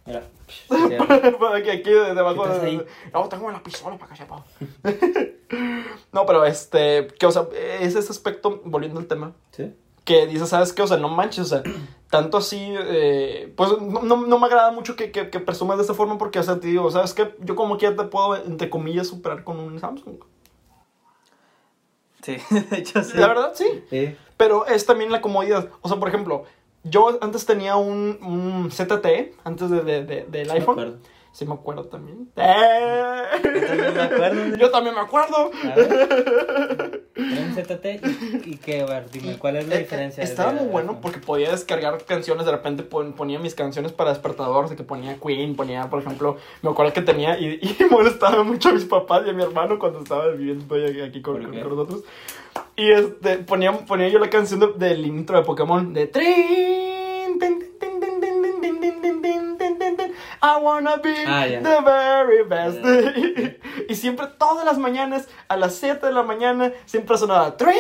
Mira. 0.07 0.23
aquí, 1.57 1.71
aquí 1.71 1.91
debajo 1.91 2.43
¿Qué 2.43 2.49
traes 2.51 2.63
de? 2.79 2.87
No, 3.13 3.29
tengo 3.29 3.51
la 3.51 3.63
pistola 3.63 3.97
para 3.97 4.11
que 4.13 4.19
sepa. 4.19 4.45
no, 6.13 6.27
pero 6.27 6.45
este, 6.45 7.07
que, 7.19 7.27
o 7.27 7.31
sea, 7.31 7.47
es 7.81 7.95
ese 7.95 8.11
aspecto, 8.11 8.61
volviendo 8.65 8.99
al 9.01 9.07
tema, 9.07 9.33
¿Sí? 9.53 9.73
Que 10.05 10.27
dices, 10.27 10.49
¿sabes 10.49 10.73
qué? 10.73 10.83
O 10.83 10.87
sea, 10.87 10.97
no 10.97 11.09
manches, 11.09 11.41
o 11.47 11.49
sea, 11.49 11.63
tanto 12.11 12.39
así, 12.39 12.59
eh, 12.61 13.53
pues 13.57 13.71
no, 13.81 14.03
no, 14.03 14.17
no 14.27 14.39
me 14.39 14.47
agrada 14.47 14.71
mucho 14.73 14.97
que, 14.97 15.11
que, 15.13 15.31
que 15.31 15.41
presumas 15.41 15.77
de 15.79 15.83
esta 15.83 15.95
forma 15.95 16.19
porque, 16.19 16.39
o 16.39 16.43
sea, 16.43 16.59
te 16.61 16.67
digo, 16.69 16.91
¿sabes 16.91 17.15
qué? 17.15 17.35
Yo 17.41 17.55
como 17.57 17.79
quiera 17.79 17.97
te 17.97 18.05
puedo, 18.05 18.37
entre 18.37 18.69
comillas, 18.71 19.07
superar 19.07 19.45
con 19.45 19.59
un 19.59 19.79
Samsung. 19.81 20.17
Sí, 22.23 22.37
de 22.71 22.79
hecho 22.79 23.03
sí. 23.03 23.17
La 23.17 23.29
verdad, 23.29 23.53
sí. 23.55 23.85
Sí. 23.91 24.15
Pero 24.37 24.67
es 24.67 24.87
también 24.87 25.11
la 25.13 25.21
comodidad. 25.21 25.69
O 25.83 25.89
sea, 25.89 25.99
por 25.99 26.09
ejemplo, 26.09 26.45
yo 26.85 27.19
antes 27.21 27.47
tenía 27.47 27.77
un, 27.77 28.19
un 28.23 28.71
ZTE, 28.71 29.35
antes 29.45 29.71
de, 29.71 29.83
de- 29.83 30.05
de- 30.05 30.25
del 30.25 30.51
iPhone. 30.51 31.01
Sí 31.33 31.47
me 31.47 31.55
acuerdo 31.55 31.85
también. 31.85 32.31
¡Eh! 32.37 33.23
Yo 33.43 33.51
también 33.67 33.95
me 33.95 34.01
acuerdo. 34.03 34.45
¿no? 34.45 34.57
Yo 34.57 34.71
también 34.71 34.95
me 34.95 35.01
acuerdo. 35.01 35.51
ZT 37.55 37.85
y, 38.45 38.51
y 38.53 38.57
que, 38.57 38.81
a 38.83 38.87
ver, 38.87 39.11
dime, 39.11 39.39
¿cuál 39.39 39.57
es 39.57 39.69
la 39.69 39.77
Eh, 39.77 39.79
diferencia? 39.81 40.23
Estaba 40.23 40.53
de- 40.53 40.61
muy 40.61 40.69
bueno 40.69 40.99
porque 41.01 41.21
podía 41.21 41.51
descargar 41.51 42.03
canciones, 42.05 42.47
de 42.47 42.53
repente 42.53 42.83
pon- 42.83 43.13
ponía 43.13 43.39
mis 43.39 43.55
canciones 43.55 43.93
para 43.93 44.11
despertador, 44.11 44.65
así 44.65 44.77
que 44.77 44.83
ponía 44.85 45.17
Queen, 45.21 45.55
ponía, 45.57 45.89
por 45.91 46.01
ejemplo, 46.03 46.37
me 46.63 46.71
acuerdo 46.71 46.93
que 46.93 47.03
tenía 47.03 47.39
y, 47.39 47.59
y 47.63 47.77
molestaba 47.91 48.43
mucho 48.43 48.71
a 48.71 48.73
mis 48.73 48.85
papás 48.85 49.23
y 49.27 49.31
a 49.31 49.33
mi 49.33 49.43
hermano 49.43 49.79
cuando 49.79 50.01
estaba 50.01 50.29
viviendo 50.29 50.75
aquí 51.05 51.21
con, 51.23 51.35
¿Por 51.43 51.51
con- 51.51 51.69
nosotros. 51.71 52.05
Y 52.77 52.91
este, 52.91 53.39
ponía, 53.39 53.73
ponía 53.73 54.09
yo 54.09 54.19
la 54.19 54.31
canción 54.31 54.61
de- 54.61 54.73
del 54.87 55.07
intro 55.07 55.37
de 55.39 55.45
Pokémon, 55.45 55.93
de 55.93 56.07
Trin, 56.07 56.82
I 60.45 60.59
wanna 60.61 60.97
be 60.99 61.15
Ah, 61.25 61.47
the 61.47 61.81
very 61.85 62.43
best. 62.45 62.79
Ya. 62.83 63.55
y 63.89 63.95
siempre, 63.95 64.27
todas 64.39 64.65
las 64.65 64.77
mañanas, 64.77 65.29
a 65.49 65.57
las 65.57 65.75
7 65.77 66.05
de 66.07 66.13
la 66.13 66.25
mañana, 66.25 66.73
siempre 66.85 67.17
sonaba 67.17 67.57
Trin, 67.57 67.77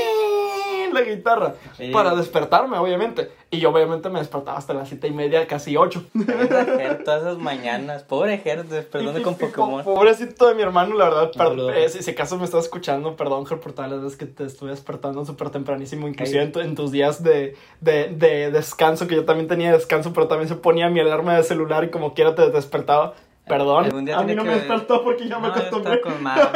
la 0.92 1.02
guitarra, 1.02 1.54
Sí. 1.76 1.90
para 1.90 2.14
despertarme, 2.14 2.78
obviamente. 2.78 3.30
Y 3.50 3.58
yo, 3.60 3.70
obviamente, 3.70 4.08
me 4.08 4.18
despertaba 4.18 4.56
hasta 4.56 4.72
las 4.74 4.88
7 4.88 5.08
y 5.08 5.10
media, 5.12 5.46
casi 5.46 5.76
8. 5.76 6.04
Esa 6.14 6.64
Ger, 6.64 7.04
todas 7.04 7.22
esas 7.22 7.38
mañanas. 7.38 8.02
Pobre 8.02 8.38
Ger, 8.38 8.64
despertando 8.64 9.22
con 9.22 9.34
Pokémon. 9.36 9.84
Pobrecito 9.84 10.48
de 10.48 10.54
mi 10.54 10.62
hermano, 10.62 10.96
la 10.96 11.04
verdad. 11.04 11.24
Un 11.24 11.30
per- 11.38 11.48
saludo. 11.48 11.70
eh, 11.72 11.88
si, 11.88 12.02
si 12.02 12.10
acaso 12.12 12.38
me 12.38 12.44
estás 12.44 12.64
escuchando, 12.64 13.14
perdón, 13.16 13.44
Ger, 13.46 13.60
por 13.60 13.72
todas 13.72 13.90
las 13.90 14.02
veces 14.02 14.16
que 14.18 14.26
te 14.26 14.44
estuve 14.44 14.70
despertando 14.70 15.24
súper 15.26 15.50
tempranísimo. 15.50 16.08
Inclusive 16.08 16.42
en, 16.42 16.52
tu- 16.52 16.60
en 16.60 16.74
tus 16.74 16.92
días 16.92 17.22
de, 17.22 17.56
de, 17.80 18.08
de 18.08 18.50
descanso, 18.50 19.06
que 19.06 19.16
yo 19.16 19.24
también 19.24 19.48
tenía 19.48 19.72
descanso, 19.72 20.12
pero 20.14 20.28
también 20.28 20.48
se 20.48 20.54
ponía 20.56 20.88
mi 20.88 21.00
alarma 21.00 21.36
de 21.36 21.42
celular 21.42 21.84
y 21.84 21.90
como 21.90 22.14
quiera 22.14 22.34
te 22.34 22.48
despertaba. 22.50 23.14
Perdón. 23.46 23.84
Algún 23.86 24.04
día 24.04 24.18
A 24.18 24.22
mí 24.22 24.34
no 24.34 24.42
que- 24.44 24.48
me 24.50 24.54
despertó 24.56 25.02
porque 25.02 25.28
ya 25.28 25.38
me 25.38 25.48
No, 25.48 25.54
yo 25.54 25.60
acostumbré. 25.60 26.00
con 26.00 26.22
madre. 26.22 26.48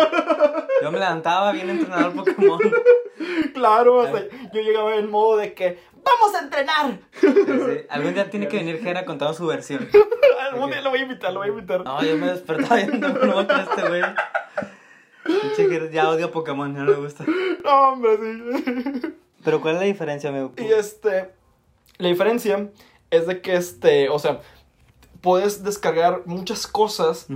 Yo 0.82 0.92
me 0.92 0.98
levantaba 0.98 1.52
bien 1.52 1.70
entrenador 1.70 2.14
Pokémon. 2.14 2.60
Claro, 3.54 3.96
o 3.96 4.06
sea, 4.06 4.24
yo 4.52 4.60
llegaba 4.60 4.94
en 4.96 5.10
modo 5.10 5.36
de 5.38 5.54
que 5.54 5.78
¡Vamos 6.04 6.36
a 6.36 6.44
entrenar! 6.44 6.98
Sí, 7.14 7.26
sí. 7.28 7.86
Algún 7.88 8.14
día 8.14 8.30
tiene 8.30 8.46
que 8.46 8.58
venir 8.58 8.78
Ger 8.80 8.96
a 8.96 9.04
contar 9.04 9.34
su 9.34 9.44
versión. 9.46 9.88
Algún 10.52 10.70
día 10.70 10.80
lo 10.80 10.90
voy 10.90 11.00
a 11.00 11.02
invitar, 11.02 11.32
lo 11.32 11.40
voy 11.40 11.48
a 11.48 11.50
invitar. 11.50 11.82
No, 11.82 12.00
yo 12.00 12.16
me 12.16 12.28
despertaba 12.28 12.76
viendo 12.76 13.08
no 13.08 13.34
con 13.46 13.60
este 13.60 13.88
güey. 13.88 14.02
Ya 15.92 16.08
odia 16.08 16.30
Pokémon, 16.30 16.72
no 16.72 16.84
le 16.84 16.94
gusta. 16.94 17.24
No, 17.64 17.88
hombre, 17.92 18.16
sí. 18.18 19.14
Pero 19.44 19.60
¿cuál 19.60 19.74
es 19.74 19.80
la 19.80 19.86
diferencia, 19.86 20.30
amigo? 20.30 20.52
Y 20.56 20.66
este, 20.72 21.30
la 21.98 22.08
diferencia 22.08 22.68
es 23.10 23.26
de 23.26 23.40
que 23.40 23.56
este, 23.56 24.08
o 24.08 24.18
sea, 24.20 24.40
puedes 25.26 25.64
descargar 25.64 26.22
muchas 26.26 26.68
cosas 26.68 27.26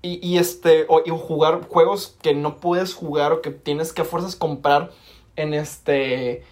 y, 0.00 0.18
y 0.26 0.38
este, 0.38 0.86
o, 0.88 1.02
y 1.04 1.10
jugar 1.10 1.60
juegos 1.68 2.16
que 2.22 2.32
no 2.34 2.56
puedes 2.56 2.94
jugar 2.94 3.32
o 3.32 3.42
que 3.42 3.50
tienes 3.50 3.92
que 3.92 4.00
a 4.00 4.04
fuerzas 4.06 4.34
comprar 4.34 4.92
en 5.36 5.52
este, 5.52 6.42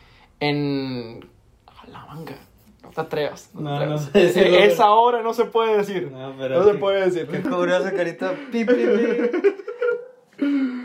en, 0.41 1.31
a 1.67 1.87
la 1.89 2.05
manga. 2.05 2.37
No 2.83 2.91
te 2.91 3.01
atrevas. 3.01 3.49
No, 3.55 3.61
te 3.61 3.65
No, 3.65 3.75
atrevas. 3.77 4.01
no 4.07 4.07
sé 4.13 4.19
decirlo, 4.19 4.51
pero- 4.59 4.65
Esa 4.73 4.91
hora 4.93 5.23
no 5.23 5.33
se 5.33 5.45
puede 5.47 5.79
decir. 5.79 6.11
No, 6.13 6.65
se 6.65 6.75
puede 6.75 7.05
decir. 7.11 7.27
Qué 7.33 7.41
curioso, 7.41 7.89
carita. 7.97 8.35
Pi, 8.53 8.67
pi, 8.67 8.75
pi. 8.75 8.85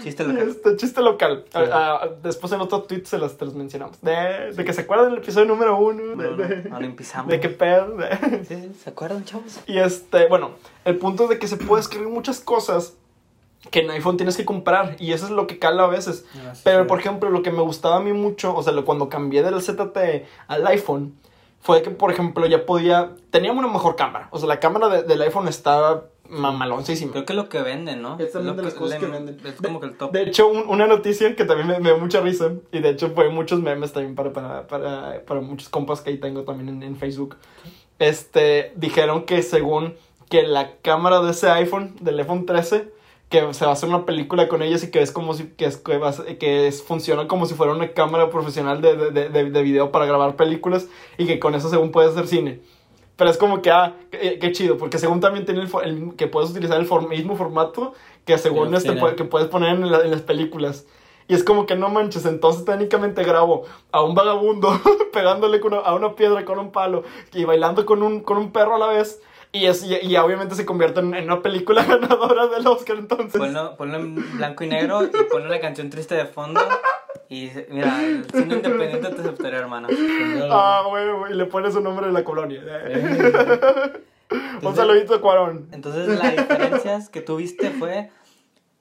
Chiste 0.02 0.24
local. 0.24 0.50
Este 0.50 0.76
chiste 0.76 1.02
local. 1.02 1.44
Sí. 1.46 1.52
Ah, 1.72 2.00
ah, 2.04 2.08
después 2.22 2.52
en 2.54 2.62
otro 2.62 2.84
tweet 2.84 3.04
se 3.06 3.18
los, 3.18 3.38
te 3.38 3.46
los 3.46 3.56
mencionamos. 3.56 4.00
De, 4.02 4.54
de 4.54 4.66
que 4.66 4.74
se 4.74 4.82
acuerdan 4.82 5.10
del 5.10 5.20
episodio 5.20 5.46
número 5.48 5.78
uno. 5.78 6.16
No, 6.16 6.38
de, 6.38 6.48
de- 6.62 6.70
no 6.70 6.80
empezamos. 6.82 7.30
de 7.32 7.40
qué 7.40 7.50
pedo. 7.50 7.96
Sí, 8.48 8.56
sí, 8.56 8.72
¿se 8.84 8.90
acuerdan, 8.90 9.24
chavos? 9.26 9.60
Y 9.66 9.78
este, 9.80 10.28
bueno, 10.28 10.52
el 10.86 10.98
punto 10.98 11.24
es 11.24 11.30
de 11.30 11.40
que 11.40 11.48
se 11.48 11.58
puede 11.58 11.82
escribir 11.82 12.08
muchas 12.10 12.40
cosas 12.40 12.94
que 13.72 13.80
en 13.80 13.90
iPhone 13.92 14.18
tienes 14.18 14.38
que 14.38 14.46
comprar 14.46 14.96
y 15.00 15.12
eso 15.14 15.26
es 15.26 15.32
lo 15.32 15.48
que 15.48 15.58
cala 15.60 15.86
a 15.86 15.88
veces. 15.88 16.26
Ah, 16.36 16.54
sí, 16.54 16.62
Pero, 16.64 16.86
por 16.88 17.00
ejemplo, 17.00 17.30
lo 17.30 17.42
que 17.42 17.52
me 17.52 17.62
gustaba 17.62 17.98
a 17.98 18.00
mí 18.00 18.14
mucho, 18.14 18.56
o 18.56 18.62
sea, 18.64 18.74
lo- 18.74 18.86
cuando 18.86 19.10
cambié 19.10 19.44
del 19.44 19.60
ZT 19.62 19.98
al 20.48 20.68
iPhone, 20.68 21.16
fue 21.60 21.82
que, 21.82 21.90
por 21.90 22.12
ejemplo, 22.12 22.46
ya 22.46 22.66
podía, 22.66 23.12
teníamos 23.32 23.64
una 23.64 23.74
mejor 23.74 23.96
cámara. 23.96 24.28
O 24.32 24.38
sea, 24.38 24.48
la 24.48 24.60
cámara 24.60 24.88
de- 24.90 25.04
del 25.04 25.22
iPhone 25.24 25.48
estaba 25.48 26.06
mamaloncísima. 26.30 27.12
Creo 27.12 27.26
que 27.26 27.34
es 27.34 27.38
lo 27.38 27.50
que 27.50 27.62
venden, 27.62 28.02
¿no? 28.02 28.18
Es 28.20 28.32
también 28.32 28.56
lo 28.56 28.62
de 28.62 28.64
las 28.70 28.74
cosas 28.74 29.00
le- 29.02 29.06
que 29.08 29.12
venden. 29.12 29.38
Es 29.46 29.54
como 29.62 29.80
que 29.80 29.88
el 29.88 29.98
top. 29.98 30.12
De 30.12 30.24
hecho, 30.24 30.48
un- 30.48 30.68
una 30.68 30.88
noticia 30.88 31.36
que 31.36 31.46
también 31.46 31.68
me, 31.68 31.80
me 31.80 31.90
dio 31.92 31.98
mucha 32.00 32.22
risa, 32.22 32.52
y 32.72 32.80
de 32.80 32.90
hecho 32.90 33.10
fue 33.12 33.30
muchos 33.30 33.62
memes 33.62 33.94
también 33.94 34.16
para, 34.16 34.34
para, 34.34 34.68
para, 34.68 35.22
para 35.26 35.42
muchos 35.42 35.70
compas 35.70 36.02
que 36.02 36.10
ahí 36.12 36.18
tengo 36.18 36.44
también 36.44 36.70
en, 36.70 36.84
en 36.84 36.96
Facebook. 36.98 37.36
Este, 38.00 38.74
dijeron 38.76 39.24
que 39.24 39.42
según 39.42 39.96
que 40.30 40.44
la 40.44 40.76
cámara 40.82 41.22
de 41.22 41.32
ese 41.32 41.50
iPhone, 41.50 41.96
del 42.02 42.20
iPhone 42.20 42.46
13, 42.46 42.92
que 43.30 43.54
se 43.54 43.66
va 43.66 43.72
a 43.72 43.74
hacer 43.74 43.90
una 43.90 44.06
película 44.06 44.48
con 44.48 44.62
ellos 44.62 44.84
y 44.84 44.92
que 44.92 45.02
es 45.02 45.12
como 45.12 45.34
si, 45.34 45.46
que 45.50 45.66
es, 45.66 45.78
que 45.78 46.38
que 46.40 46.68
es, 46.68 46.82
funciona 46.84 47.28
como 47.28 47.46
si 47.46 47.56
fuera 47.56 47.74
una 47.74 47.92
cámara 47.94 48.30
profesional 48.30 48.82
de, 48.82 48.96
de, 48.96 49.12
de, 49.12 49.30
de- 49.30 49.50
de 49.52 49.62
video 49.64 49.92
para 49.92 50.06
grabar 50.06 50.36
películas 50.36 50.88
y 51.18 51.26
que 51.26 51.40
con 51.40 51.56
eso 51.56 51.70
según 51.70 51.92
puede 51.92 52.10
hacer 52.10 52.28
cine. 52.28 52.62
Pero 53.18 53.30
es 53.30 53.38
como 53.38 53.62
que, 53.62 53.72
ah, 53.72 53.96
qué, 54.12 54.40
qué 54.40 54.52
chido, 54.54 54.78
porque 54.78 54.98
según 55.00 55.20
también 55.20 55.46
tiene 55.46 55.62
el, 55.84 56.16
que 56.16 56.28
puedes 56.28 56.52
utilizar 56.52 56.80
el 56.80 56.88
mismo 57.10 57.36
formato 57.36 57.94
que 58.26 58.38
según 58.38 58.70
este, 58.78 58.90
que 59.16 59.24
puedes 59.26 59.48
poner 59.50 59.72
en, 59.76 59.92
la- 59.92 60.02
en 60.02 60.12
las 60.12 60.22
películas. 60.22 60.86
Y 61.28 61.34
es 61.34 61.44
como 61.44 61.66
que 61.66 61.76
no 61.76 61.90
manches, 61.90 62.26
entonces 62.26 62.64
técnicamente 62.64 63.24
grabo 63.24 63.64
a 63.92 64.02
un 64.02 64.16
vagabundo 64.16 64.70
pegándole 65.14 65.60
con 65.60 65.74
una- 65.74 65.82
a 65.82 65.94
una 65.96 66.16
piedra 66.16 66.46
con 66.46 66.58
un 66.60 66.72
palo 66.72 67.04
y 67.34 67.44
bailando 67.44 67.86
con 67.86 68.02
un, 68.04 68.22
con 68.22 68.38
un 68.38 68.52
perro 68.52 68.76
a 68.76 68.80
la 68.80 68.88
vez. 68.88 69.22
Y, 69.58 69.66
es, 69.66 69.84
y, 69.84 69.96
y 69.96 70.16
obviamente 70.18 70.56
se 70.56 70.66
convierte 70.66 71.00
en, 71.00 71.14
en 71.14 71.26
una 71.26 71.42
película 71.42 71.84
ganadora 71.88 72.48
del 72.48 72.66
Oscar 72.68 72.98
entonces. 72.98 73.40
Ponlo, 73.40 73.76
ponlo 73.76 73.98
en 73.98 74.38
blanco 74.38 74.64
y 74.64 74.68
negro 74.68 75.04
y 75.04 75.10
ponle 75.32 75.48
una 75.48 75.60
canción 75.60 75.90
triste 75.90 76.16
de 76.16 76.26
fondo. 76.26 76.62
Y 77.30 77.50
mira, 77.70 78.02
el 78.04 78.26
cine 78.32 78.56
independiente 78.56 79.10
te 79.10 79.22
aceptaría, 79.22 79.60
hermano. 79.60 79.88
Ah, 80.50 80.84
güey, 80.88 81.12
güey, 81.12 81.34
y 81.34 81.36
le 81.36 81.46
pones 81.46 81.76
un 81.76 81.84
nombre 81.84 82.08
de 82.08 82.14
la 82.14 82.24
colonia. 82.24 82.62
un 84.32 84.40
Entonces- 84.56 84.76
saludito 84.76 85.16
a 85.16 85.22
Cuarón. 85.22 85.68
Entonces 85.72 86.08
la 86.08 86.30
diferencia 86.32 87.00
que 87.12 87.22
tú 87.22 87.38
viste 87.38 87.70
fue, 87.72 88.12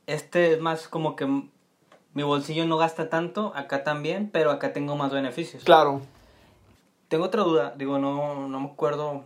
este 0.07 0.53
es 0.55 0.61
más 0.61 0.89
como 0.89 1.17
que 1.17 1.27
mi 1.27 2.23
bolsillo 2.23 2.67
no 2.67 2.77
gasta 2.77 3.09
tanto, 3.09 3.53
acá 3.55 3.83
también, 3.85 4.31
pero 4.33 4.51
acá 4.51 4.73
tengo 4.73 4.97
más 4.97 5.12
beneficios. 5.12 5.65
Claro. 5.65 6.01
Tengo 7.09 7.25
otra 7.25 7.43
duda, 7.43 7.75
digo, 7.77 7.99
no, 7.99 8.49
no 8.49 8.61
me 8.61 8.67
acuerdo. 8.67 9.25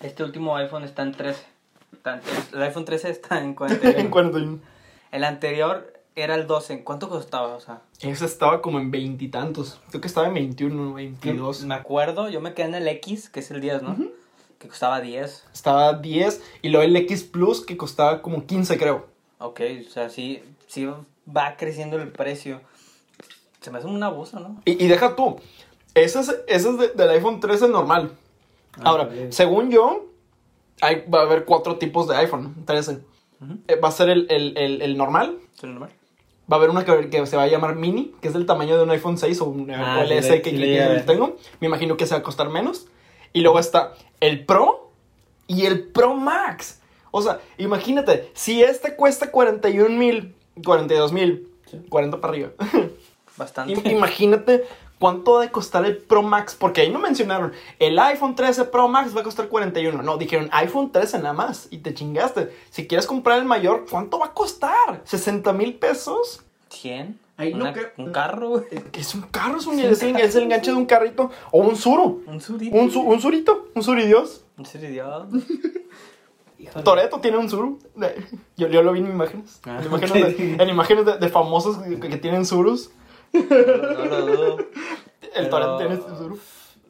Este 0.00 0.24
último 0.24 0.56
iPhone 0.56 0.84
está 0.84 1.02
en 1.02 1.12
13. 1.12 1.42
Está 1.92 2.14
en 2.14 2.20
13. 2.20 2.56
El 2.56 2.62
iPhone 2.62 2.84
13 2.84 3.10
está 3.10 3.40
en 3.40 3.54
41. 3.54 3.98
en 3.98 4.10
41. 4.10 4.58
El 5.12 5.24
anterior 5.24 5.92
era 6.16 6.34
el 6.34 6.46
12. 6.46 6.72
¿En 6.74 6.82
cuánto 6.84 7.08
costaba? 7.08 7.54
O 7.54 7.60
sea, 7.60 7.82
Ese 8.00 8.24
estaba 8.24 8.60
como 8.62 8.78
en 8.78 8.90
veintitantos. 8.90 9.80
Creo 9.90 10.00
que 10.00 10.08
estaba 10.08 10.26
en 10.28 10.34
21, 10.34 10.94
22. 10.94 11.64
me 11.64 11.74
acuerdo, 11.74 12.28
yo 12.28 12.40
me 12.40 12.54
quedé 12.54 12.66
en 12.68 12.74
el 12.76 12.88
X, 12.88 13.28
que 13.28 13.40
es 13.40 13.50
el 13.50 13.60
10, 13.60 13.82
¿no? 13.82 13.96
Que 14.58 14.68
costaba 14.68 15.00
10. 15.00 15.44
Estaba 15.52 15.94
10 15.94 16.42
y 16.62 16.68
luego 16.68 16.84
el 16.84 16.96
X 16.96 17.24
Plus 17.24 17.64
que 17.64 17.76
costaba 17.76 18.22
como 18.22 18.46
15, 18.46 18.78
creo. 18.78 19.06
Ok, 19.38 19.60
o 19.86 19.90
sea, 19.90 20.08
sí, 20.08 20.42
sí 20.68 20.86
va 21.26 21.56
creciendo 21.56 21.96
el 21.96 22.08
precio. 22.08 22.60
Se 23.60 23.70
me 23.70 23.78
hace 23.78 23.86
un 23.86 24.02
abuso, 24.02 24.40
¿no? 24.40 24.60
Y, 24.64 24.82
y 24.84 24.88
deja 24.88 25.14
tú. 25.16 25.36
Ese 25.94 26.20
es, 26.20 26.28
ese 26.48 26.68
es 26.70 26.78
de- 26.78 26.88
del 26.88 27.10
iPhone 27.10 27.38
13 27.40 27.68
normal. 27.68 28.12
Ah, 28.78 28.82
Ahora, 28.84 29.10
según 29.30 29.70
yo, 29.70 30.06
hay, 30.80 31.04
va 31.12 31.20
a 31.20 31.22
haber 31.22 31.44
cuatro 31.44 31.76
tipos 31.76 32.08
de 32.08 32.16
iPhone 32.16 32.64
13. 32.64 32.92
Ujú. 33.40 33.58
Eh, 33.68 33.76
va 33.76 33.88
a 33.88 33.92
ser 33.92 34.08
el, 34.08 34.26
el, 34.30 34.56
el, 34.56 34.82
el 34.82 34.96
normal. 34.96 35.38
¿Es 35.56 35.64
el 35.64 35.70
normal? 35.72 35.90
Va 36.50 36.56
a 36.56 36.58
haber 36.58 36.70
una 36.70 36.84
que, 36.84 37.08
que 37.08 37.26
se 37.26 37.36
va 37.36 37.44
a 37.44 37.46
llamar 37.48 37.76
mini, 37.76 38.14
que 38.20 38.28
es 38.28 38.34
del 38.34 38.46
tamaño 38.46 38.76
de 38.76 38.82
un 38.82 38.90
iPhone 38.90 39.16
6 39.18 39.40
o 39.42 39.44
un 39.46 39.70
Ah, 39.70 39.98
o 39.98 40.02
el 40.02 40.08
sí 40.08 40.14
S 40.14 40.28
le- 40.30 40.42
que, 40.42 40.50
sí 40.50 40.56
que- 40.56 40.62
que 40.96 41.02
tengo. 41.06 41.36
Me 41.60 41.66
imagino 41.68 41.96
que 41.96 42.06
se 42.06 42.14
va 42.14 42.20
a 42.20 42.22
costar 42.22 42.48
menos. 42.50 42.86
Y 43.32 43.40
luego 43.42 43.58
está 43.58 43.92
el 44.20 44.44
Pro 44.44 44.90
y 45.46 45.66
el 45.66 45.84
Pro 45.88 46.14
Max. 46.14 46.80
O 47.10 47.22
sea, 47.22 47.40
imagínate, 47.58 48.30
si 48.34 48.62
este 48.62 48.96
cuesta 48.96 49.30
41 49.30 49.96
mil, 49.96 50.34
42 50.64 51.12
mil, 51.12 51.48
40 51.88 52.20
para 52.20 52.32
arriba. 52.32 52.50
Bastante. 53.36 53.72
Im- 53.74 53.90
Imagínate 53.90 54.64
cuánto 55.02 55.38
ha 55.38 55.42
de 55.42 55.50
costar 55.50 55.84
el 55.84 55.96
Pro 55.98 56.22
Max, 56.22 56.54
porque 56.56 56.82
ahí 56.82 56.90
no 56.90 57.00
mencionaron, 57.00 57.52
el 57.80 57.98
iPhone 57.98 58.36
13 58.36 58.66
Pro 58.66 58.86
Max 58.86 59.16
va 59.16 59.22
a 59.22 59.24
costar 59.24 59.48
41. 59.48 60.00
No, 60.00 60.16
dijeron 60.16 60.48
iPhone 60.52 60.92
13 60.92 61.18
nada 61.18 61.32
más 61.32 61.66
y 61.72 61.78
te 61.78 61.92
chingaste. 61.92 62.54
Si 62.70 62.86
quieres 62.86 63.08
comprar 63.08 63.40
el 63.40 63.44
mayor, 63.44 63.84
¿cuánto 63.90 64.20
va 64.20 64.26
a 64.26 64.32
costar? 64.32 65.02
¿60 65.04 65.52
mil 65.54 65.74
pesos? 65.74 66.44
¿100? 66.70 67.16
Ahí 67.36 67.52
no 67.52 67.64
Una- 67.64 67.72
que- 67.72 67.92
Un 67.96 68.12
carro, 68.12 68.50
güey. 68.50 68.64
Es 68.92 69.12
un 69.16 69.22
carro, 69.22 69.58
es, 69.58 69.66
un, 69.66 69.80
es, 69.80 70.02
el, 70.04 70.14
es 70.16 70.34
el 70.36 70.44
enganche 70.44 70.70
de 70.70 70.76
un 70.76 70.86
carrito 70.86 71.30
o 71.50 71.58
un 71.58 71.74
suru. 71.74 72.22
Un 72.26 72.40
surito. 72.40 72.76
Un, 72.76 72.90
su- 72.92 73.00
un 73.02 73.20
surito, 73.20 73.68
un 73.74 73.82
suridios. 73.82 74.44
Un 74.56 74.64
suridios. 74.66 75.26
Toreto 76.84 77.18
tiene 77.20 77.38
un 77.38 77.50
suru. 77.50 77.80
Yo, 78.56 78.68
yo 78.68 78.82
lo 78.82 78.92
vi 78.92 79.00
en 79.00 79.08
imágenes. 79.08 79.60
Ah, 79.64 79.78
en 79.80 79.86
imágenes, 79.86 80.12
ok. 80.32 80.36
de, 80.38 80.62
en 80.62 80.68
imágenes 80.68 81.04
de, 81.06 81.18
de 81.18 81.28
famosos 81.28 81.78
que, 81.78 81.98
que 81.98 82.16
tienen 82.18 82.46
surus. 82.46 82.90
No, 83.32 84.04
no 84.04 84.18
lo 84.18 84.26
dudo. 84.26 84.58
El 85.34 85.50
suru. 86.18 86.38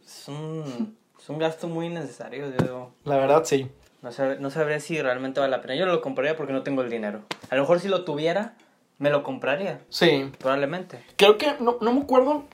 Es 0.05 0.29
un, 0.29 0.97
es 1.21 1.29
un 1.29 1.39
gasto 1.39 1.69
muy 1.69 1.87
innecesario, 1.87 2.51
yo 2.51 2.57
digo. 2.65 2.95
La 3.05 3.17
verdad, 3.17 3.45
sí. 3.45 3.69
No, 4.03 4.11
sab- 4.11 4.39
no 4.39 4.51
sabría 4.51 4.81
si 4.81 5.01
realmente 5.01 5.39
vale 5.41 5.51
la 5.51 5.61
pena. 5.61 5.77
Yo 5.77 5.87
no 5.87 5.93
lo 5.93 6.01
compraría 6.01 6.37
porque 6.37 6.53
no 6.53 6.63
tengo 6.63 6.83
el 6.83 6.91
dinero. 6.91 7.23
A 7.51 7.55
lo 7.55 7.63
mejor 7.63 7.79
si 7.81 7.89
lo 7.89 8.05
tuviera, 8.05 8.55
me 8.99 9.11
lo 9.11 9.23
compraría. 9.23 9.81
Sí. 9.91 10.31
Probablemente. 10.39 11.05
Creo 11.17 11.39
que, 11.39 11.55
no, 11.61 11.77
no 11.81 11.93
me 11.93 12.01
acuerdo, 12.01 12.45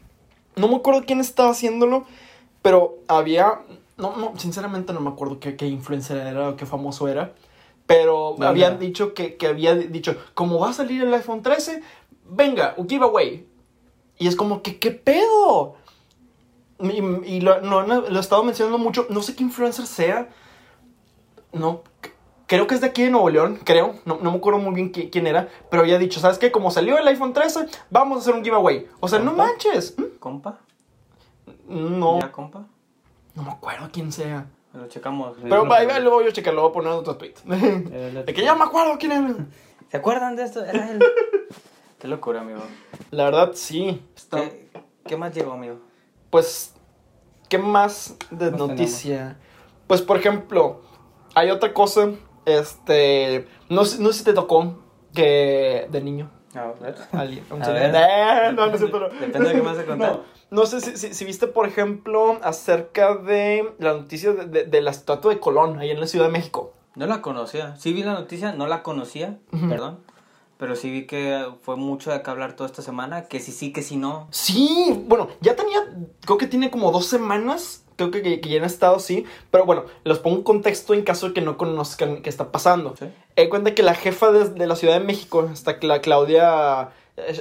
no 0.56 0.68
me 0.68 0.76
acuerdo 0.76 1.04
quién 1.06 1.20
estaba 1.20 1.50
haciéndolo, 1.50 2.04
pero 2.60 2.98
había, 3.08 3.60
no, 3.96 4.16
no, 4.16 4.34
sinceramente 4.38 4.92
no 4.92 5.00
me 5.00 5.08
acuerdo 5.10 5.40
qué, 5.40 5.56
qué 5.56 5.66
influencer 5.66 6.18
era 6.18 6.50
o 6.50 6.56
qué 6.56 6.66
famoso 6.66 7.08
era, 7.08 7.32
pero 7.86 8.30
¿Dónde 8.32 8.46
habían 8.46 8.78
dicho 8.78 9.14
que, 9.14 9.36
que 9.36 9.46
había 9.46 9.74
dicho, 9.74 10.16
como 10.34 10.58
va 10.58 10.70
a 10.70 10.72
salir 10.74 11.02
el 11.02 11.14
iPhone 11.14 11.42
13, 11.42 11.82
venga, 12.28 12.74
un 12.76 12.86
giveaway. 12.88 13.46
Y 14.18 14.26
es 14.28 14.36
como 14.36 14.62
que, 14.62 14.78
¿qué 14.78 14.90
pedo? 14.90 15.76
Y, 16.80 16.98
y 17.36 17.40
lo, 17.40 17.60
no, 17.60 17.84
no, 17.86 18.02
lo 18.02 18.16
he 18.16 18.20
estado 18.20 18.44
mencionando 18.44 18.78
mucho, 18.78 19.06
no 19.10 19.22
sé 19.22 19.34
qué 19.34 19.42
influencer 19.42 19.86
sea, 19.86 20.28
no, 21.52 21.82
creo 22.46 22.66
que 22.66 22.74
es 22.76 22.80
de 22.80 22.86
aquí 22.88 23.02
de 23.02 23.10
Nuevo 23.10 23.30
León, 23.30 23.58
creo, 23.64 23.94
no, 24.04 24.18
no 24.22 24.30
me 24.30 24.38
acuerdo 24.38 24.60
muy 24.60 24.74
bien 24.74 24.92
qui- 24.92 25.10
quién 25.10 25.26
era, 25.26 25.48
pero 25.70 25.82
había 25.82 25.98
dicho, 25.98 26.20
¿sabes 26.20 26.38
qué? 26.38 26.52
Como 26.52 26.70
salió 26.70 26.96
el 26.98 27.06
iPhone 27.08 27.32
13, 27.32 27.66
vamos 27.90 28.18
a 28.18 28.20
hacer 28.20 28.34
un 28.34 28.44
giveaway. 28.44 28.86
O 29.00 29.08
sea, 29.08 29.18
no 29.18 29.32
manches. 29.32 29.98
¿Mm? 29.98 30.18
¿Compa? 30.20 30.58
No, 31.66 32.20
¿Ya, 32.20 32.30
compa? 32.32 32.64
no 33.34 33.42
me 33.42 33.50
acuerdo 33.50 33.88
quién 33.92 34.12
sea. 34.12 34.46
Lo 34.72 34.86
checamos. 34.88 35.36
Pero 35.42 35.72
ahí 35.72 35.86
va, 35.86 35.98
luego 35.98 36.22
yo 36.22 36.30
checar, 36.30 36.54
lo 36.54 36.62
voy 36.62 36.70
a 36.70 36.72
poner 36.74 36.92
en 36.92 36.98
otro 36.98 37.16
tweet. 37.16 37.34
Eh, 37.50 38.22
De 38.26 38.34
que 38.34 38.42
ya 38.42 38.54
me 38.54 38.64
acuerdo 38.64 38.96
quién 38.98 39.12
era. 39.12 39.34
¿Se 39.90 39.96
acuerdan 39.96 40.36
de 40.36 40.44
esto? 40.44 40.64
Era 40.64 40.90
él. 40.92 40.98
Qué 41.98 42.08
locura, 42.08 42.40
amigo. 42.40 42.60
La 43.10 43.24
verdad, 43.24 43.52
sí. 43.54 44.02
Está- 44.16 44.40
¿Qué, 44.40 44.70
qué 45.06 45.16
más 45.16 45.34
llegó, 45.34 45.52
amigo? 45.52 45.76
Pues, 46.30 46.74
¿qué 47.48 47.58
más 47.58 48.16
de 48.30 48.50
más 48.50 48.60
noticia? 48.60 49.36
Pues, 49.86 50.02
por 50.02 50.16
ejemplo, 50.18 50.82
hay 51.34 51.50
otra 51.50 51.72
cosa, 51.72 52.10
este, 52.44 53.48
no, 53.68 53.84
sé- 53.84 54.00
no 54.00 54.12
sé 54.12 54.18
si 54.20 54.24
te 54.24 54.32
tocó 54.32 54.78
que 55.14 55.88
de 55.90 56.00
niño. 56.00 56.30
A 56.54 56.66
ver. 56.80 56.94
Alguien, 57.12 57.44
un 57.50 57.62
A 57.62 57.68
ver. 57.70 57.92
Eh, 57.94 58.52
no, 58.54 58.66
no 58.66 58.72
es 58.72 58.78
cierto, 58.78 59.00
no. 59.00 59.08
Depende 59.08 59.48
de 59.48 59.54
qué 59.54 59.60
me 59.62 59.66
vas 59.68 59.78
a 59.78 59.84
contar. 59.84 60.12
No, 60.12 60.22
no 60.50 60.66
sé 60.66 60.80
si, 60.80 60.96
si, 60.96 61.14
si 61.14 61.24
viste, 61.24 61.46
por 61.46 61.66
ejemplo, 61.66 62.38
acerca 62.42 63.14
de 63.16 63.74
la 63.78 63.92
noticia 63.94 64.32
de, 64.32 64.44
de- 64.46 64.64
de 64.64 64.80
la 64.82 64.90
estatua 64.90 65.32
de 65.32 65.40
Colón, 65.40 65.78
ahí 65.78 65.90
en 65.90 66.00
la 66.00 66.06
Ciudad 66.06 66.26
de 66.26 66.32
México. 66.32 66.74
No 66.94 67.06
la 67.06 67.22
conocía. 67.22 67.76
Sí 67.76 67.92
vi 67.92 68.02
la 68.02 68.12
noticia, 68.14 68.52
no 68.52 68.66
la 68.66 68.82
conocía, 68.82 69.38
perdón. 69.68 70.00
Pero 70.58 70.76
sí 70.76 70.90
vi 70.90 71.06
que 71.06 71.46
fue 71.62 71.76
mucho 71.76 72.10
de 72.10 72.20
qué 72.20 72.30
hablar 72.30 72.54
toda 72.54 72.68
esta 72.68 72.82
semana. 72.82 73.22
Que 73.22 73.40
sí, 73.40 73.52
sí, 73.52 73.72
que 73.72 73.82
sí, 73.82 73.96
no. 73.96 74.28
Sí, 74.30 75.04
bueno, 75.06 75.28
ya 75.40 75.56
tenía, 75.56 75.78
creo 76.20 76.36
que 76.36 76.46
tiene 76.46 76.70
como 76.70 76.90
dos 76.90 77.06
semanas, 77.06 77.84
creo 77.96 78.10
que, 78.10 78.22
que, 78.22 78.40
que 78.40 78.48
ya 78.48 78.58
han 78.58 78.64
estado 78.64 78.96
así, 78.96 79.24
pero 79.50 79.64
bueno, 79.64 79.84
los 80.04 80.18
pongo 80.18 80.36
en 80.36 80.42
contexto 80.42 80.94
en 80.94 81.02
caso 81.02 81.28
de 81.28 81.34
que 81.34 81.40
no 81.40 81.56
conozcan 81.56 82.22
qué 82.22 82.28
está 82.28 82.50
pasando. 82.52 82.96
¿Sí? 82.98 83.06
Eh, 83.36 83.48
cuenta 83.48 83.74
que 83.74 83.82
la 83.82 83.94
jefa 83.94 84.32
de, 84.32 84.50
de 84.50 84.66
la 84.66 84.76
Ciudad 84.76 84.98
de 84.98 85.04
México, 85.04 85.48
está 85.52 85.78
la 85.80 86.00
Claudia 86.00 86.90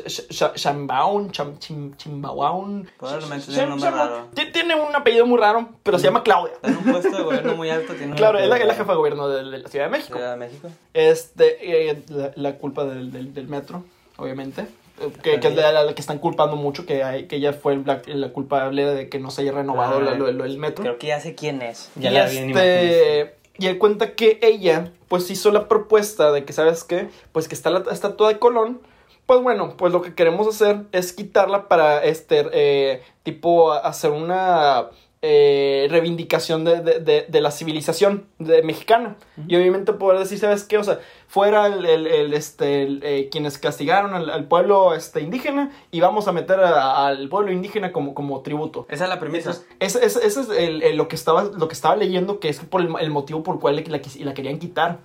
Sh- 0.05 0.27
Sh- 0.29 0.55
Sheinbaum, 0.55 1.31
Cham- 1.31 1.57
Chim- 1.59 1.95
Chimbaum. 1.97 2.85
Probablemente 2.97 3.45
Sh- 3.45 3.53
tiene 3.53 3.63
un 3.63 3.69
nombre 3.69 3.89
Sheinbaum. 3.89 4.09
raro. 4.09 4.27
Ti- 4.33 4.51
Tiene 4.51 4.75
un 4.75 4.95
apellido 4.95 5.25
muy 5.25 5.39
raro, 5.39 5.69
pero 5.83 5.97
se 5.99 6.05
llama 6.05 6.23
Claudia. 6.23 6.53
En 6.63 6.77
un 6.77 6.83
puesto 6.83 7.15
de 7.15 7.23
gobierno 7.23 7.55
muy 7.55 7.69
alto. 7.69 7.93
Tiene 7.93 8.15
Claro, 8.15 8.39
es 8.39 8.47
la, 8.49 8.57
es 8.57 8.65
la 8.67 8.73
jefa 8.73 8.91
de 8.91 8.97
gobierno 8.97 9.27
de, 9.29 9.43
de 9.49 9.57
la 9.59 9.69
Ciudad 9.69 9.85
de 9.85 9.91
México. 9.91 10.15
Ciudad 10.17 10.31
de 10.31 10.37
México. 10.37 10.69
Este, 10.93 11.89
eh, 11.91 12.03
la, 12.09 12.31
la 12.35 12.55
culpa 12.57 12.85
del, 12.85 13.11
del, 13.11 13.33
del 13.33 13.47
metro, 13.47 13.83
obviamente. 14.17 14.61
Eh, 14.99 15.11
Que, 15.21 15.39
que 15.39 15.47
es 15.49 15.55
la, 15.55 15.71
la 15.83 15.93
que 15.93 16.01
están 16.01 16.17
culpando 16.17 16.55
mucho, 16.55 16.85
que, 16.87 17.03
hay, 17.03 17.27
que 17.27 17.35
ella 17.35 17.53
fue 17.53 17.77
la, 17.77 18.01
la 18.07 18.29
culpable 18.33 18.83
de 18.85 19.09
que 19.09 19.19
no 19.19 19.29
se 19.29 19.41
haya 19.43 19.51
renovado 19.51 19.99
Ah, 19.99 20.01
la- 20.01 20.15
lo, 20.15 20.31
lo 20.31 20.43
del 20.43 20.57
metro. 20.57 20.83
Creo 20.83 20.97
que 20.97 21.07
ya 21.07 21.19
sé 21.19 21.35
quién 21.35 21.61
es. 21.61 21.89
y, 21.95 22.01
Ya 22.01 22.11
la 22.11 22.25
este, 22.25 23.35
y 23.59 23.67
él 23.67 23.77
cuenta 23.77 24.13
que 24.15 24.39
ella, 24.41 24.91
pues 25.07 25.29
hizo 25.29 25.51
la 25.51 25.67
propuesta 25.67 26.31
de 26.31 26.45
que, 26.45 26.53
¿sabes 26.53 26.83
qué? 26.83 27.09
Pues 27.31 27.47
que 27.47 27.53
está 27.55 27.69
la 27.69 27.83
estatua 27.91 28.27
de 28.29 28.39
Colón. 28.39 28.81
Pues 29.27 29.41
bueno, 29.41 29.75
pues 29.77 29.93
lo 29.93 30.01
que 30.01 30.15
queremos 30.15 30.47
hacer 30.47 30.85
es 30.93 31.13
quitarla 31.13 31.67
para, 31.67 32.03
este, 32.03 32.45
eh, 32.53 33.03
tipo, 33.23 33.73
hacer 33.73 34.11
una 34.11 34.87
eh, 35.21 35.87
reivindicación 35.89 36.63
de, 36.63 36.79
de, 36.81 36.99
de, 37.01 37.25
de 37.27 37.41
la 37.41 37.51
civilización 37.51 38.25
mexicana. 38.39 39.17
Y 39.47 39.57
obviamente 39.57 39.91
poder 39.91 40.19
decir, 40.19 40.39
¿sabes 40.39 40.63
qué? 40.63 40.77
O 40.77 40.83
sea, 40.85 40.99
fuera 41.27 41.67
el, 41.67 41.85
el, 41.85 42.07
el, 42.07 42.33
este, 42.33 42.83
el, 42.83 43.01
eh, 43.03 43.27
quienes 43.29 43.57
castigaron 43.57 44.13
al, 44.13 44.29
al 44.29 44.45
pueblo 44.47 44.93
este, 44.95 45.19
indígena 45.19 45.71
y 45.91 45.99
vamos 45.99 46.29
a 46.29 46.31
meter 46.31 46.61
a- 46.61 47.07
al 47.07 47.27
pueblo 47.27 47.51
indígena 47.51 47.91
como, 47.91 48.13
como 48.13 48.39
tributo. 48.43 48.85
Esa 48.89 49.03
es 49.03 49.09
la 49.09 49.19
premisa. 49.19 49.51
Ese, 49.79 50.05
es 50.05 50.37
el- 50.57 50.83
el- 50.83 50.95
lo, 50.95 51.09
que 51.09 51.17
estaba, 51.17 51.43
lo 51.43 51.67
que 51.67 51.73
estaba 51.73 51.97
leyendo, 51.97 52.39
que 52.39 52.47
es 52.47 52.61
por 52.61 52.79
el, 52.79 53.09
motivo 53.09 53.43
por 53.43 53.55
el 53.55 53.59
cual 53.61 53.75
la, 53.75 53.99
la 54.19 54.33
querían 54.33 54.57
quitar. 54.57 54.99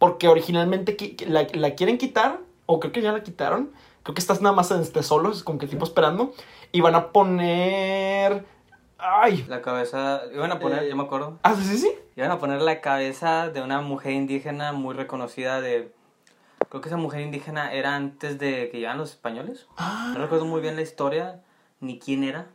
Porque 0.00 0.26
originalmente 0.26 0.96
la, 1.28 1.46
la 1.52 1.74
quieren 1.76 1.98
quitar, 1.98 2.40
o 2.70 2.78
creo 2.80 2.92
que 2.92 3.00
ya 3.00 3.12
la 3.12 3.22
quitaron. 3.22 3.72
Creo 4.02 4.14
que 4.14 4.20
estás 4.20 4.42
nada 4.42 4.54
más 4.54 4.70
este, 4.70 5.02
solo, 5.02 5.32
es 5.32 5.42
como 5.42 5.58
que 5.58 5.66
tipo 5.66 5.84
esperando. 5.84 6.34
Y 6.70 6.82
van 6.82 6.94
a 6.94 7.08
poner... 7.12 8.44
¡Ay! 8.98 9.44
La 9.48 9.62
cabeza. 9.62 10.20
Iban 10.34 10.52
a 10.52 10.58
poner, 10.58 10.84
Eh, 10.84 10.90
yo 10.90 10.96
me 10.96 11.04
acuerdo. 11.04 11.38
Ah, 11.42 11.54
sí, 11.54 11.64
sí, 11.64 11.78
sí. 11.78 11.90
Iban 12.16 12.30
a 12.30 12.38
poner 12.38 12.60
la 12.60 12.80
cabeza 12.82 13.48
de 13.48 13.62
una 13.62 13.80
mujer 13.80 14.12
indígena 14.12 14.72
muy 14.72 14.94
reconocida 14.94 15.62
de... 15.62 15.92
Creo 16.68 16.82
que 16.82 16.88
esa 16.88 16.98
mujer 16.98 17.22
indígena 17.22 17.72
era 17.72 17.96
antes 17.96 18.38
de 18.38 18.68
que 18.70 18.76
llegaran 18.78 18.98
los 18.98 19.10
españoles. 19.10 19.66
Ah, 19.78 20.10
No 20.12 20.20
recuerdo 20.20 20.44
muy 20.44 20.60
bien 20.60 20.76
la 20.76 20.82
historia, 20.82 21.40
ni 21.80 21.98
quién 21.98 22.22
era, 22.22 22.48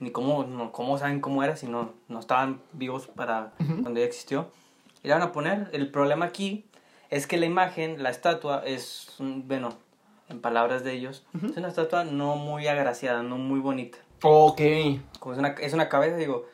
ni 0.00 0.10
cómo, 0.10 0.42
no, 0.42 0.72
cómo 0.72 0.98
saben 0.98 1.20
cómo 1.20 1.44
era, 1.44 1.54
si 1.54 1.68
no, 1.68 1.92
no 2.08 2.18
estaban 2.18 2.60
vivos 2.72 3.06
para 3.06 3.52
cuando 3.58 4.00
ella 4.00 4.06
existió. 4.06 4.50
Y 5.04 5.08
la 5.08 5.18
van 5.18 5.28
a 5.28 5.32
poner. 5.32 5.68
El 5.72 5.88
problema 5.92 6.24
aquí 6.24 6.64
es 7.12 7.26
que 7.26 7.36
la 7.36 7.44
imagen, 7.44 8.02
la 8.02 8.08
estatua, 8.08 8.62
es, 8.64 9.14
bueno, 9.18 9.74
en 10.30 10.40
palabras 10.40 10.82
de 10.82 10.94
ellos, 10.94 11.24
es 11.44 11.58
una 11.58 11.68
estatua 11.68 12.04
no 12.04 12.36
muy 12.36 12.66
agraciada, 12.68 13.22
no 13.22 13.36
muy 13.36 13.60
bonita. 13.60 13.98
ok. 14.22 14.60
Como 15.20 15.34
es 15.34 15.38
una, 15.38 15.48
es 15.48 15.74
una 15.74 15.90
cabeza, 15.90 16.16
digo, 16.16 16.46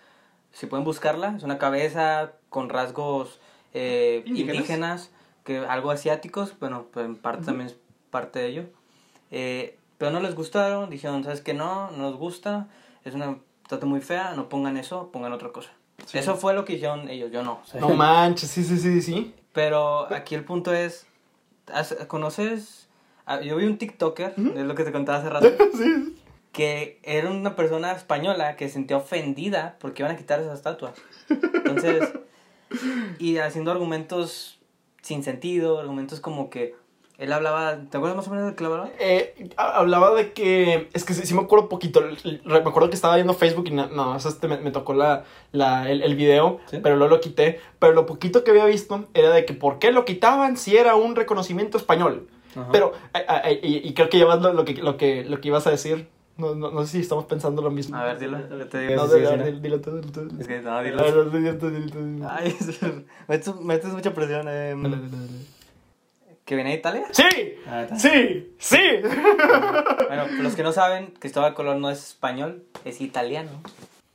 si 0.50 0.66
pueden 0.66 0.84
buscarla, 0.84 1.34
es 1.36 1.44
una 1.44 1.58
cabeza 1.58 2.32
con 2.50 2.70
rasgos 2.70 3.38
eh, 3.72 4.24
¿Indígenas? 4.26 4.54
indígenas, 4.56 5.10
que 5.44 5.58
algo 5.58 5.92
asiáticos, 5.92 6.58
bueno, 6.58 6.86
pues 6.92 7.06
en 7.06 7.14
parte 7.14 7.44
también 7.46 7.68
es 7.68 7.76
parte 8.10 8.40
de 8.40 8.48
ello. 8.48 8.64
Eh, 9.30 9.78
pero 9.96 10.10
no 10.10 10.18
les 10.18 10.34
gustaron, 10.34 10.90
dijeron, 10.90 11.22
¿sabes 11.22 11.40
qué? 11.40 11.54
No, 11.54 11.92
no 11.92 11.98
nos 11.98 12.16
gusta, 12.16 12.66
es 13.04 13.14
una 13.14 13.38
estatua 13.62 13.88
muy 13.88 14.00
fea, 14.00 14.32
no 14.34 14.48
pongan 14.48 14.76
eso, 14.76 15.12
pongan 15.12 15.32
otra 15.32 15.52
cosa. 15.52 15.70
Eso 16.12 16.34
fue 16.34 16.52
lo 16.52 16.64
que 16.64 16.72
hicieron 16.72 17.08
ellos, 17.08 17.30
yo 17.30 17.44
no. 17.44 17.60
No 17.78 17.90
manches, 17.90 18.50
sí, 18.50 18.64
sí, 18.64 18.76
sí, 18.76 19.00
sí. 19.02 19.34
Pero 19.52 20.12
aquí 20.12 20.34
el 20.34 20.44
punto 20.44 20.72
es, 20.72 21.06
¿has- 21.72 21.94
¿conoces? 22.06 22.88
ah, 23.26 23.40
Yo 23.40 23.56
vi 23.56 23.64
un 23.66 23.78
TikToker, 23.78 24.34
es 24.36 24.64
lo 24.64 24.74
que 24.74 24.84
te 24.84 24.92
contaba 24.92 25.18
hace 25.18 25.30
rato, 25.30 25.48
sí. 25.76 26.16
que 26.52 26.98
era 27.02 27.30
una 27.30 27.56
persona 27.56 27.92
española 27.92 28.56
que 28.56 28.66
se 28.68 28.74
sentía 28.74 28.96
ofendida 28.98 29.76
porque 29.80 30.02
iban 30.02 30.12
a 30.14 30.16
quitar 30.18 30.40
esa 30.40 30.54
estatua. 30.54 30.92
Entonces, 31.52 32.12
y 33.18 33.38
haciendo 33.38 33.70
argumentos 33.70 34.58
sin 35.02 35.22
sentido, 35.22 35.78
argumentos 35.78 36.20
como 36.20 36.50
que 36.50 36.74
él 37.18 37.32
hablaba, 37.32 37.76
¿te 37.90 37.96
acuerdas 37.96 38.16
más 38.16 38.28
o 38.28 38.30
menos 38.30 38.46
de 38.46 38.54
que 38.54 38.64
hablaba? 38.64 38.88
Eh, 39.00 39.50
ha- 39.56 39.76
hablaba 39.78 40.14
de 40.14 40.32
que. 40.32 40.88
Es 40.94 41.04
que 41.04 41.14
sí, 41.14 41.26
sí 41.26 41.34
me 41.34 41.40
acuerdo 41.42 41.68
poquito. 41.68 42.00
Me 42.44 42.56
acuerdo 42.58 42.88
que 42.90 42.94
estaba 42.96 43.16
viendo 43.16 43.34
Facebook 43.34 43.66
y 43.68 43.72
no, 43.72 44.16
eso 44.16 44.28
este 44.28 44.46
me, 44.48 44.58
me 44.58 44.70
tocó 44.70 44.94
la, 44.94 45.24
la, 45.52 45.90
el, 45.90 46.02
el 46.02 46.14
video, 46.14 46.60
¿Sí? 46.70 46.78
pero 46.82 46.96
luego 46.96 47.14
lo 47.16 47.20
quité. 47.20 47.60
Pero 47.80 47.92
lo 47.92 48.06
poquito 48.06 48.44
que 48.44 48.52
había 48.52 48.64
visto 48.66 49.06
era 49.14 49.30
de 49.30 49.44
que 49.44 49.52
por 49.52 49.78
qué 49.80 49.90
lo 49.90 50.04
quitaban 50.04 50.56
si 50.56 50.76
era 50.76 50.94
un 50.94 51.16
reconocimiento 51.16 51.76
español. 51.76 52.28
Ajá. 52.56 52.68
Pero, 52.72 52.92
ay, 53.12 53.22
ay, 53.26 53.60
y, 53.62 53.88
y 53.88 53.94
creo 53.94 54.08
que 54.08 54.16
llevas 54.16 54.40
lo, 54.40 54.52
lo 54.52 54.64
que, 54.64 54.74
lo, 54.74 54.96
que, 54.96 55.24
lo 55.24 55.40
que 55.40 55.48
ibas 55.48 55.66
a 55.66 55.70
decir. 55.70 56.08
No, 56.36 56.54
no, 56.54 56.70
no 56.70 56.82
sé 56.86 56.92
si 56.92 57.00
estamos 57.00 57.24
pensando 57.24 57.62
lo 57.62 57.70
mismo. 57.72 57.96
A 57.96 58.04
ver, 58.04 58.18
dilo, 58.20 58.38
te 58.68 58.78
digo. 58.78 58.94
No, 58.94 59.08
sí, 59.08 59.16
dilo, 59.18 59.30
sí, 59.30 59.36
dilo, 59.38 59.58
dilo 59.60 59.80
tú, 59.80 59.96
dilo 59.96 60.12
tú. 60.12 60.28
Es 60.40 60.46
que 60.46 60.60
no, 60.60 60.80
dilo. 60.84 61.02
Ay, 62.30 62.56
metes, 63.26 63.56
metes 63.56 63.92
mucha 63.92 64.14
presión. 64.14 64.46
eh. 64.48 64.74
Dale, 64.80 64.96
dale, 64.96 65.08
dale. 65.10 65.57
¿Que 66.48 66.54
viene 66.54 66.70
de 66.70 66.76
Italia? 66.76 67.06
¡Sí! 67.10 67.24
Ah. 67.66 67.84
¡Sí! 67.94 68.54
¡Sí! 68.58 68.78
Bueno, 69.02 69.98
para 70.08 70.42
los 70.42 70.54
que 70.56 70.62
no 70.62 70.72
saben, 70.72 71.08
Cristóbal 71.18 71.52
Colón 71.52 71.82
no 71.82 71.90
es 71.90 71.98
español, 72.08 72.64
es 72.86 73.02
italiano. 73.02 73.50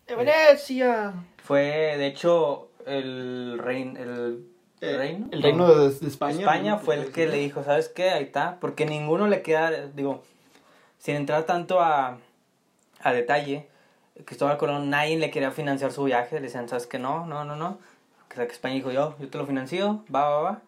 ¡De 0.07 0.15
Venecia! 0.15 1.13
Fue, 1.43 1.61
de 1.61 2.07
hecho, 2.07 2.69
el 2.87 3.59
reino, 3.61 3.99
el 3.99 4.45
Eh, 4.81 4.97
reino. 4.97 5.27
El 5.31 5.41
No. 5.41 5.45
reino 5.45 5.75
de, 5.75 5.89
de 5.91 6.07
España. 6.07 6.39
España 6.39 6.77
fue 6.79 6.95
el 6.95 7.11
que 7.11 7.27
le 7.27 7.37
dijo, 7.37 7.63
¿sabes 7.63 7.87
qué? 7.87 8.09
Ahí 8.09 8.23
está. 8.23 8.57
Porque 8.59 8.87
ninguno 8.87 9.27
le 9.27 9.43
queda, 9.43 9.69
digo, 9.93 10.23
sin 10.97 11.15
entrar 11.15 11.43
tanto 11.43 11.81
a, 11.81 12.17
a 13.01 13.13
detalle, 13.13 13.67
Cristóbal 14.25 14.57
Colón, 14.57 14.89
nadie 14.89 15.19
le 15.19 15.29
quería 15.29 15.51
financiar 15.51 15.91
su 15.91 16.03
viaje. 16.05 16.37
Le 16.37 16.47
decían, 16.47 16.67
¿sabes 16.67 16.87
qué? 16.87 16.97
No, 16.97 17.27
no, 17.27 17.45
no, 17.45 17.55
no. 17.55 17.77
O 18.31 18.35
sea, 18.35 18.47
que 18.47 18.53
España 18.53 18.73
dijo, 18.73 18.89
yo, 18.91 19.15
yo 19.19 19.29
te 19.29 19.37
lo 19.37 19.45
financio, 19.45 20.03
va, 20.13 20.27
va, 20.29 20.41
va. 20.41 20.61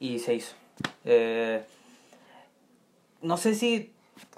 Y 0.00 0.18
se 0.18 0.34
hizo. 0.34 0.56
Eh, 1.04 1.64
no 3.22 3.36
sé 3.36 3.54
si 3.54 3.92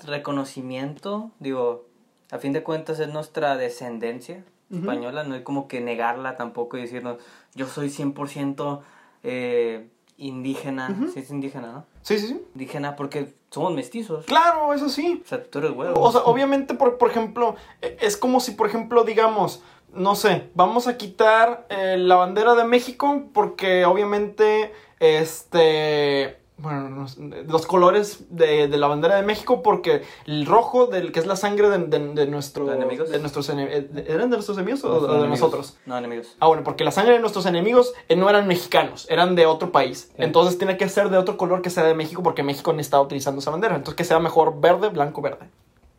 reconocimiento, 0.05 1.31
digo, 1.39 1.87
a 2.31 2.39
fin 2.39 2.53
de 2.53 2.63
cuentas 2.63 2.99
es 3.01 3.09
nuestra 3.09 3.57
descendencia 3.57 4.45
española, 4.73 5.23
no 5.23 5.37
hay 5.37 5.43
como 5.43 5.69
que 5.69 5.81
negarla 5.81 6.37
tampoco 6.37 6.77
y 6.77 6.81
decirnos, 6.81 7.19
yo 7.55 7.67
soy 7.69 7.89
100% 7.89 8.81
eh, 9.23 9.89
indígena, 10.19 10.91
Ujú. 10.91 11.13
sí 11.13 11.21
es 11.21 11.31
indígena, 11.31 11.73
¿no? 11.73 11.85
Sí, 12.03 12.19
sí, 12.19 12.29
sí. 12.29 12.43
Indígena 12.55 12.97
porque 12.97 13.35
somos 13.51 13.73
mestizos. 13.75 14.25
Claro, 14.27 14.73
eso 14.75 14.89
sí. 14.89 15.23
O 15.25 15.29
sea, 15.29 15.43
tú 15.43 15.59
eres 15.59 15.73
huevo. 15.73 16.01
O 16.01 16.11
sea, 16.11 16.23
obviamente, 16.23 16.75
por, 16.75 16.99
por 16.99 17.11
ejemplo, 17.11 17.57
eh, 17.81 17.97
es 18.01 18.17
como 18.17 18.41
si, 18.41 18.53
por 18.53 18.67
ejemplo, 18.67 19.05
digamos, 19.05 19.63
no 19.93 20.15
sé, 20.15 20.51
vamos 20.55 20.89
a 20.89 20.97
quitar 20.97 21.67
eh, 21.71 21.97
la 21.99 22.17
bandera 22.17 22.55
de 22.55 22.65
México 22.65 23.25
porque 23.33 23.85
obviamente, 23.85 24.73
este, 25.01 26.39
bueno, 26.59 27.07
los 27.47 27.67
colores 27.67 28.25
de, 28.31 28.67
de 28.69 28.77
la 28.79 28.87
bandera 28.87 29.17
de 29.17 29.23
México 29.23 29.63
porque 29.63 30.03
el 30.27 30.47
rojo, 30.47 30.87
del 30.87 31.13
que 31.13 31.21
es 31.21 31.27
la 31.27 31.37
sangre 31.37 31.69
de, 31.69 31.79
de, 31.79 31.99
de 32.15 32.27
nuestro, 32.27 32.65
¿De 32.67 32.77
enemigos? 32.77 33.11
de 33.11 33.19
nuestros 33.19 33.51
ene- 33.51 33.69
eh, 33.71 34.05
¿Eran 34.09 34.31
de 34.31 34.37
nuestros 34.37 34.57
enemigos 34.57 34.83
o, 34.85 34.89
No, 34.89 34.95
o 34.95 35.01
son 35.01 35.09
de 35.09 35.15
enemigos. 35.17 35.41
nosotros? 35.41 35.77
No, 35.85 35.99
enemigos. 35.99 36.35
Ah, 36.41 36.47
bueno, 36.47 36.65
porque 36.65 36.83
la 36.85 36.91
sangre 36.93 37.13
de 37.15 37.19
nuestros 37.21 37.45
enemigos 37.47 37.93
eh, 38.09 38.17
no 38.17 38.31
eran 38.31 38.47
mexicanos, 38.47 39.07
eran 39.11 39.35
de 39.35 39.45
otro 39.47 39.71
país. 39.71 40.09
Sí. 40.09 40.15
Entonces 40.17 40.57
tiene 40.57 40.79
que 40.79 40.89
ser 40.89 41.11
de 41.11 41.19
otro 41.19 41.37
color 41.37 41.61
que 41.61 41.69
sea 41.71 41.85
de 41.85 41.95
México 41.95 42.23
porque 42.23 42.43
México 42.43 42.73
no 42.73 42.81
está 42.81 43.01
utilizando 43.01 43.41
esa 43.41 43.51
bandera. 43.51 43.77
Entonces 43.77 43.97
que 43.97 44.05
sea 44.05 44.19
mejor 44.19 44.59
verde, 44.61 44.89
blanco, 44.89 45.21
verde. 45.21 45.47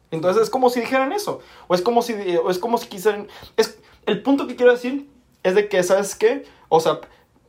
Entonces 0.10 0.42
es 0.44 0.50
como 0.50 0.70
si 0.72 0.80
dijeran 0.80 1.12
eso. 1.12 1.40
O 1.68 1.76
es 1.76 1.82
como 1.82 2.02
si, 2.02 2.14
o 2.38 2.50
es 2.50 2.58
como 2.58 2.78
si 2.80 2.88
quisieran... 2.88 3.28
Es, 3.58 3.78
el 4.08 4.24
punto 4.24 4.48
que 4.48 4.56
quiero 4.56 4.72
decir 4.72 5.08
es 5.44 5.54
de 5.54 5.68
que, 5.70 5.84
¿sabes 5.84 6.16
qué? 6.16 6.46
O 6.70 6.80
sea, 6.80 7.00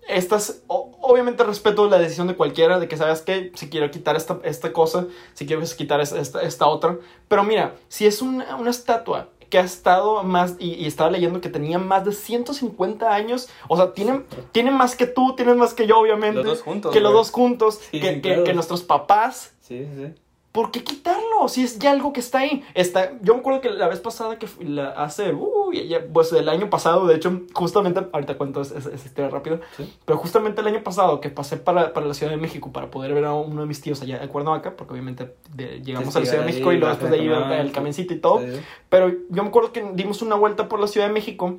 estas... 0.08 0.62
obviamente 0.66 1.44
respeto 1.44 1.88
la 1.88 1.98
decisión 1.98 2.26
de 2.26 2.34
cualquiera 2.36 2.78
de 2.78 2.88
que, 2.88 2.96
¿sabes 2.96 3.22
qué? 3.22 3.52
Si 3.54 3.68
quiero 3.68 3.90
quitar 3.90 4.16
esta, 4.16 4.38
esta 4.44 4.72
cosa, 4.72 5.06
si 5.34 5.46
quiero 5.46 5.62
quitar 5.76 6.00
esta, 6.00 6.42
esta, 6.42 6.66
otra. 6.68 6.96
Pero 7.28 7.44
mira, 7.44 7.74
si 7.88 8.06
es 8.06 8.20
una, 8.22 8.56
una 8.56 8.70
estatua 8.70 9.28
que 9.50 9.58
ha 9.58 9.62
estado 9.62 10.22
más, 10.24 10.56
y, 10.58 10.74
y 10.74 10.86
estaba 10.86 11.10
leyendo 11.10 11.40
que 11.40 11.48
tenía 11.48 11.78
más 11.78 12.04
de 12.04 12.12
150 12.12 13.14
años, 13.14 13.48
o 13.68 13.76
sea, 13.76 13.92
tiene, 13.94 14.22
tiene 14.52 14.70
más 14.70 14.94
que 14.94 15.06
tú, 15.06 15.34
tienes 15.36 15.56
más 15.56 15.72
que 15.72 15.86
yo, 15.86 15.98
obviamente. 15.98 16.36
Los 16.36 16.46
dos 16.46 16.62
juntos, 16.62 16.92
Que 16.92 17.00
los 17.00 17.12
dos 17.14 17.30
juntos, 17.30 17.80
Sí, 17.90 17.98
que, 18.00 18.08
sí, 18.08 18.14
que- 18.16 18.20
claro. 18.20 18.44
que 18.44 18.52
nuestros 18.54 18.82
papás. 18.82 19.54
Sí, 19.60 19.86
sí. 19.96 20.14
¿Por 20.52 20.70
qué 20.70 20.82
quitarlo? 20.82 21.46
Si 21.48 21.62
es 21.62 21.78
ya 21.78 21.90
algo 21.90 22.12
que 22.12 22.20
está 22.20 22.38
ahí. 22.38 22.64
Está, 22.74 23.12
yo 23.22 23.34
me 23.34 23.40
acuerdo 23.40 23.60
que 23.60 23.70
la 23.70 23.86
vez 23.86 24.00
pasada 24.00 24.38
que 24.38 24.46
fui- 24.46 24.64
la- 24.66 24.90
hace, 24.90 25.32
uh, 25.34 25.72
ya- 25.72 26.04
pues 26.12 26.32
el 26.32 26.48
año 26.48 26.70
pasado, 26.70 27.06
de 27.06 27.14
hecho, 27.16 27.42
justamente, 27.52 28.00
ahorita 28.12 28.36
cuento 28.38 28.62
esa, 28.62 28.78
historia 28.92 29.28
rápido, 29.30 29.60
Sí. 29.76 29.94
pero 30.06 30.18
justamente 30.18 30.60
el 30.62 30.66
año 30.66 30.82
pasado 30.82 31.20
que 31.20 31.28
pasé 31.28 31.58
para, 31.58 31.92
para 31.92 32.06
la 32.06 32.14
Ciudad 32.14 32.32
de 32.32 32.38
México 32.38 32.72
para 32.72 32.90
poder 32.90 33.12
ver 33.14 33.26
a 33.26 33.34
uno 33.34 33.60
de 33.60 33.66
mis 33.66 33.80
tíos 33.80 34.00
allá 34.02 34.18
de 34.18 34.28
Cuernavaca, 34.28 34.74
porque 34.74 34.94
obviamente 34.94 35.34
de- 35.54 35.80
llegamos 35.82 36.16
a 36.16 36.20
la 36.20 36.24
Ciudad 36.26 36.42
de 36.42 36.48
ahí, 36.48 36.52
México 36.54 36.72
y 36.72 36.78
luego 36.78 36.88
después 36.94 37.10
de 37.12 37.18
ahí 37.18 37.26
el 37.28 37.66
el 37.66 37.72
camioncito 37.72 38.14
y 38.14 38.18
todo, 38.18 38.40
sí. 38.40 38.46
pero 38.88 39.10
yo 39.10 39.42
me 39.42 39.48
acuerdo 39.50 39.72
que 39.72 39.84
dimos 39.94 40.22
una 40.22 40.34
vuelta 40.34 40.68
por 40.68 40.80
la 40.80 40.86
Ciudad 40.88 41.06
de 41.08 41.12
México 41.12 41.58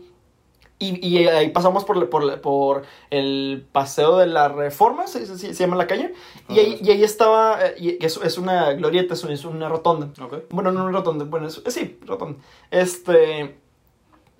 y, 0.79 1.05
y 1.07 1.27
ahí 1.27 1.49
pasamos 1.49 1.83
por, 1.85 2.09
por, 2.09 2.41
por 2.41 2.83
el 3.09 3.67
Paseo 3.71 4.17
de 4.17 4.27
la 4.27 4.47
Reforma, 4.47 5.07
se, 5.07 5.25
se- 5.25 5.37
se 5.53 5.53
llama 5.53 5.75
la 5.75 5.87
calle, 5.87 6.13
y 6.47 6.59
ahí, 6.59 6.79
y 6.81 6.89
ahí 6.91 7.03
estaba, 7.03 7.59
eh, 7.65 7.75
y 7.77 8.05
es, 8.05 8.17
es 8.17 8.37
una 8.37 8.71
glorieta, 8.73 9.13
es, 9.13 9.45
una 9.45 9.67
rotonda. 9.69 10.09
Bueno, 10.49 10.71
no 10.71 10.83
una 10.85 10.91
rotonda, 10.91 11.25
bueno, 11.25 11.47
es, 11.47 11.57
eh, 11.65 11.71
sí, 11.71 11.99
rotonda. 12.05 12.39
Este, 12.71 13.57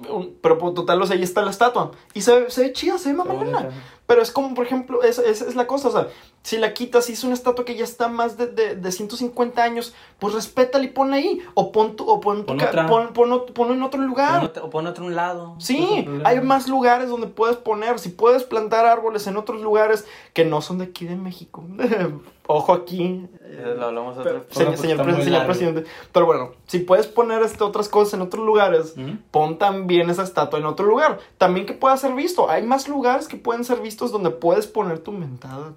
un- 0.08 0.38
pero 0.41 0.58
por 0.58 0.74
total, 0.74 1.02
o 1.02 1.06
sea, 1.06 1.16
ahí 1.18 1.24
está 1.24 1.41
la 1.41 1.52
estatua. 1.52 1.91
Y 2.14 2.22
se, 2.22 2.39
ve- 2.39 2.50
se 2.52 2.62
ve 2.62 2.74
chida, 2.74 2.97
se 2.97 3.10
ve 3.10 3.16
mamalona. 3.16 3.70
Pero 4.08 4.24
es 4.24 4.32
como, 4.32 4.56
por 4.56 4.66
ejemplo, 4.66 5.04
esa 5.04 5.22
es, 5.22 5.41
es 5.41 5.56
la 5.56 5.68
cosa, 5.68 5.89
o 5.89 5.91
sea, 5.91 6.08
si 6.41 6.58
la 6.58 6.74
quitas, 6.74 7.06
si 7.06 7.14
es 7.14 7.24
una 7.24 7.36
estatua 7.36 7.64
que 7.64 7.76
ya 7.76 7.84
está 7.84 8.08
más 8.08 8.38
de, 8.38 8.47
de, 8.47 8.76
de 8.76 8.91
150 8.91 9.62
años, 9.62 9.93
pues 10.18 10.34
respétala 10.34 10.84
y 10.84 10.88
ponla 10.88 11.18
ahí. 11.18 11.39
O 11.54 11.72
pon, 11.72 11.95
tu- 11.95 12.10
o 12.10 12.20
pon, 12.20 12.39
tu 12.45 12.58
Pon 12.58 12.62
otra. 12.62 12.88
pon, 12.88 13.14
pon 13.54 13.72
en 13.72 13.84
otro 13.84 14.02
lugar. 14.02 14.39
Pon 14.39 14.50
otro- 14.50 14.66
o 14.66 14.70
pon 14.72 14.88
otro 14.88 15.06
un 15.06 15.16
lado. 15.16 15.56
Sí, 15.60 16.08
hay 16.24 16.41
más 16.41 16.68
lugares 16.68 17.10
donde 17.10 17.28
puedes 17.28 17.58
poner. 17.58 18.00
Si 18.00 18.10
puedes 18.10 18.43
plantar 18.43 18.86
árboles 18.88 19.28
en 19.28 19.38
otros 19.38 19.62
lugares 19.62 20.06
que 20.34 20.43
no 20.43 20.62
son 20.62 20.80
de 20.80 20.86
aquí 20.86 21.06
de 21.06 21.16
México. 21.16 21.64
Ojo 22.47 22.74
aquí. 22.74 23.28
Lo 23.60 23.86
hablamos 23.86 24.18
Pero- 24.24 24.38
otro. 24.39 24.53
señor, 24.53 24.76
pues, 25.03 25.24
señor 25.24 25.45
presidente. 25.45 25.86
Pero 26.12 26.26
bueno, 26.26 26.51
si 26.68 26.80
puedes 26.80 27.07
poner 27.07 27.41
este, 27.43 27.64
otras 27.64 27.89
cosas 27.89 28.14
en 28.16 28.22
otros 28.22 28.45
lugares, 28.45 28.95
pon 29.32 29.57
también 29.57 30.10
esa 30.10 30.24
estatua 30.24 30.60
en 30.60 30.66
otro 30.66 30.86
lugar. 30.86 31.20
También 31.38 31.66
que 31.66 31.74
pueda 31.74 31.95
ser 31.97 32.14
visto. 32.14 32.49
Hay 32.49 32.64
más 32.64 32.88
lugares 32.88 33.28
que 33.28 33.38
pueden 33.38 33.64
ser 33.64 33.80
vistos 33.82 34.12
donde 34.12 34.30
puedes 34.32 34.68
poner 34.68 34.99
tu 34.99 35.12
mentada. 35.12 35.74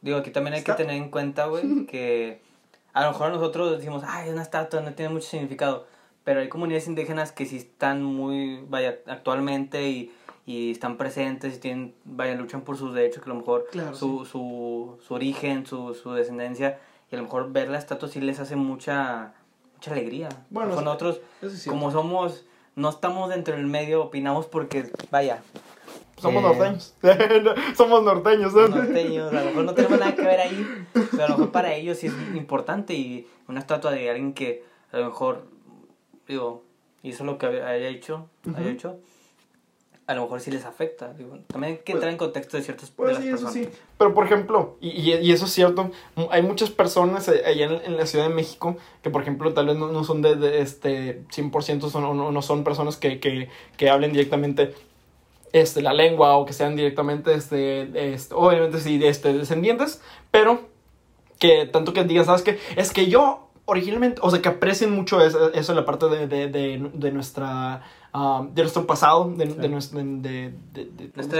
Digo, 0.00 0.16
aquí 0.18 0.30
también 0.30 0.54
hay 0.54 0.60
Está- 0.60 0.76
que 0.76 0.84
tener 0.84 0.96
en 1.02 1.10
cuenta, 1.10 1.46
güey, 1.46 1.86
que 1.86 2.40
a 2.92 3.04
lo 3.04 3.12
mejor 3.12 3.30
nosotros 3.30 3.76
decimos, 3.76 4.02
ay, 4.06 4.28
es 4.28 4.32
una 4.32 4.42
estatua, 4.42 4.80
no 4.80 4.92
tiene 4.94 5.12
mucho 5.12 5.26
significado. 5.28 5.86
Pero 6.24 6.40
hay 6.40 6.48
comunidades 6.48 6.86
indígenas 6.88 7.32
que 7.32 7.46
sí 7.46 7.56
están 7.56 8.02
muy, 8.02 8.62
vaya, 8.68 8.98
actualmente 9.06 9.88
y, 9.88 10.12
y 10.48 10.70
están 10.70 10.96
presentes 10.96 11.56
y 11.56 11.60
tienen, 11.60 11.94
vaya, 12.04 12.34
luchan 12.34 12.62
por 12.62 12.78
sus 12.78 12.94
derechos, 12.94 13.22
que 13.22 13.28
a 13.30 13.34
lo 13.34 13.40
mejor 13.40 13.66
Claro, 13.70 13.94
su, 13.94 14.24
su, 14.24 14.98
su 15.06 15.12
origen, 15.12 15.66
su, 15.66 15.92
su 15.94 16.12
descendencia, 16.12 16.78
y 17.12 17.16
a 17.16 17.18
lo 17.18 17.24
mejor 17.24 17.52
ver 17.52 17.68
la 17.68 17.76
estatua 17.76 18.08
sí 18.08 18.18
les 18.22 18.40
hace 18.40 18.56
mucha, 18.56 19.34
mucha 19.74 19.92
alegría. 19.92 20.30
Bueno, 20.48 20.74
Con 20.74 20.84
nosotros, 20.86 21.20
es 21.42 21.66
como 21.68 21.90
somos, 21.90 22.46
no 22.76 22.88
estamos 22.88 23.28
dentro 23.28 23.54
del 23.56 23.66
medio, 23.66 24.04
opinamos 24.04 24.46
porque, 24.46 24.90
vaya, 25.10 25.42
Somos 26.16 26.42
Eh, 26.42 26.46
norteños. 26.48 26.94
Somos 27.76 28.02
norteños. 28.02 28.54
¿eh? 28.54 28.68
norteños, 28.70 29.30
a 29.32 29.40
lo 29.40 29.44
mejor 29.50 29.64
no 29.64 29.74
tenemos 29.74 29.98
nada 30.00 30.14
que 30.16 30.22
ver 30.22 30.40
ahí, 30.40 30.66
pero 31.12 31.24
a 31.24 31.28
lo 31.28 31.36
mejor 31.36 31.52
para 31.52 31.74
ellos 31.74 31.98
sí 31.98 32.06
es 32.06 32.14
importante 32.34 32.94
y 32.94 33.26
una 33.48 33.60
estatua 33.60 33.90
de 33.92 34.08
alguien 34.10 34.32
que 34.32 34.64
a 34.92 34.96
lo 34.98 35.04
mejor, 35.06 35.44
digo, 36.26 36.64
hizo 37.02 37.22
lo 37.24 37.36
que 37.38 37.46
haya 37.46 37.68
haya 37.68 37.88
hecho, 37.88 38.28
haya 38.46 38.60
Ujú. 38.60 38.68
hecho, 38.68 38.98
a 40.08 40.14
lo 40.14 40.22
mejor 40.22 40.40
sí 40.40 40.50
les 40.50 40.64
afecta, 40.64 41.12
digo, 41.12 41.38
también 41.48 41.72
hay 41.74 41.78
que 41.78 41.92
Pues- 41.92 41.94
entrar 41.96 42.10
en 42.12 42.18
contexto 42.18 42.56
de 42.56 42.62
ciertas 42.64 42.88
de 42.88 42.94
Pues 42.96 43.12
las 43.14 43.22
sí, 43.22 43.28
eso 43.30 43.50
sí. 43.50 43.68
Pero 43.98 44.14
por 44.14 44.24
ejemplo, 44.24 44.76
y, 44.80 44.88
y- 44.88 45.14
y 45.16 45.32
eso 45.32 45.44
es 45.44 45.52
cierto, 45.52 45.90
hay 46.30 46.42
muchas 46.42 46.70
personas 46.70 47.28
allá 47.28 47.66
en, 47.66 47.72
en 47.84 47.96
la 47.96 48.06
Ciudad 48.06 48.26
de 48.28 48.34
México 48.34 48.76
que 49.02 49.10
por 49.10 49.20
ejemplo 49.22 49.52
tal 49.54 49.66
vez 49.66 49.76
no, 49.76 49.92
no 49.92 50.02
son 50.04 50.22
de, 50.22 50.34
de, 50.36 50.62
este 50.62 51.22
100% 51.30 51.90
son, 51.90 52.04
o 52.04 52.14
no, 52.14 52.32
no 52.32 52.42
son 52.42 52.64
personas 52.64 52.96
que, 52.96 53.20
que, 53.20 53.48
que 53.76 53.90
hablen 53.90 54.12
directamente 54.12 54.74
este, 55.52 55.82
la 55.82 55.92
lengua 55.92 56.36
o 56.36 56.44
que 56.46 56.52
sean 56.52 56.74
directamente, 56.76 57.34
este, 57.34 58.14
este, 58.14 58.34
obviamente 58.34 58.80
sí, 58.80 58.98
de 58.98 59.08
este, 59.08 59.32
descendientes, 59.32 60.00
pero 60.30 60.60
que 61.38 61.66
tanto 61.66 61.92
que 61.92 62.04
digan, 62.04 62.24
¿sabes 62.24 62.42
qué? 62.42 62.58
Es 62.76 62.92
que 62.92 63.06
yo 63.06 63.48
originalmente, 63.66 64.20
o 64.24 64.30
sea, 64.30 64.40
que 64.42 64.48
aprecien 64.48 64.90
mucho 64.90 65.20
eso, 65.22 65.52
eso 65.52 65.72
en 65.72 65.76
la 65.76 65.84
parte 65.84 66.06
de, 66.06 66.26
de, 66.26 66.48
de, 66.48 66.90
de 66.94 67.12
nuestra, 67.12 67.82
ah, 68.12 68.46
de 68.52 68.62
nuestro 68.62 68.86
pasado, 68.86 69.32
de, 69.36 69.46
de, 69.46 69.68
nuestra, 69.68 70.00
de, 70.02 70.54
de, 70.72 70.84
de- 70.86 71.10
¿cómo 71.10 71.22
se 71.28 71.36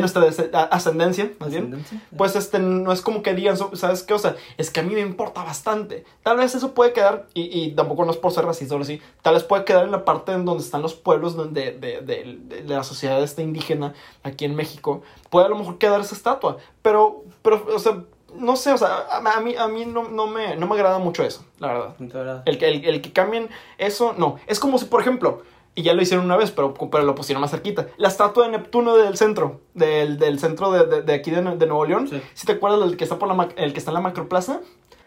Nuestra. 0.00 0.20
De 0.22 0.22
nuestra 0.22 0.62
ascendencia, 0.70 1.32
más 1.38 1.50
bien. 1.50 1.64
Ascendencia. 1.64 2.02
Pues 2.16 2.36
este, 2.36 2.58
no 2.58 2.92
es 2.92 3.00
como 3.00 3.22
que 3.22 3.34
digan, 3.34 3.56
¿sabes 3.74 4.02
qué? 4.02 4.14
O 4.14 4.18
sea, 4.18 4.36
es 4.56 4.70
que 4.70 4.80
a 4.80 4.82
mí 4.82 4.94
me 4.94 5.00
importa 5.00 5.42
bastante. 5.44 6.04
Tal 6.22 6.36
vez 6.36 6.54
eso 6.54 6.72
puede 6.74 6.92
quedar, 6.92 7.26
y, 7.34 7.42
y 7.60 7.72
tampoco 7.72 8.04
no 8.04 8.10
es 8.10 8.16
por 8.16 8.32
ser 8.32 8.44
racista 8.44 8.74
o 8.76 8.80
así, 8.80 9.00
tal 9.22 9.34
vez 9.34 9.44
puede 9.44 9.64
quedar 9.64 9.84
en 9.84 9.90
la 9.90 10.04
parte 10.04 10.32
en 10.32 10.44
donde 10.44 10.62
están 10.62 10.82
los 10.82 10.94
pueblos 10.94 11.34
donde, 11.36 11.72
de, 11.72 12.00
de, 12.00 12.38
de, 12.48 12.62
de 12.62 12.74
la 12.74 12.84
sociedad 12.84 13.22
esta 13.22 13.42
indígena 13.42 13.94
aquí 14.22 14.44
en 14.44 14.54
México. 14.54 15.02
Puede 15.30 15.46
a 15.46 15.48
lo 15.48 15.56
mejor 15.56 15.78
quedar 15.78 16.00
esa 16.00 16.14
estatua, 16.14 16.58
pero, 16.82 17.24
pero 17.42 17.66
o 17.74 17.78
sea, 17.78 18.02
no 18.34 18.56
sé, 18.56 18.72
o 18.72 18.78
sea, 18.78 19.06
a, 19.10 19.40
mí, 19.40 19.54
a 19.56 19.68
mí 19.68 19.84
no, 19.84 20.08
no, 20.08 20.26
me, 20.26 20.56
no 20.56 20.66
me 20.66 20.74
agrada 20.74 20.98
mucho 20.98 21.22
eso, 21.22 21.44
la 21.58 21.68
verdad. 21.68 21.94
El 22.46 22.56
que, 22.58 22.68
el, 22.68 22.84
el 22.86 23.02
que 23.02 23.12
cambien 23.12 23.50
eso, 23.76 24.14
no. 24.16 24.36
Es 24.46 24.58
como 24.58 24.78
si, 24.78 24.86
por 24.86 25.02
ejemplo, 25.02 25.42
y 25.74 25.82
ya 25.82 25.94
lo 25.94 26.02
hicieron 26.02 26.26
una 26.26 26.36
vez, 26.36 26.50
pero, 26.50 26.74
pero 26.74 27.04
lo 27.04 27.14
pusieron 27.14 27.40
más 27.40 27.50
cerquita. 27.50 27.86
La 27.96 28.08
estatua 28.08 28.44
de 28.46 28.50
Neptuno 28.52 28.94
del 28.96 29.16
centro, 29.16 29.60
del, 29.74 30.18
del 30.18 30.38
centro 30.38 30.70
de, 30.70 30.84
de, 30.86 31.02
de 31.02 31.14
aquí 31.14 31.30
de, 31.30 31.42
de 31.42 31.66
Nuevo 31.66 31.86
León. 31.86 32.08
Sí. 32.08 32.20
Si 32.34 32.46
te 32.46 32.52
acuerdas 32.52 32.80
del 32.80 32.96
que 32.96 33.04
está 33.04 33.18
por 33.18 33.28
la 33.34 33.48
el 33.56 33.72
que 33.72 33.78
está 33.78 33.90
en 33.90 33.94
la 33.94 34.00
macroplaza? 34.00 34.60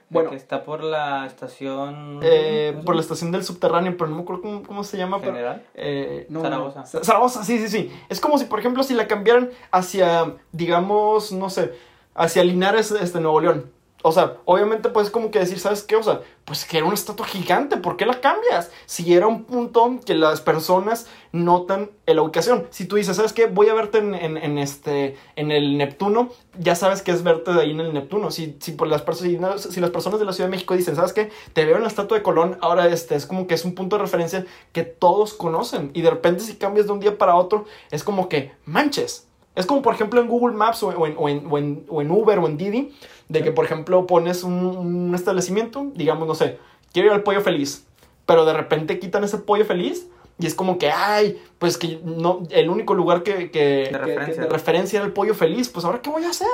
Bueno. 0.09 0.29
Que 0.29 0.35
está 0.35 0.63
por 0.63 0.83
la 0.83 1.25
estación. 1.25 2.19
eh, 2.21 2.69
¿cómo 2.71 2.81
se 2.81 2.85
por 2.85 2.95
la 2.95 3.01
estación 3.01 3.31
del 3.31 3.43
subterráneo, 3.43 3.95
pero 3.97 4.07
no 4.09 4.17
me 4.17 4.21
acuerdo 4.21 4.41
cómo, 4.43 4.63
cómo 4.63 4.83
se 4.83 4.97
llama. 4.97 5.19
pero- 5.19 5.33
General. 5.33 5.65
eh, 5.73 6.27
no, 6.29 6.41
Zaragoza. 6.41 6.83
no. 6.93 7.03
Zaragoza, 7.03 7.43
sí, 7.43 7.57
sí, 7.57 7.67
sí. 7.69 7.91
Es 8.07 8.19
como 8.21 8.37
si, 8.37 8.45
por 8.45 8.59
ejemplo, 8.59 8.83
si 8.83 8.93
la 8.93 9.07
cambiaran 9.07 9.49
hacia, 9.71 10.35
digamos, 10.51 11.31
no 11.31 11.49
sé, 11.49 11.73
hacia 12.13 12.43
Linares, 12.43 12.91
este, 12.91 13.19
Nuevo 13.19 13.41
León. 13.41 13.71
O 14.07 14.11
sea, 14.11 14.37
obviamente 14.45 14.89
puedes 14.89 15.09
como 15.09 15.31
que 15.31 15.39
decir, 15.39 15.59
¿sabes 15.59 15.81
qué? 15.81 15.95
O 15.95 16.03
sea, 16.03 16.21
pues 16.45 16.63
que 16.65 16.77
era 16.77 16.85
una 16.85 16.93
estatua 16.93 17.25
gigante, 17.25 17.77
¿por 17.77 17.97
qué 17.97 18.05
la 18.05 18.21
cambias? 18.21 18.69
Si 18.85 19.11
era 19.15 19.25
un 19.25 19.45
punto 19.45 19.99
que 20.05 20.13
las 20.13 20.41
personas 20.41 21.07
notan 21.31 21.89
en 22.05 22.15
la 22.15 22.21
ubicación. 22.21 22.67
Si 22.69 22.85
tú 22.85 22.97
dices, 22.97 23.15
¿sabes 23.17 23.33
qué? 23.33 23.47
Voy 23.47 23.67
a 23.67 23.73
verte 23.73 23.97
en, 23.97 24.13
en- 24.15 24.57
este, 24.59 25.17
en 25.35 25.49
el 25.51 25.77
Neptuno, 25.77 26.29
ya 26.59 26.75
sabes 26.75 27.01
que 27.01 27.11
es 27.11 27.23
verte 27.23 27.51
de 27.51 27.61
ahí 27.61 27.71
en 27.71 27.79
el 27.79 27.93
Neptuno. 27.95 28.29
Si, 28.29 28.55
si, 28.59 28.73
por 28.73 28.87
las 28.87 29.01
personas, 29.01 29.63
si 29.63 29.79
las 29.81 29.89
personas 29.89 30.19
de 30.19 30.25
la 30.25 30.33
Ciudad 30.33 30.49
de 30.49 30.51
México 30.51 30.75
dicen, 30.75 30.95
¿sabes 30.95 31.11
qué? 31.13 31.31
Te 31.53 31.65
veo 31.65 31.75
en 31.77 31.81
la 31.81 31.87
estatua 31.87 32.17
de 32.17 32.23
Colón, 32.23 32.57
ahora 32.61 32.87
este 32.87 33.15
es 33.15 33.25
como 33.25 33.47
que 33.47 33.55
es 33.55 33.65
un 33.65 33.73
punto 33.73 33.95
de 33.97 34.03
referencia 34.03 34.45
que 34.71 34.83
todos 34.83 35.33
conocen. 35.33 35.89
Y 35.95 36.03
de 36.03 36.11
repente 36.11 36.43
si 36.43 36.57
cambias 36.57 36.85
de 36.85 36.93
un 36.93 36.99
día 36.99 37.17
para 37.17 37.35
otro, 37.35 37.65
es 37.89 38.03
como 38.03 38.29
que 38.29 38.51
manches. 38.65 39.24
Es 39.55 39.65
como, 39.65 39.81
por 39.81 39.93
ejemplo, 39.93 40.19
en 40.21 40.27
Google 40.27 40.55
Maps 40.55 40.83
o 40.83 40.91
en, 41.05 41.15
o 41.17 41.27
en, 41.29 41.45
o 41.49 41.57
en, 41.57 41.85
o 41.89 42.01
en 42.01 42.11
Uber 42.11 42.39
o 42.39 42.47
en 42.47 42.57
Didi, 42.57 42.93
de 43.29 43.41
que, 43.43 43.51
por 43.51 43.65
ejemplo, 43.65 44.05
pones 44.05 44.43
un, 44.43 44.53
un 44.53 45.15
establecimiento, 45.15 45.87
digamos, 45.95 46.27
no 46.27 46.35
sé, 46.35 46.57
quiero 46.93 47.07
ir 47.07 47.13
al 47.13 47.23
pollo 47.23 47.41
feliz, 47.41 47.85
pero 48.25 48.45
de 48.45 48.53
repente 48.53 48.99
quitan 48.99 49.23
ese 49.23 49.37
pollo 49.37 49.65
feliz 49.65 50.07
y 50.37 50.45
es 50.47 50.53
como 50.55 50.77
que, 50.77 50.91
ay, 50.91 51.41
pues 51.59 51.77
que 51.77 51.99
no, 52.03 52.43
el 52.49 52.69
único 52.69 52.93
lugar 52.93 53.23
que, 53.23 53.49
que, 53.49 53.87
que- 53.89 53.97
referencia. 53.97 54.35
que 54.35 54.41
de 54.41 54.49
referencia 54.49 54.97
era 54.97 55.05
el 55.05 55.13
pollo 55.13 55.33
feliz, 55.33 55.69
pues 55.69 55.85
ahora, 55.85 56.01
¿qué 56.01 56.09
voy 56.09 56.25
a 56.25 56.29
hacer? 56.31 56.47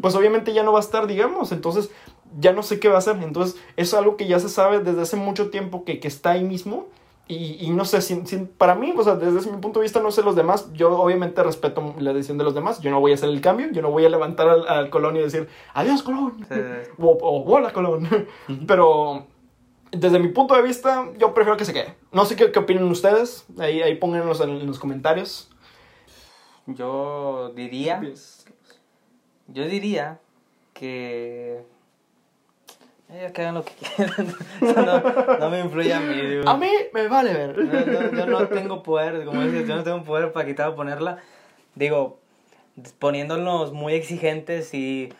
Pues 0.00 0.14
obviamente 0.14 0.52
ya 0.54 0.62
no 0.62 0.72
va 0.72 0.78
a 0.78 0.82
estar, 0.82 1.06
digamos, 1.06 1.52
entonces 1.52 1.90
ya 2.38 2.52
no 2.52 2.62
sé 2.62 2.80
qué 2.80 2.88
va 2.88 2.94
a 2.96 2.98
hacer. 2.98 3.16
Entonces, 3.22 3.56
eso 3.76 3.96
es 3.96 4.02
algo 4.02 4.16
que 4.16 4.26
ya 4.26 4.38
se 4.38 4.48
sabe 4.48 4.78
desde 4.80 5.02
hace 5.02 5.16
mucho 5.16 5.50
tiempo 5.50 5.84
que, 5.84 6.00
que 6.00 6.08
está 6.08 6.30
ahí 6.30 6.44
mismo. 6.44 6.86
Y, 7.32 7.58
y 7.66 7.70
no 7.70 7.84
sé, 7.84 8.00
si, 8.02 8.26
si- 8.26 8.38
para 8.38 8.74
mí, 8.74 8.92
o 8.96 9.04
sea, 9.04 9.14
desde 9.14 9.50
mi 9.50 9.58
punto 9.58 9.78
de 9.78 9.84
vista, 9.84 10.00
no 10.00 10.10
sé 10.10 10.22
los 10.22 10.34
demás. 10.34 10.72
Yo 10.72 10.90
obviamente 11.00 11.42
respeto 11.42 11.94
la 11.98 12.12
decisión 12.12 12.38
de 12.38 12.44
los 12.44 12.54
demás. 12.54 12.80
Yo 12.80 12.90
no 12.90 12.98
voy 13.00 13.12
a 13.12 13.14
hacer 13.14 13.28
el 13.28 13.40
cambio. 13.40 13.68
Yo 13.70 13.82
no 13.82 13.90
voy 13.90 14.04
a 14.04 14.08
levantar 14.08 14.48
al, 14.48 14.66
al 14.66 14.90
Colón 14.90 15.16
y 15.16 15.20
decir, 15.20 15.48
adiós, 15.74 16.02
Colón. 16.02 16.44
Sí. 16.48 16.54
O, 16.98 17.06
o 17.12 17.44
hola, 17.54 17.72
Colón. 17.72 18.08
Pero 18.66 19.26
desde 19.92 20.18
mi 20.18 20.28
punto 20.28 20.54
de 20.54 20.62
vista, 20.62 21.08
yo 21.18 21.32
prefiero 21.34 21.56
que 21.56 21.64
se 21.64 21.72
quede. 21.72 21.94
No 22.12 22.24
sé 22.24 22.34
qué, 22.36 22.50
qué 22.50 22.58
opinan 22.58 22.84
ustedes. 22.90 23.44
Ahí, 23.58 23.80
ahí 23.82 23.94
pónganlos 23.94 24.40
en, 24.40 24.50
en 24.50 24.66
los 24.66 24.78
comentarios. 24.80 25.50
Yo 26.66 27.52
diría. 27.54 28.00
Yo 29.48 29.64
diría 29.66 30.18
que. 30.72 31.62
Ellos 33.12 33.32
que 33.32 33.42
hagan 33.42 33.54
lo 33.54 33.64
que 33.64 33.72
quieran. 33.74 34.26
No, 34.60 35.36
no 35.38 35.50
me 35.50 35.60
influye 35.60 35.92
a 35.92 36.00
mí. 36.00 36.14
digo. 36.20 36.48
A 36.48 36.56
mí 36.56 36.68
me 36.92 37.08
vale 37.08 37.32
ver. 37.32 37.58
No, 37.58 38.12
yo 38.16 38.26
no 38.26 38.48
tengo 38.48 38.82
poder, 38.82 39.24
como 39.24 39.42
dices, 39.42 39.66
yo 39.66 39.76
no 39.76 39.82
tengo 39.82 40.02
poder 40.04 40.32
para 40.32 40.46
quitar 40.46 40.68
o 40.68 40.76
ponerla. 40.76 41.18
Digo, 41.74 42.18
poniéndonos 42.98 43.72
muy 43.72 43.94
exigentes 43.94 44.74
y, 44.74 45.12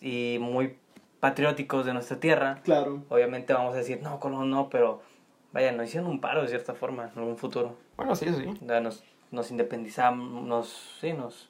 y 0.00 0.38
muy 0.40 0.76
patrióticos 1.20 1.84
de 1.86 1.92
nuestra 1.94 2.18
tierra, 2.18 2.60
Claro. 2.64 3.02
obviamente 3.08 3.52
vamos 3.52 3.74
a 3.74 3.78
decir, 3.78 4.00
no, 4.02 4.18
Colón 4.18 4.50
no, 4.50 4.68
pero 4.68 5.02
vaya, 5.52 5.70
nos 5.72 5.86
hicieron 5.86 6.10
un 6.10 6.20
paro 6.20 6.42
de 6.42 6.48
cierta 6.48 6.74
forma 6.74 7.10
en 7.14 7.22
un 7.22 7.36
futuro. 7.36 7.76
Bueno, 7.96 8.16
sí, 8.16 8.26
sí. 8.34 8.58
Nos, 8.64 9.04
nos 9.30 9.50
independizamos, 9.52 10.42
nos, 10.44 10.96
sí, 11.00 11.12
nos, 11.12 11.48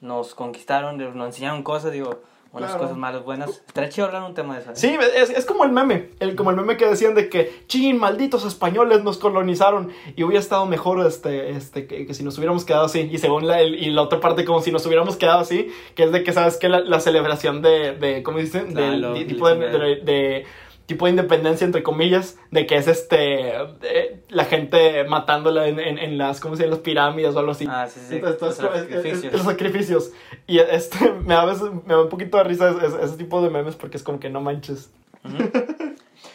nos 0.00 0.34
conquistaron, 0.36 0.98
nos 0.98 1.26
enseñaron 1.26 1.62
cosas, 1.64 1.90
digo, 1.92 2.22
unas 2.50 2.70
Claro. 2.70 2.84
cosas 2.84 2.96
malas, 2.96 3.24
buenas. 3.24 3.50
Estaría 3.66 3.90
chido 3.90 4.06
hablar 4.06 4.22
un 4.22 4.34
tema 4.34 4.54
de 4.54 4.62
eso. 4.62 4.70
¿eh? 4.70 4.74
Sí, 4.76 4.96
es, 5.16 5.30
es 5.30 5.44
como 5.44 5.64
el 5.64 5.70
meme, 5.72 6.10
el, 6.18 6.34
como 6.34 6.50
el 6.50 6.56
meme 6.56 6.76
que 6.76 6.86
decían 6.86 7.14
de 7.14 7.28
que, 7.28 7.62
chin, 7.66 7.98
malditos 7.98 8.44
españoles 8.46 9.04
nos 9.04 9.18
colonizaron 9.18 9.90
y 10.16 10.22
hubiera 10.24 10.40
estado 10.40 10.64
mejor 10.66 11.06
este, 11.06 11.50
este, 11.50 11.86
que, 11.86 12.06
que 12.06 12.14
si 12.14 12.24
nos 12.24 12.36
hubiéramos 12.38 12.64
quedado 12.64 12.86
así. 12.86 13.00
Y 13.12 13.18
según 13.18 13.46
la, 13.46 13.60
el- 13.60 13.74
y 13.74 13.90
la 13.90 14.02
otra 14.02 14.20
parte, 14.20 14.44
como 14.44 14.62
si 14.62 14.72
nos 14.72 14.84
hubiéramos 14.86 15.16
quedado 15.16 15.40
así, 15.40 15.70
que 15.94 16.04
es 16.04 16.12
de 16.12 16.24
que, 16.24 16.32
¿sabes 16.32 16.56
que 16.56 16.68
La, 16.68 16.80
la 16.80 17.00
celebración 17.00 17.60
de, 17.62 17.92
de, 17.92 18.22
¿cómo 18.22 18.38
dicen? 18.38 18.72
Del 18.74 19.26
tipo 19.26 19.48
de, 19.48 19.54
chingada. 19.54 19.78
de- 19.84 19.96
de- 19.96 20.46
tipo 20.88 21.04
de 21.04 21.10
independencia, 21.12 21.64
entre 21.64 21.82
comillas, 21.84 22.36
de 22.50 22.66
que 22.66 22.74
es 22.76 22.88
este, 22.88 23.50
eh, 23.82 24.24
la 24.30 24.46
gente 24.46 25.04
matándola 25.04 25.68
en, 25.68 25.78
en, 25.78 25.98
en 25.98 26.16
las, 26.18 26.40
¿cómo 26.40 26.56
se 26.56 26.62
llama? 26.62 26.76
Las 26.76 26.80
pirámides 26.82 27.36
o 27.36 27.38
algo 27.38 27.52
así. 27.52 27.66
Ah, 27.70 27.86
sí, 27.86 28.00
sí. 28.08 28.16
Entonces, 28.16 28.40
los 28.42 28.56
todo 28.58 28.74
es- 28.74 28.82
es- 28.82 28.88
es- 28.88 28.94
sacrificios. 28.96 29.32
los 29.34 29.42
sacrificios. 29.42 30.10
Y 30.46 30.58
este, 30.58 31.12
me 31.26 31.34
da, 31.34 31.44
me 31.46 31.94
da 31.94 32.02
un 32.02 32.08
poquito 32.08 32.38
de 32.38 32.44
risa 32.44 32.74
ese, 33.02 33.16
tipo 33.18 33.40
de 33.42 33.50
memes 33.50 33.76
porque 33.76 33.98
es 33.98 34.02
como 34.02 34.18
que 34.18 34.30
no 34.30 34.40
manches. 34.40 34.90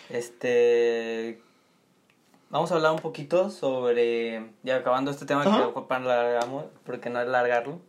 Este. 0.10 1.42
Vamos 2.50 2.72
a 2.72 2.76
hablar 2.76 2.92
un 2.92 3.00
poquito 3.00 3.50
sobre. 3.50 4.52
Ya 4.62 4.76
acabando 4.78 5.10
este 5.12 5.26
tema, 5.26 5.42
Ajá. 5.42 5.72
que 5.74 5.82
para 5.82 6.46
no 6.46 6.66
porque 6.86 7.10
no 7.10 7.20
alargarlo. 7.20 7.80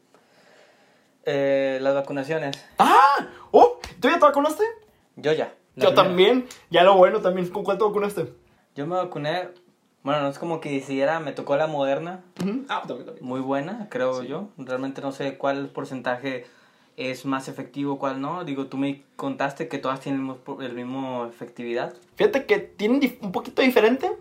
Eh, 1.27 1.79
las 1.83 1.95
vacunaciones. 1.95 2.57
¡Ah! 2.79 3.29
¡Oh! 3.51 3.79
¿Tú 4.01 4.09
ya 4.09 4.15
te 4.15 4.21
vacunaste? 4.21 4.65
Yo 5.17 5.33
ya. 5.33 5.55
La 5.77 5.85
Yo 5.85 5.89
primera. 5.91 5.95
también. 6.09 6.47
Ya 6.71 6.83
lo 6.85 6.97
bueno 6.97 7.21
también. 7.21 7.49
¿Con 7.49 7.65
cuál 7.65 7.79
te 7.79 7.85
vacunaste? 7.85 8.33
Yo 8.77 8.87
me 8.87 8.97
vacuné. 8.97 9.49
Bueno, 10.03 10.21
no 10.23 10.29
es 10.29 10.39
como 10.39 10.61
que 10.61 10.71
decidiera, 10.71 11.19
me 11.21 11.33
tocó 11.33 11.57
la 11.57 11.67
moderna. 11.67 12.21
Ah, 12.69 12.83
también, 12.87 13.07
también. 13.07 13.25
Muy 13.25 13.41
buena, 13.41 13.89
creo 13.91 14.23
yo. 14.23 14.49
Realmente 14.59 15.01
no 15.01 15.13
sé 15.13 15.39
cuál 15.39 15.69
porcentaje 15.69 16.45
es 16.99 17.25
más 17.25 17.49
efectivo, 17.49 17.99
cuál 17.99 18.21
no. 18.21 18.45
Digo, 18.45 18.67
tú 18.67 18.77
me 18.77 19.03
contaste 19.17 19.67
que 19.67 19.79
todas 19.79 20.01
tienen 20.01 20.21
el 20.21 20.27
mismo- 20.29 20.61
el 20.63 20.75
mismo 20.75 21.27
efectividad. 21.27 21.95
Fíjate 22.17 22.45
que 22.45 22.59
tienen 22.59 23.01
un 23.23 23.33
poquito 23.33 23.63
diferente. 23.63 24.13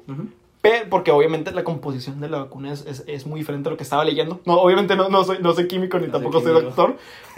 pe- 0.61 0.85
Porque 0.89 1.11
obviamente 1.11 1.51
la 1.51 1.65
composición 1.65 2.21
de 2.21 2.29
la 2.29 2.37
vacuna 2.37 2.71
es, 2.71 2.85
es, 2.85 3.03
es 3.05 3.25
muy 3.27 3.41
diferente 3.41 3.67
a 3.67 3.71
lo 3.71 3.75
que 3.77 3.83
estaba 3.83 4.05
leyendo. 4.05 4.39
No, 4.45 4.61
obviamente 4.61 4.95
no, 4.95 5.09
no, 5.09 5.25
soy, 5.25 5.39
no 5.41 5.51
soy 5.53 5.67
químico 5.67 5.99
ni 5.99 6.05
No 6.07 6.13
tampoco 6.13 6.39
soy 6.39 6.53
doctor. 6.53 6.95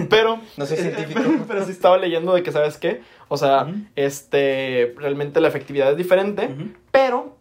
Pero. 0.07 0.39
No 0.57 0.65
soy 0.67 0.77
científico. 0.85 1.19
Pero, 1.23 1.45
pero 1.47 1.65
sí 1.65 1.71
estaba 1.71 1.97
leyendo 1.97 2.35
de 2.35 2.43
que, 2.43 2.51
¿sabes 2.51 2.77
qué? 2.77 3.01
O 3.27 3.37
sea, 3.37 3.67
este. 3.95 4.93
Realmente 4.97 5.41
la 5.41 5.47
efectividad 5.47 5.91
es 5.91 5.97
diferente. 5.97 6.55
Pero. 6.91 7.35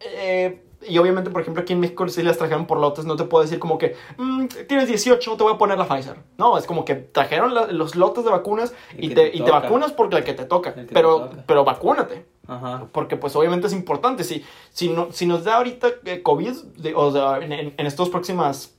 eh, 0.00 0.62
y 0.88 0.98
obviamente, 0.98 1.30
por 1.30 1.40
ejemplo, 1.42 1.62
aquí 1.62 1.72
en 1.74 1.78
México 1.78 2.08
si 2.08 2.24
las 2.24 2.38
trajeron 2.38 2.66
por 2.66 2.80
lotes, 2.80 3.04
no 3.04 3.14
te 3.14 3.22
puedo 3.22 3.42
decir 3.44 3.60
como 3.60 3.78
que 3.78 3.94
"Mm, 4.18 4.46
tienes 4.66 4.88
18, 4.88 5.36
te 5.36 5.42
voy 5.44 5.54
a 5.54 5.56
poner 5.56 5.78
la 5.78 5.86
Pfizer. 5.86 6.16
No, 6.38 6.58
es 6.58 6.66
como 6.66 6.84
que 6.84 6.96
trajeron 6.96 7.54
la- 7.54 7.68
los 7.68 7.94
lotes 7.94 8.24
de 8.24 8.30
vacunas 8.32 8.74
Y 8.98 9.10
te, 9.10 9.30
te 9.30 9.36
y 9.36 9.42
te 9.42 9.50
vacunas 9.52 9.92
porque 9.92 10.16
la 10.16 10.24
que 10.24 10.34
te 10.34 10.44
toca. 10.44 10.70
El 10.76 10.86
te 10.88 10.92
pero, 10.94 11.20
toca. 11.28 11.44
pero 11.46 11.64
vacúnate. 11.64 12.26
Ajá. 12.48 12.88
Porque 12.90 13.16
pues 13.16 13.36
obviamente 13.36 13.68
es 13.68 13.72
importante. 13.72 14.24
Si, 14.24 14.44
si, 14.70 14.88
no, 14.88 15.12
si 15.12 15.24
nos 15.26 15.44
da 15.44 15.58
ahorita 15.58 15.86
eh, 16.04 16.20
COVID, 16.20 16.52
de- 16.78 16.94
o 16.96 17.12
sea, 17.12 17.38
en, 17.38 17.52
en, 17.52 17.74
en 17.76 17.86
estos 17.86 18.08
próximos 18.10 18.74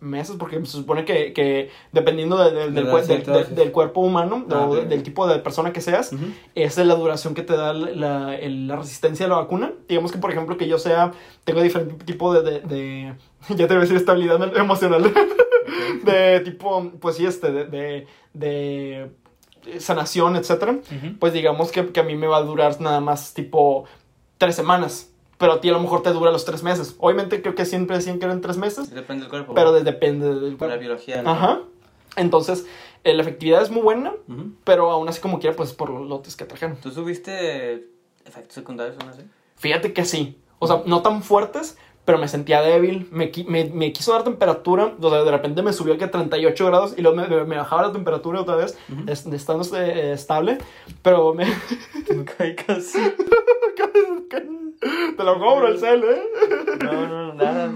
meses, 0.00 0.36
porque 0.38 0.56
se 0.60 0.72
supone 0.72 1.04
que, 1.04 1.32
que 1.32 1.70
dependiendo 1.92 2.36
de- 2.38 2.52
de- 2.52 2.70
De 2.70 2.80
del, 3.08 3.18
del, 3.54 3.72
cuerpo 3.72 4.00
humano 4.00 4.46
Ah, 4.50 4.66
o 4.66 4.74
del 4.88 5.02
tipo 5.02 5.26
de 5.26 5.38
persona 5.40 5.72
que 5.72 5.80
seas, 5.82 6.12
esa 6.54 6.80
es 6.80 6.86
la 6.86 6.94
duración 6.94 7.34
que 7.34 7.42
te 7.42 7.54
da 7.56 7.72
la, 7.74 8.36
la- 8.40 8.76
resistencia 8.76 9.26
a 9.26 9.28
la 9.28 9.36
vacuna. 9.36 9.72
Digamos 9.88 10.10
que, 10.12 10.18
por 10.18 10.30
ejemplo, 10.30 10.56
que 10.56 10.66
yo 10.68 10.78
sea, 10.78 11.12
tengo 11.44 11.60
diferente 11.62 12.02
tipo 12.04 12.32
de, 12.32 13.14
ya 13.50 13.56
te 13.56 13.66
voy 13.66 13.76
a 13.76 13.80
decir 13.80 13.96
estabilidad 13.96 14.56
emocional, 14.56 15.12
de 16.04 16.40
tipo, 16.40 16.90
pues 17.00 17.16
sí, 17.16 17.26
este, 17.26 17.52
de, 17.52 17.64
de, 17.66 18.06
de 18.34 19.10
sanación, 19.80 20.36
etcétera. 20.36 20.78
Pues 21.18 21.32
digamos 21.32 21.70
que, 21.72 21.86
que 21.88 22.00
a 22.00 22.04
mí 22.04 22.16
me 22.16 22.26
va 22.26 22.38
a 22.38 22.42
durar 22.42 22.80
nada 22.80 23.00
más 23.00 23.34
tipo 23.34 23.84
tres 24.38 24.56
semanas. 24.56 25.09
Pero 25.40 25.54
a 25.54 25.60
ti 25.60 25.68
a 25.68 25.72
lo 25.72 25.80
mejor 25.80 26.02
te 26.02 26.10
dura 26.12 26.30
los 26.30 26.44
tres 26.44 26.62
meses. 26.62 26.94
Obviamente 26.98 27.40
creo 27.42 27.54
que 27.56 27.64
siempre 27.64 27.96
decían 27.96 28.18
que 28.20 28.26
eran 28.26 28.40
tres 28.42 28.56
meses, 28.58 28.90
Depende 28.94 29.22
del 29.22 29.30
cuerpo. 29.30 29.54
pero 29.54 29.72
de- 29.72 29.82
depende 29.82 30.26
del 30.28 30.56
Por 30.56 30.68
la 30.68 30.74
cuerpo. 30.74 30.78
biología. 30.80 31.22
Ajá. 31.26 31.60
Entonces, 32.16 32.66
eh, 33.04 33.14
la 33.14 33.22
efectividad 33.22 33.62
es 33.62 33.70
muy 33.70 33.82
buena, 33.82 34.12
pero 34.64 34.90
aún 34.90 35.08
así 35.08 35.20
como 35.20 35.40
quiera, 35.40 35.56
pues 35.56 35.72
por 35.72 35.90
los 35.90 36.06
lotes 36.08 36.36
que 36.36 36.44
trajeron. 36.44 36.76
¿Tú 36.76 36.90
subiste 36.90 37.86
efectos 38.26 38.54
secundarios 38.54 38.96
o 39.02 39.06
no 39.06 39.12
sé? 39.14 39.24
Fíjate 39.56 39.92
que 39.92 40.04
sí. 40.04 40.36
O 40.58 40.66
sea, 40.66 40.82
no 40.84 41.00
tan 41.02 41.22
fuertes, 41.22 41.78
pero 42.04 42.18
me 42.18 42.28
sentía 42.28 42.60
débil. 42.62 43.08
Me, 43.12 43.30
me, 43.46 43.64
me 43.66 43.92
quiso 43.92 44.12
dar 44.12 44.24
temperatura. 44.24 44.94
O 45.00 45.10
sea, 45.10 45.22
de 45.22 45.30
repente 45.30 45.62
me 45.62 45.72
subió 45.72 45.94
a 45.94 46.10
38 46.10 46.66
grados 46.66 46.94
y 46.96 47.02
luego 47.02 47.16
me, 47.16 47.28
me- 47.44 47.56
bajaba 47.56 47.82
la 47.82 47.92
temperatura 47.92 48.40
otra 48.40 48.56
vez, 48.56 48.76
estando 49.06 49.64
eh, 49.76 50.12
estable. 50.12 50.58
Pero 51.02 51.34
me. 51.34 51.46
Casi. 52.66 52.98
Te 55.16 55.24
lo 55.24 55.38
cobro 55.38 55.68
el 55.68 55.78
cel, 55.78 56.02
¿eh? 56.04 56.22
No, 56.84 57.06
no, 57.08 57.34
nada. 57.34 57.70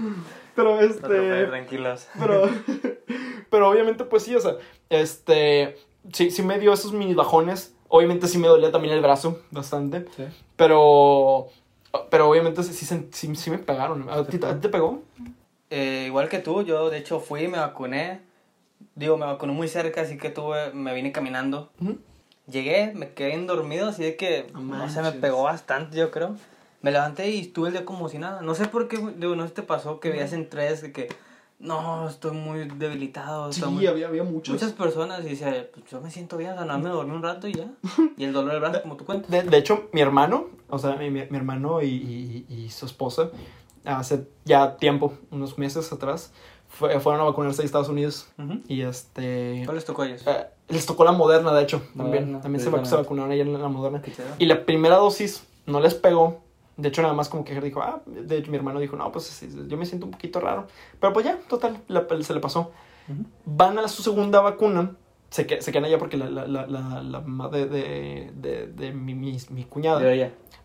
Pero 0.55 0.75
No 0.75 0.81
este. 0.81 1.45
tranquilos. 1.45 2.07
Pero, 2.19 2.49
pero 3.49 3.69
obviamente, 3.69 4.03
pues 4.05 4.23
sí, 4.23 4.35
o 4.35 4.39
sea, 4.41 4.55
este. 4.89 5.77
Sí, 6.13 6.31
sí 6.31 6.41
me 6.43 6.59
dio 6.59 6.73
esos 6.73 6.93
mini 6.93 7.13
bajones. 7.13 7.75
Obviamente 7.87 8.27
sí 8.27 8.37
me 8.37 8.47
dolía 8.47 8.71
también 8.71 8.93
el 8.95 9.01
brazo 9.01 9.39
bastante. 9.51 10.05
Sí. 10.15 10.23
Pero. 10.55 11.47
Pero 12.09 12.29
obviamente 12.29 12.63
sí, 12.63 12.85
sí, 13.35 13.49
me 13.49 13.57
pegaron. 13.57 14.09
¿A 14.09 14.23
ti, 14.25 14.37
te 14.37 14.69
pegó? 14.69 15.03
Eh, 15.69 16.05
igual 16.07 16.29
que 16.29 16.39
tú, 16.39 16.63
yo 16.63 16.89
de 16.89 16.97
hecho 16.97 17.19
fui, 17.19 17.47
me 17.47 17.57
vacuné. 17.57 18.21
Digo, 18.95 19.17
me 19.17 19.25
vacuné 19.25 19.53
muy 19.53 19.67
cerca, 19.67 20.01
así 20.01 20.17
que 20.17 20.29
tuve, 20.29 20.71
me 20.73 20.93
vine 20.93 21.11
caminando. 21.11 21.71
Llegué, 22.47 22.91
me 22.93 23.13
quedé 23.13 23.29
bien 23.29 23.47
dormido, 23.47 23.89
así 23.89 24.03
de 24.03 24.15
que, 24.15 24.47
No 24.53 24.61
no 24.61 24.89
sé, 24.89 25.01
me 25.01 25.11
pegó 25.11 25.43
bastante, 25.43 25.97
yo 25.97 26.11
creo. 26.11 26.35
Me 26.81 26.91
levanté 26.91 27.29
y 27.29 27.41
estuve 27.41 27.69
el 27.69 27.73
día 27.73 27.85
como 27.85 28.09
si 28.09 28.19
nada. 28.19 28.41
No 28.41 28.53
sé 28.53 28.67
por 28.67 28.87
qué, 28.87 28.97
digo, 28.97 29.35
no 29.35 29.43
sé 29.43 29.49
si 29.49 29.55
te 29.55 29.63
pasó 29.63 29.99
que 29.99 30.11
veías 30.11 30.33
en 30.33 30.49
tres 30.49 30.81
de 30.81 30.91
que, 30.91 31.07
no, 31.59 32.07
estoy 32.09 32.31
muy 32.35 32.67
debilitado. 32.67 33.49
estoy 33.49 33.71
muy-". 33.71 33.87
había, 33.87 34.07
había 34.07 34.23
muchos. 34.23 34.53
Muchas 34.53 34.73
personas 34.73 35.23
y 35.25 35.29
dice, 35.29 35.69
pues 35.73 35.85
yo 35.89 36.01
me 36.01 36.11
siento 36.11 36.37
bien, 36.37 36.51
o 36.51 36.55
sea, 36.55 36.65
nada, 36.65 36.79
me 36.79 36.89
dormí 36.89 37.15
un 37.15 37.23
rato 37.23 37.47
y 37.47 37.53
ya. 37.53 37.67
Y 38.17 38.23
el 38.25 38.33
dolor 38.33 38.51
del 38.53 38.61
brazo, 38.61 38.81
como 38.81 38.95
tú 38.97 39.05
cuentas. 39.05 39.29
De, 39.31 39.43
de 39.43 39.57
hecho, 39.57 39.89
mi 39.93 40.01
hermano, 40.01 40.45
o 40.69 40.77
sea, 40.79 40.95
mi, 40.95 41.09
mi- 41.09 41.19
hermano 41.21 41.81
y, 41.81 41.87
y- 41.87 42.45
y 42.53 42.69
su 42.69 42.85
esposa, 42.85 43.29
hace 43.83 44.27
ya 44.45 44.77
tiempo, 44.77 45.13
unos 45.31 45.57
meses 45.57 45.91
atrás, 45.91 46.31
fue- 46.67 46.99
fueron 46.99 47.21
a 47.21 47.25
vacunarse 47.25 47.61
a 47.61 47.65
Estados 47.65 47.89
Unidos. 47.89 48.27
Ujú. 48.37 48.59
Y 48.67 48.81
este. 48.81 49.61
¿Cuál 49.65 49.75
les 49.77 49.85
tocó 49.85 50.01
a 50.03 50.07
ellos? 50.07 50.23
eh, 50.25 50.47
les 50.69 50.85
tocó 50.85 51.03
la 51.03 51.11
moderna, 51.11 51.53
de 51.53 51.63
hecho, 51.63 51.79
también. 51.95 52.25
Moderna, 52.25 52.41
también 52.41 52.63
se, 52.63 52.71
sí, 52.71 52.85
se 52.89 52.95
vacunaron 52.95 53.31
ahí 53.31 53.41
en 53.41 53.53
la 53.53 53.67
moderna. 53.69 54.01
Y 54.39 54.45
la 54.45 54.65
primera 54.65 54.95
dosis 54.97 55.43
no 55.65 55.79
les 55.79 55.93
pegó. 55.93 56.43
De 56.77 56.89
hecho, 56.89 57.01
nada 57.01 57.13
más 57.13 57.29
como 57.29 57.45
que 57.45 57.59
dijo, 57.61 57.81
ah, 57.81 58.01
de 58.05 58.37
hecho, 58.37 58.51
mi 58.51 58.57
hermano 58.57 58.79
dijo, 58.79 58.95
no, 58.97 59.11
pues 59.11 59.45
yo 59.67 59.77
me 59.77 59.85
siento 59.85 60.05
un 60.05 60.11
poquito 60.11 60.39
raro. 60.39 60.67
Pero 60.99 61.13
pues 61.13 61.25
ya, 61.25 61.37
total, 61.47 61.77
la- 61.87 62.05
se 62.21 62.33
le 62.33 62.39
pasó. 62.41 62.71
Van 63.45 63.77
a 63.79 63.87
su 63.87 64.01
segunda 64.03 64.41
vacuna. 64.41 64.95
Se, 65.29 65.45
que- 65.47 65.61
se 65.61 65.71
quedan 65.71 65.85
allá 65.85 65.97
porque 65.97 66.17
la, 66.17 66.29
la, 66.29 66.47
la, 66.47 66.67
la, 66.67 67.01
la 67.03 67.19
mamá 67.21 67.49
de, 67.49 67.65
de, 67.67 68.31
de, 68.35 68.67
de 68.67 68.91
mi, 68.93 69.13
mi, 69.13 69.37
mi 69.49 69.63
cuñada, 69.65 70.01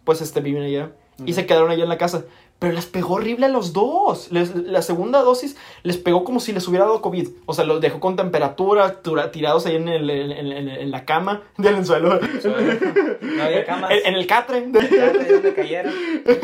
pues 0.04 0.20
este, 0.20 0.40
viven 0.40 0.62
allá. 0.62 0.92
Y 1.26 1.32
se 1.34 1.46
quedaron 1.46 1.70
allá 1.70 1.82
en 1.82 1.88
la 1.88 1.98
casa. 1.98 2.24
Pero 2.58 2.74
les 2.74 2.84
pegó 2.84 3.14
horrible 3.14 3.46
a 3.46 3.48
los 3.48 3.72
dos. 3.72 4.30
Les- 4.32 4.54
la 4.54 4.82
segunda 4.82 5.22
dosis 5.22 5.56
les 5.82 5.96
pegó 5.96 6.24
como 6.24 6.40
si 6.40 6.52
les 6.52 6.68
hubiera 6.68 6.84
dado 6.84 7.00
COVID. 7.00 7.26
O 7.46 7.54
sea, 7.54 7.64
los 7.64 7.80
dejó 7.80 8.00
con 8.00 8.16
temperatura, 8.16 9.00
tura- 9.00 9.30
tirados 9.32 9.64
ahí 9.64 9.76
en, 9.76 9.88
el, 9.88 10.10
en, 10.10 10.30
en- 10.30 10.52
en- 10.52 10.68
en 10.68 10.90
la 10.90 11.06
cama 11.06 11.42
del 11.56 11.84
suelo. 11.86 12.20
No 13.22 13.42
había 13.42 13.64
camas. 13.64 13.90
En, 13.92 14.06
en 14.08 14.14
el 14.14 14.26
catre. 14.26 14.68
Ya, 14.72 15.10
de 15.12 15.32
donde 15.32 15.54
cayeron. 15.54 15.92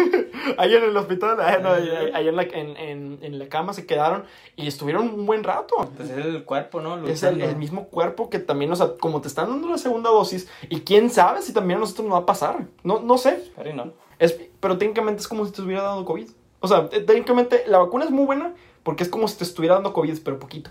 ahí 0.58 0.74
en 0.74 0.84
el 0.84 0.96
hospital. 0.96 1.36
ah, 1.40 1.58
no, 1.62 1.70
ahí 2.14 2.28
en, 2.28 2.36
la, 2.36 2.42
en, 2.44 2.76
en, 2.76 3.18
en 3.22 3.38
la 3.38 3.48
cama 3.48 3.72
se 3.74 3.86
quedaron. 3.86 4.24
Y 4.56 4.66
estuvieron 4.66 5.08
un 5.10 5.26
buen 5.26 5.44
rato. 5.44 5.74
Pues 5.96 6.08
es 6.10 6.24
el 6.24 6.44
cuerpo, 6.44 6.80
¿no? 6.80 7.06
Es 7.06 7.22
el, 7.24 7.40
el 7.42 7.56
mismo 7.56 7.88
cuerpo 7.88 8.30
que 8.30 8.38
también, 8.38 8.72
o 8.72 8.76
sea, 8.76 8.92
como 8.98 9.20
te 9.20 9.28
están 9.28 9.50
dando 9.50 9.68
la 9.68 9.76
segunda 9.78 10.08
dosis, 10.10 10.48
y 10.70 10.80
quién 10.80 11.10
sabe 11.10 11.42
si 11.42 11.52
también 11.52 11.76
a 11.76 11.80
nosotros 11.80 12.06
nos 12.06 12.14
va 12.16 12.22
a 12.22 12.26
pasar. 12.26 12.66
No, 12.82 13.00
no 13.00 13.18
sé. 13.18 13.42
Pero 13.56 13.74
no. 13.74 13.92
Es, 14.18 14.38
pero 14.60 14.78
técnicamente 14.78 15.20
es 15.20 15.28
como 15.28 15.44
si 15.46 15.52
te 15.52 15.62
hubiera 15.62 15.82
dado 15.82 16.04
COVID. 16.04 16.28
O 16.60 16.68
sea, 16.68 16.88
te- 16.88 17.00
técnicamente 17.00 17.64
la 17.66 17.78
vacuna 17.78 18.04
es 18.04 18.10
muy 18.10 18.24
buena 18.24 18.54
porque 18.82 19.02
es 19.02 19.08
como 19.08 19.28
si 19.28 19.36
te 19.36 19.44
estuviera 19.44 19.74
dando 19.74 19.92
COVID, 19.92 20.18
pero 20.24 20.38
poquito. 20.38 20.70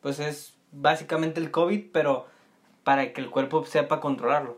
Pues 0.00 0.18
es 0.20 0.54
básicamente 0.72 1.40
el 1.40 1.50
COVID, 1.50 1.90
pero 1.92 2.26
para 2.84 3.12
que 3.12 3.20
el 3.20 3.30
cuerpo 3.30 3.64
sepa 3.64 4.00
controlarlo. 4.00 4.56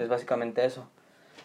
Es 0.00 0.08
básicamente 0.08 0.64
eso. 0.64 0.84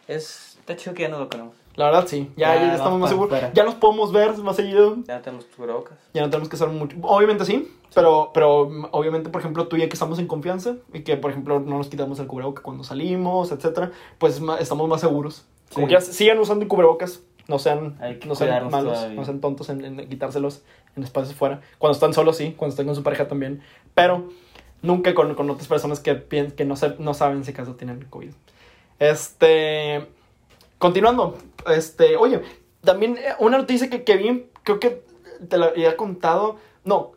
Es, 0.08 0.58
está 0.60 0.76
chido 0.76 0.94
que 0.94 1.04
ya 1.04 1.10
nos 1.10 1.20
lo 1.20 1.30
conocemos. 1.30 1.56
La 1.76 1.86
verdad, 1.86 2.06
sí. 2.08 2.30
Ya, 2.36 2.56
Ya, 2.56 2.62
ya 2.62 2.76
estamos 2.76 3.00
más 3.00 3.10
seguros. 3.10 3.40
Ya 3.54 3.64
nos 3.64 3.76
podemos 3.76 4.12
ver 4.12 4.36
más 4.40 4.56
seguido. 4.56 4.98
Ya 5.08 5.16
no 5.18 5.22
tenemos 5.22 5.46
cubrebocas. 5.46 5.98
Ya 6.14 6.22
no 6.24 6.30
tenemos 6.30 6.50
que 6.50 6.56
hacer 6.56 6.68
mucho. 6.68 6.98
Obviamente 7.04 7.46
sí, 7.46 7.72
Pero, 7.96 8.32
pero 8.34 8.70
mm, 8.70 8.88
obviamente, 8.92 9.30
por 9.30 9.40
ejemplo, 9.42 9.68
tú 9.68 9.78
y 9.78 9.82
yo 9.82 9.88
que 9.88 9.94
estamos 9.94 10.20
en 10.20 10.28
confianza 10.28 10.76
y 10.94 11.02
que, 11.04 11.16
por 11.16 11.32
ejemplo, 11.32 11.60
no 11.60 11.78
nos 11.78 11.88
quitamos 11.88 12.20
el 12.20 12.28
cubrebocas 12.28 12.64
cuando 12.64 12.84
salimos, 12.84 13.52
etcétera, 13.52 13.92
pues 14.18 14.42
estamos 14.60 14.90
más 14.90 15.00
seguros. 15.02 15.46
Como 15.74 15.88
Sí. 15.88 15.96
que 15.96 16.02
sigan 16.02 16.40
usando 16.40 16.68
cubrebocas. 16.68 17.22
No 17.48 17.58
sean, 17.58 17.98
no 18.28 18.36
sean 18.36 18.70
malos, 18.70 18.94
todavía. 18.94 19.16
no 19.16 19.26
sean 19.26 19.42
tontos 19.42 19.70
en, 19.70 19.84
en 19.84 20.08
quitárselos 20.08 20.62
en 20.96 21.04
espacios 21.04 21.36
fuera. 21.36 21.62
Cuando 21.80 21.94
están 21.96 22.14
solos, 22.14 22.38
sí. 22.38 22.54
Cuando 22.56 22.74
están 22.74 22.86
con 22.86 22.96
su 22.96 23.02
pareja 23.02 23.28
también. 23.28 23.62
Pero 23.96 24.30
nunca 24.84 25.16
con, 25.16 25.34
con 25.34 25.50
otras 25.50 25.68
personas 25.68 26.00
que, 26.00 26.24
que 26.56 26.66
no, 26.66 26.76
se- 26.76 26.96
no 27.00 27.14
saben 27.16 27.44
si 27.44 27.52
acaso 27.52 27.76
tienen 27.76 28.06
COVID. 28.10 28.32
Este. 29.00 30.06
Continuando. 30.78 31.38
Este. 31.68 32.16
Oye, 32.18 32.42
también 32.84 33.18
eh, 33.18 33.34
una 33.40 33.58
noticia 33.58 33.90
que, 33.90 34.04
que 34.04 34.18
vi, 34.18 34.46
creo 34.64 34.80
que 34.80 35.04
te 35.48 35.58
la 35.58 35.68
había 35.68 35.98
contado. 35.98 36.58
No. 36.86 37.14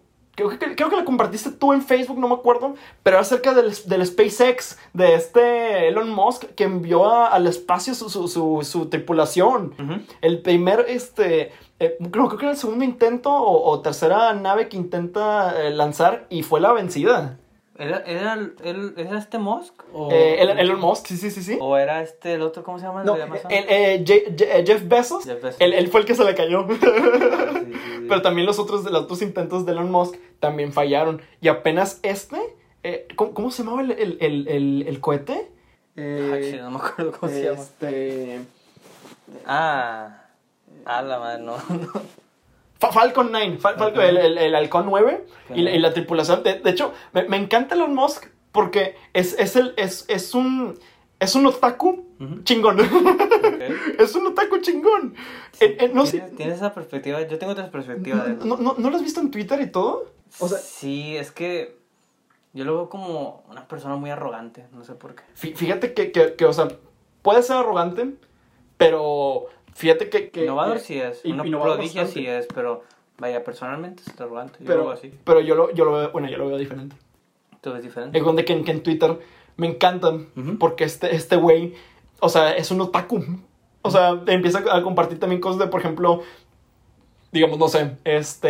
Creo 0.49 0.59
que, 0.59 0.75
creo 0.77 0.91
que 0.91 0.97
la 0.97 1.05
compartiste 1.05 1.51
tú 1.51 1.73
en 1.73 1.83
Facebook, 1.83 2.19
no 2.19 2.29
me 2.29 2.35
acuerdo, 2.35 2.75
pero 3.03 3.17
era 3.17 3.23
acerca 3.23 3.55
del, 3.55 3.73
del 3.87 4.07
SpaceX, 4.07 4.79
de 4.93 5.15
este 5.15 5.89
Elon 5.89 6.11
Musk 6.11 6.45
que 6.55 6.65
envió 6.65 7.05
a- 7.07 7.29
al 7.29 7.47
espacio 7.47 7.95
su, 7.95 8.09
su, 8.11 8.29
su, 8.29 8.61
su 8.63 8.87
tripulación. 8.87 9.75
El 10.21 10.41
primer, 10.43 10.87
este, 10.89 11.53
eh, 11.81 11.97
creo, 12.11 12.27
creo 12.29 12.37
que 12.39 12.45
era 12.47 12.53
el 12.53 12.59
segundo 12.59 12.85
intento 12.85 13.31
o, 13.33 13.71
o 13.71 13.81
tercera 13.81 14.33
nave 14.35 14.69
que 14.69 14.77
intenta 14.77 15.55
eh, 15.63 15.71
lanzar 15.71 16.27
y 16.31 16.43
fue 16.43 16.61
la 16.61 16.73
vencida. 16.73 17.39
¿Era, 17.83 17.99
era, 18.07 18.35
el- 18.35 18.95
¿Era 18.97 19.19
este 19.19 19.39
Musk? 19.39 19.75
¿O, 19.93 20.11
Eh, 20.13 20.41
el- 20.43 20.59
Elon 20.59 20.79
Musk, 20.81 21.07
sí, 21.07 21.17
sí, 21.17 21.31
sí, 21.31 21.43
sí. 21.43 21.59
¿O 21.61 21.77
era 21.77 22.03
este, 22.03 22.35
el 22.35 22.43
otro, 22.43 22.63
cómo 22.63 22.79
se 22.79 22.87
llama? 22.87 23.01
el 23.01 23.07
No, 23.07 23.15
de 23.15 23.23
Amazon? 23.25 23.51
el, 23.51 23.65
eh, 23.69 24.05
Je- 24.05 24.37
Je- 24.37 24.49
eh, 24.61 24.65
Jeff 24.67 24.87
Bezos, 24.87 25.25
Jeff 25.25 25.43
Bezos. 25.43 25.61
Él, 25.61 25.73
él 25.75 25.89
fue 25.89 26.01
el 26.01 26.07
que 26.07 26.15
se 26.15 26.25
le 26.25 26.35
cayó. 26.35 26.67
Sí, 26.69 26.77
sí, 26.81 27.73
sí. 27.73 28.07
Pero 28.09 28.23
también 28.23 28.47
los 28.47 28.59
otros, 28.59 28.85
los 28.85 29.03
otros 29.03 29.23
intentos 29.23 29.65
de 29.67 29.73
Elon 29.73 29.91
Musk 29.91 30.15
también 30.41 30.73
fallaron. 30.73 31.23
Y 31.41 31.49
apenas 31.49 31.99
este, 32.03 32.39
eh, 32.83 33.07
¿cómo, 33.17 33.35
cómo 33.35 33.51
se 33.51 33.63
llamaba 33.65 33.83
el, 33.83 33.91
el, 33.93 34.19
el, 34.21 34.49
el- 34.49 34.85
el 34.89 35.01
cohete? 35.01 35.49
Ay, 35.97 36.51
sí, 36.53 36.57
no 36.59 36.71
me 36.71 36.77
acuerdo 36.79 37.13
cómo 37.19 37.31
se 37.33 37.45
llama. 37.45 37.61
Este... 37.61 38.41
Ah, 39.47 40.25
a 40.85 41.03
la 41.03 41.19
madre, 41.19 41.43
no. 41.43 41.57
no. 41.69 42.22
Fa- 42.83 42.93
Falcon 42.93 43.29
9, 43.31 43.59
Fal- 43.61 43.77
Falcon- 43.77 44.03
el, 44.05 44.17
el, 44.17 44.39
el 44.39 44.55
Halcón 44.57 44.87
9 44.87 45.25
y, 45.55 45.63
la, 45.63 45.71
y 45.71 45.79
la 45.79 45.93
tripulación. 45.93 46.43
De, 46.43 46.59
de 46.59 46.71
hecho, 46.71 46.93
me, 47.13 47.23
me 47.29 47.37
encanta 47.37 47.75
Elon 47.77 47.95
Musk 47.95 48.27
porque 48.51 48.97
es, 49.13 49.39
es, 49.39 49.55
el, 49.57 49.73
es, 49.77 50.05
es 50.09 50.35
un... 50.35 50.79
Es 51.21 51.37
un 51.37 51.47
otaku 51.47 52.05
chingón. 52.43 52.79
Es 53.99 54.17
un 54.17 54.27
otaku 54.27 54.59
chingón. 54.59 55.15
Eh, 55.61 55.77
eh, 55.79 55.91
no 55.95 56.05
sé. 56.05 56.19
¿Tienes, 56.19 56.37
tienes 56.37 56.57
esa 56.57 56.75
perspectiva? 56.75 57.21
Yo 57.23 57.39
tengo 57.39 57.53
otra 57.53 57.71
perspectiva 57.71 58.25
de 58.25 58.45
¿No, 58.45 58.57
no, 58.57 58.75
¿No 58.77 58.91
lo 58.91 58.97
has 58.97 59.03
visto 59.05 59.21
en 59.21 59.31
Twitter 59.31 59.61
y 59.61 59.71
todo? 59.71 60.07
O 60.41 60.49
sea, 60.49 60.59
sí, 60.59 61.17
es 61.17 61.31
que 61.31 61.77
yo 62.53 62.65
lo 62.65 62.75
veo 62.75 62.89
como 62.89 63.45
una 63.49 63.69
persona 63.69 63.95
muy 63.95 64.11
arrogante, 64.11 64.67
no 64.73 64.83
sé 64.83 64.95
por 64.95 65.15
qué. 65.15 65.23
Fí- 65.41 65.55
Fíjate 65.55 65.95
que, 65.95 66.11
que, 66.11 66.35
que, 66.35 66.45
o 66.45 66.53
sea, 66.53 66.67
puede 67.23 67.43
ser 67.45 67.57
arrogante, 67.59 68.15
pero 68.77 69.47
fíjate 69.75 70.09
que... 70.09 70.31
que 70.31 70.45
Innovador 70.45 70.79
que- 70.79 70.83
sí 70.85 70.99
es, 71.01 71.25
una 71.25 71.43
bastante. 71.43 72.07
sí 72.07 72.27
es, 72.27 72.47
pero 72.55 72.83
vaya, 73.19 73.43
personalmente 73.45 74.03
es 74.07 74.21
arrogante, 74.21 74.59
yo 74.61 74.65
lo 74.65 74.69
Pero, 74.71 74.83
veo 74.85 74.93
así. 74.93 75.15
pero 75.25 75.41
yo, 75.41 75.55
lo, 75.55 75.73
yo 75.73 75.85
lo 75.85 75.93
veo, 75.93 76.11
bueno, 76.13 76.29
yo 76.29 76.39
lo 76.39 76.49
veo 76.49 76.59
diferente. 76.59 76.97
Tú 77.61 77.73
ves 77.73 77.83
diferente. 77.83 78.19
Es 78.19 78.25
donde 78.25 78.45
que, 78.45 78.53
en- 78.53 78.65
que 78.65 78.73
en 78.73 78.83
Twitter 78.83 79.19
me 79.57 79.67
encantan 79.69 80.29
porque 80.59 80.85
este 80.85 81.15
este 81.15 81.37
güey, 81.37 81.75
o 82.21 82.29
sea, 82.29 82.53
es 82.53 82.71
un 82.71 82.81
otaku. 82.81 83.23
O 83.83 83.91
sea, 83.91 84.21
empieza 84.27 84.63
a 84.71 84.83
compartir 84.83 85.19
también 85.21 85.41
cosas 85.41 85.59
de, 85.59 85.67
por 85.67 85.81
ejemplo, 85.81 86.23
digamos, 87.33 87.59
no 87.59 87.69
sé, 87.69 87.97
este, 88.05 88.49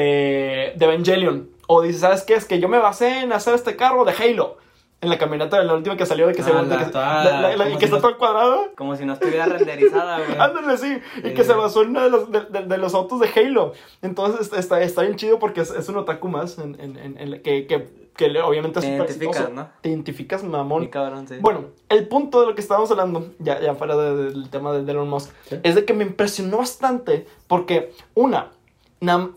de 0.77 0.77
Evangelion. 0.81 1.51
O 1.69 1.83
dice, 1.83 1.99
¿sabes 2.01 2.23
qué? 2.23 2.35
Es 2.35 2.45
que 2.45 2.59
yo 2.61 2.69
me 2.69 2.79
basé 2.79 3.21
en 3.21 3.33
hacer 3.33 3.55
este 3.55 3.77
carro 3.77 4.05
de 4.05 4.13
Halo. 4.13 4.59
En 5.03 5.09
la 5.11 5.19
camioneta, 5.19 5.63
la 5.65 5.75
última 5.75 5.97
que 5.97 6.07
salió 6.07 6.29
de 6.29 6.33
que 6.35 6.43
se... 6.45 6.51
Ah, 6.53 6.63
la 6.63 6.79
que, 6.79 6.85
toda- 6.87 7.25
la- 7.25 7.41
la- 7.41 7.57
la- 7.57 7.65
como 7.65 7.79
que 7.79 7.79
si 7.81 7.85
está 7.87 7.97
no- 7.97 8.03
todo 8.03 8.19
cuadrado. 8.19 8.71
Como 8.77 8.95
si 8.97 9.05
no 9.05 9.15
estuviera 9.15 9.47
renderizada, 9.47 10.19
güey. 10.21 10.31
Ándale, 10.39 10.79
sí. 10.79 10.99
Y 11.25 11.35
que 11.35 11.43
se 11.43 11.53
basó 11.55 11.83
en 11.83 11.89
uno 11.91 12.03
de 12.05 12.09
los, 12.11 12.31
de, 12.31 12.41
de- 12.43 12.67
de 12.67 12.79
los 12.79 12.95
autos 12.95 13.19
de 13.19 13.29
Halo. 13.35 13.73
Entonces 14.01 14.53
está, 14.57 14.81
está, 14.81 15.03
bien 15.03 15.17
chido 15.17 15.39
porque 15.41 15.61
es, 15.63 15.71
es 15.73 15.89
un 15.89 15.97
otaku 15.97 16.29
más. 16.29 16.57
En, 16.59 16.81
en, 16.81 16.97
en- 16.97 17.19
en 17.19 17.31
la- 17.33 17.39
que, 17.41 17.67
que, 17.67 17.89
que 18.17 18.29
le- 18.29 18.43
obviamente 18.43 18.79
es 18.79 18.85
Te 18.85 18.93
identificas. 18.95 19.51
¿no? 19.51 19.69
Te 19.81 19.89
identificas, 19.89 20.45
mamón. 20.45 20.87
Cabrón, 20.87 21.27
sí. 21.27 21.35
Bueno, 21.41 21.65
el 21.89 22.07
punto 22.07 22.41
de 22.41 22.47
lo 22.47 22.55
que 22.55 22.61
estábamos 22.61 22.89
hablando, 22.93 23.27
ya, 23.41 23.61
ya 23.61 23.75
fuera 23.75 23.97
de- 23.97 24.31
del 24.31 24.51
tema 24.51 24.73
de, 24.73 24.89
Elon 24.89 25.09
Musk, 25.11 25.33
Sí. 25.49 25.57
es 25.65 25.75
de 25.75 25.85
que 25.85 25.95
me 25.95 26.05
impresionó 26.05 26.59
bastante 26.59 27.27
porque, 27.49 27.93
una, 28.15 28.53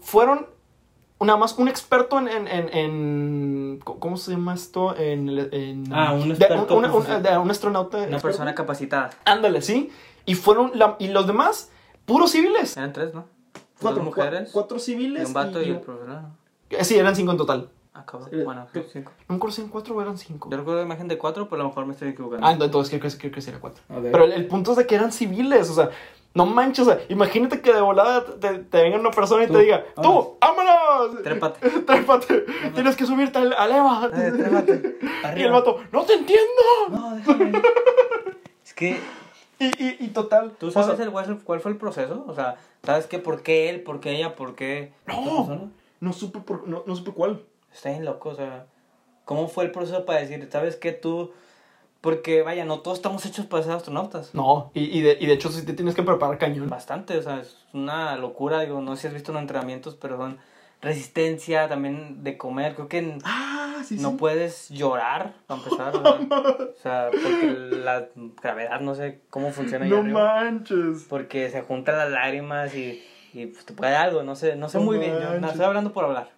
fueron 0.02 0.46
nada 1.20 1.38
más 1.40 1.58
un 1.58 1.68
experto 1.68 2.20
en, 2.20 2.28
en, 2.28 2.48
en, 2.48 2.70
en- 2.78 3.80
¿cómo 3.84 4.18
se 4.18 4.32
llama 4.32 4.54
esto? 4.54 4.96
En, 4.98 5.30
en- 5.52 5.94
Ah, 5.94 6.14
un 6.14 6.28
de- 6.30 6.36
experto, 6.36 6.78
un, 6.78 6.86
un- 6.86 6.92
pues, 6.92 7.24
de- 7.24 7.38
un 7.38 7.50
astronauta. 7.52 7.98
Una 7.98 8.04
experto. 8.06 8.28
persona 8.28 8.54
capacitada. 8.56 9.10
Ándale, 9.26 9.62
sí. 9.62 9.92
Y 10.26 10.36
fueron, 10.36 10.72
la- 10.76 10.96
y 11.00 11.08
los 11.08 11.26
demás, 11.28 11.72
puros 12.06 12.32
civiles. 12.32 12.76
Eran 12.78 12.94
tres, 12.94 13.14
¿no? 13.14 13.26
Cuatro 13.82 14.04
Dos 14.04 14.06
mujeres. 14.16 14.50
cua- 14.50 14.54
Cuatro 14.54 14.80
civiles. 14.80 15.24
y 15.24 15.26
un 15.26 15.34
vato 15.34 15.62
y, 15.62 15.66
y- 15.68 15.70
el 15.72 15.80
profesor. 15.80 16.08
¿no? 16.22 16.36
Eh, 16.70 16.84
Sí, 16.84 16.98
eran 16.98 17.16
cinco 17.16 17.32
en 17.32 17.38
total. 17.38 17.70
Ah, 17.94 18.04
cabrón. 18.06 18.30
Eh, 18.34 18.44
Bueno, 18.44 18.68
cinco. 18.92 19.12
No 19.30 19.36
me 19.36 19.36
acuerdo 19.38 19.56
si 19.56 19.62
eran 19.62 19.72
cuatro 19.72 19.96
o 19.96 20.02
eran 20.02 20.18
cinco. 20.18 20.50
Yo 20.52 20.58
recuerdo 20.58 20.80
la 20.82 20.86
imagen 20.86 21.08
de 21.08 21.18
cuatro, 21.18 21.48
pero 21.48 21.62
a 21.62 21.64
lo 21.64 21.70
mejor 21.70 21.86
me 21.86 21.94
estoy 21.94 22.10
equivocando. 22.10 22.46
Ah, 22.46 22.52
entonces 22.52 22.90
creo 23.00 23.10
que, 23.10 23.18
creo 23.18 23.32
que 23.32 23.42
sí 23.42 23.50
era 23.52 23.60
cuatro. 23.60 23.82
Pero 23.88 24.26
el, 24.26 24.34
el 24.34 24.48
punto 24.48 24.72
es 24.72 24.78
de 24.78 24.86
que 24.86 24.96
eran 24.96 25.14
civiles, 25.14 25.70
o 25.70 25.76
sea, 25.76 25.90
no 26.36 26.46
manches, 26.46 26.88
o 26.88 26.92
sea, 26.92 27.00
imagínate 27.10 27.62
que 27.62 27.74
de 27.74 27.82
volada 27.82 28.24
te, 28.26 28.60
te 28.60 28.84
venga 28.84 29.00
una 29.00 29.10
persona 29.10 29.44
y 29.44 29.48
Tú, 29.48 29.54
te 29.54 29.60
diga, 29.60 29.84
vámonos. 29.96 30.24
tú, 30.26 30.38
vámonos. 30.40 31.22
Trépate. 31.24 31.70
Trépate. 31.82 32.46
Tienes 32.76 32.96
que 32.96 33.06
subirte 33.06 33.40
al, 33.40 33.54
al 33.54 33.72
EVA. 33.72 34.10
Eh, 34.14 34.32
trépate. 34.32 34.98
Y 35.02 35.08
el 35.08 35.26
Arriba. 35.26 35.52
vato, 35.52 35.80
no 35.92 36.04
te 36.04 36.14
entiendo. 36.14 36.62
No, 36.90 37.16
déjame. 37.16 37.52
es 38.64 38.74
que 38.76 39.00
Y, 39.60 39.66
y, 39.84 39.98
y 40.02 40.08
total. 40.10 40.52
¿Tú 40.60 40.68
o 40.68 40.72
sabes 40.72 40.98
sea, 40.98 41.06
el, 41.06 41.12
cuál, 41.12 41.40
cuál 41.44 41.60
fue 41.62 41.72
el 41.72 41.78
proceso? 41.78 42.24
O 42.28 42.36
sea, 42.36 42.58
¿sabes 42.84 43.08
qué? 43.08 43.18
¿Por 43.18 43.42
qué 43.42 43.70
él? 43.70 43.82
¿Por 43.82 44.00
qué 44.02 44.12
ella? 44.12 44.36
¿Por 44.36 44.56
qué 44.56 44.92
No. 45.08 45.72
no 46.02 46.14
supe, 46.14 46.40
por, 46.40 46.68
no, 46.68 46.84
no 46.86 46.96
supe 46.96 47.12
cuál. 47.12 47.42
Está 47.74 47.90
bien 47.90 48.06
loco, 48.06 48.30
o 48.30 48.36
sea, 48.36 48.68
¿cómo 49.26 49.48
fue 49.48 49.64
el 49.66 49.72
proceso 49.72 50.06
para 50.06 50.20
decir, 50.20 50.48
sabes 50.52 50.76
qué 50.76 50.92
tú? 50.92 51.32
Porque, 52.06 52.44
vaya, 52.44 52.66
no 52.66 52.82
todos 52.82 53.00
estamos 53.00 53.26
hechos 53.26 53.48
para 53.48 53.64
ser 53.64 53.72
astronautas. 53.74 54.30
No, 54.36 54.70
y, 54.76 54.84
y, 54.96 55.02
de, 55.02 55.18
y 55.20 55.26
de 55.26 55.34
hecho 55.34 55.50
sí 55.50 55.66
te 55.66 55.74
tienes 55.74 55.96
que 55.96 56.04
preparar 56.04 56.38
cañón. 56.38 56.70
Bastante, 56.70 57.18
o 57.18 57.22
sea, 57.24 57.40
es 57.40 57.58
una 57.74 58.16
locura, 58.16 58.60
digo, 58.62 58.80
no 58.80 58.96
sé 58.96 59.02
si 59.02 59.08
has 59.08 59.14
visto 59.16 59.32
los 59.34 59.42
entrenamientos, 59.42 59.96
pero 60.00 60.16
son 60.18 60.38
resistencia 60.84 61.68
también 61.68 62.24
de 62.24 62.38
comer, 62.38 62.76
creo 62.76 62.88
que 62.88 63.18
Ah, 63.24 63.82
sí, 63.84 63.98
no 64.00 64.18
puedes 64.18 64.70
llorar, 64.70 65.34
para 65.48 65.64
empezar, 65.64 65.96
o 65.96 66.82
sea, 66.84 67.10
porque 67.12 67.48
la 67.84 68.08
gravedad, 68.40 68.82
no 68.82 68.94
sé 68.94 69.22
cómo 69.32 69.50
funciona 69.52 69.86
No 69.88 69.98
arriba. 70.02 70.36
manches. 70.44 71.08
porque 71.10 71.50
se 71.50 71.64
juntan 71.64 71.98
las 71.98 72.12
lágrimas 72.12 72.76
y, 72.76 73.04
y 73.34 73.48
pues, 73.48 73.66
te 73.66 73.74
puede 73.74 73.94
dar 73.94 74.10
algo, 74.10 74.22
no 74.22 74.36
sé, 74.36 74.56
no 74.56 74.70
sé 74.70 74.78
No 74.78 74.84
muy 74.84 75.00
bien, 75.00 75.14
yo 75.20 75.40
no, 75.40 75.48
estoy 75.48 75.66
hablando 75.66 75.92
por 75.92 76.06
hablar. 76.06 76.30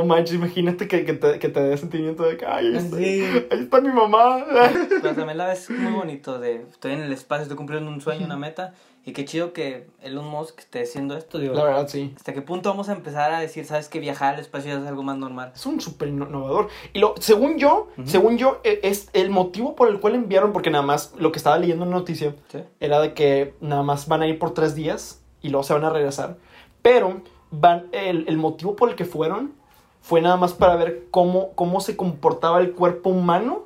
No 0.00 0.06
manches, 0.06 0.34
imagínate 0.34 0.88
que, 0.88 1.04
que, 1.04 1.12
te, 1.12 1.38
que 1.38 1.48
te 1.50 1.60
dé 1.60 1.76
sentimiento 1.76 2.22
de 2.22 2.38
que, 2.38 2.46
ay, 2.46 2.68
ahí 2.68 2.76
está, 2.76 2.96
Sí. 2.96 3.22
ahí 3.50 3.58
está 3.60 3.80
mi 3.82 3.88
mamá. 3.90 4.44
Pero 5.02 5.14
también 5.14 5.36
la 5.36 5.48
vez 5.48 5.68
muy 5.68 5.92
bonito 5.92 6.38
de, 6.38 6.62
estoy 6.70 6.92
en 6.92 7.02
el 7.02 7.12
espacio, 7.12 7.42
estoy 7.42 7.56
cumpliendo 7.58 7.90
un 7.90 8.00
sueño, 8.00 8.24
una 8.24 8.36
meta, 8.38 8.72
y 9.04 9.12
qué 9.12 9.24
chido 9.26 9.52
que 9.52 9.88
Elon 10.00 10.26
Musk 10.26 10.60
esté 10.60 10.82
haciendo 10.82 11.14
esto, 11.16 11.38
digo, 11.38 11.54
La 11.54 11.64
verdad, 11.64 11.88
sí. 11.88 12.12
¿hasta 12.16 12.32
qué 12.32 12.40
punto 12.40 12.70
vamos 12.70 12.88
a 12.88 12.92
empezar 12.92 13.32
a 13.34 13.40
decir, 13.40 13.66
sabes 13.66 13.88
que 13.88 14.00
viajar 14.00 14.34
al 14.36 14.40
espacio 14.40 14.72
ya 14.72 14.80
es 14.80 14.86
algo 14.86 15.02
más 15.02 15.18
normal? 15.18 15.52
Es 15.54 15.66
un 15.66 15.78
súper 15.80 16.08
innovador. 16.08 16.68
Y 16.94 16.98
lo, 17.00 17.14
según 17.18 17.58
yo, 17.58 17.88
según 18.04 18.38
yo, 18.38 18.60
e- 18.64 18.80
es 18.84 19.10
el 19.12 19.28
motivo 19.28 19.74
por 19.76 19.88
el 19.88 20.00
cual 20.00 20.14
enviaron, 20.14 20.52
porque 20.54 20.70
nada 20.70 20.84
más 20.86 21.12
lo 21.18 21.32
que 21.32 21.38
estaba 21.38 21.58
leyendo 21.58 21.84
en 21.84 21.90
la 21.90 21.96
noticia 21.98 22.34
¿Sí? 22.50 22.60
era 22.80 22.98
de 23.00 23.12
que 23.12 23.54
nada 23.60 23.82
más 23.82 24.08
van 24.08 24.22
a 24.22 24.26
ir 24.26 24.38
por 24.38 24.54
tres 24.54 24.74
días 24.74 25.20
y 25.42 25.50
luego 25.50 25.64
se 25.64 25.74
van 25.74 25.84
a 25.84 25.90
regresar. 25.90 26.36
Pero 26.80 27.20
van, 27.50 27.88
el, 27.92 28.24
el 28.28 28.38
motivo 28.38 28.74
por 28.76 28.88
el 28.88 28.94
que 28.94 29.04
fueron 29.04 29.60
fue 30.02 30.20
nada 30.20 30.36
más 30.36 30.52
para 30.52 30.76
ver 30.76 31.06
cómo, 31.10 31.52
cómo 31.54 31.80
se 31.80 31.96
comportaba 31.96 32.60
el 32.60 32.72
cuerpo 32.72 33.10
humano 33.10 33.64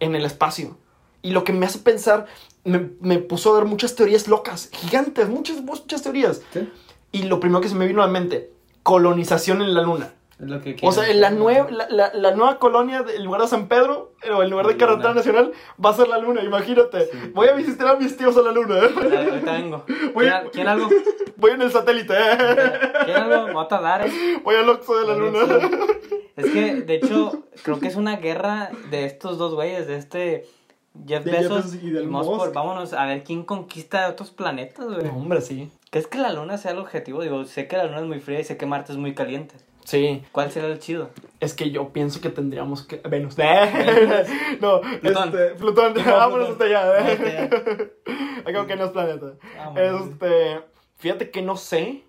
en 0.00 0.14
el 0.14 0.24
espacio. 0.24 0.76
Y 1.22 1.30
lo 1.32 1.42
que 1.42 1.52
me 1.52 1.66
hace 1.66 1.80
pensar, 1.80 2.26
me, 2.62 2.90
me 3.00 3.18
puso 3.18 3.50
a 3.50 3.58
ver 3.58 3.64
muchas 3.64 3.96
teorías 3.96 4.28
locas, 4.28 4.68
gigantes, 4.72 5.28
muchas, 5.28 5.62
muchas 5.62 6.02
teorías. 6.02 6.42
Sí. 6.52 6.70
Y 7.10 7.22
lo 7.24 7.40
primero 7.40 7.60
que 7.60 7.68
se 7.68 7.74
me 7.74 7.86
vino 7.86 8.02
a 8.02 8.06
la 8.06 8.12
mente, 8.12 8.52
colonización 8.82 9.62
en 9.62 9.74
la 9.74 9.82
luna. 9.82 10.12
Es 10.40 10.48
lo 10.48 10.60
que 10.60 10.76
O 10.82 10.92
sea, 10.92 11.02
quieren 11.04 11.20
la, 11.20 11.30
nueva, 11.30 11.68
la, 11.70 11.88
la- 11.90 12.14
la 12.14 12.30
nueva 12.36 12.58
colonia, 12.60 13.04
en 13.12 13.24
lugar 13.24 13.40
de 13.42 13.48
San 13.48 13.66
Pedro, 13.66 14.12
o 14.32 14.42
en 14.42 14.50
lugar 14.50 14.66
de 14.68 14.76
carretera 14.76 15.08
luna. 15.08 15.14
nacional, 15.14 15.52
va 15.84 15.90
a 15.90 15.94
ser 15.94 16.06
la 16.08 16.18
luna, 16.18 16.42
imagínate. 16.44 17.06
Sí. 17.06 17.18
Voy 17.34 17.48
a 17.48 17.54
visitar 17.54 17.88
a 17.88 17.96
mis 17.96 18.16
tíos 18.16 18.36
a 18.36 18.42
la 18.42 18.52
luna. 18.52 18.78
¿eh? 18.78 19.40
Vengo. 19.44 19.84
Voy 20.14 20.24
¿Quién, 20.26 20.32
a- 20.32 20.36
al- 20.38 20.50
quién 20.52 20.68
algo? 20.68 20.88
Voy 21.36 21.50
en 21.52 21.62
el 21.62 21.72
satélite. 21.72 22.14
¿eh? 22.16 22.38
¿Quién 23.04 23.16
algo? 23.16 23.46
Me 23.48 23.52
voy 23.52 23.64
a 23.64 23.68
tardar, 23.68 24.06
¿eh? 24.06 24.12
Voy 24.44 24.54
al 24.54 24.68
Oxxo 24.68 24.96
de 24.98 25.06
la 25.08 25.16
luna. 25.16 25.40
Es 26.36 26.46
que, 26.52 26.74
de 26.82 26.94
hecho, 26.94 27.42
creo 27.64 27.80
que 27.80 27.88
es 27.88 27.96
una 27.96 28.16
guerra 28.16 28.70
de 28.90 29.06
estos 29.06 29.38
dos 29.38 29.54
güeyes, 29.54 29.88
de 29.88 29.96
este 29.96 30.46
Jeff 31.06 31.24
De 31.24 31.32
Bezos 31.32 31.74
y 31.74 31.90
del. 31.90 32.06
Musk. 32.06 32.52
Vámonos 32.54 32.92
a 32.92 33.06
ver 33.06 33.24
quién 33.24 33.42
conquista 33.42 34.08
otros 34.08 34.30
planetas, 34.30 34.86
güey. 34.86 35.02
No, 35.04 35.16
hombre, 35.16 35.40
sí. 35.40 35.68
¿Crees 35.90 36.06
que 36.06 36.18
la 36.18 36.32
luna 36.32 36.58
sea 36.58 36.70
el 36.72 36.78
objetivo? 36.78 37.22
Digo, 37.22 37.44
sé 37.44 37.66
que 37.66 37.76
la 37.76 37.84
luna 37.84 37.98
es 38.00 38.06
muy 38.06 38.20
fría 38.20 38.38
y 38.40 38.44
sé 38.44 38.56
que 38.56 38.66
Marte 38.66 38.92
es 38.92 38.98
muy 38.98 39.14
caliente. 39.14 39.56
Sí, 39.88 40.22
¿Cuál 40.32 40.50
será 40.50 40.66
el 40.66 40.78
chido? 40.80 41.08
es 41.40 41.54
que 41.54 41.70
yo 41.70 41.88
pienso 41.94 42.20
que 42.20 42.28
tendríamos 42.28 42.82
que. 42.82 42.96
Venus. 43.08 43.38
no, 44.60 44.80
Plutón. 45.00 45.28
este. 45.28 45.54
Plutón. 45.54 45.94
No, 45.94 46.04
Vámonos 46.16 46.50
hasta 46.50 46.64
allá. 46.64 47.12
¿eh? 47.12 47.90
Acabo 48.44 48.66
que 48.66 48.76
no 48.76 48.84
es 48.84 48.90
planeta. 48.90 49.26
Vámonos. 49.56 50.08
Este. 50.08 50.60
Fíjate 50.98 51.30
que 51.30 51.40
no 51.40 51.56
sé. 51.56 52.02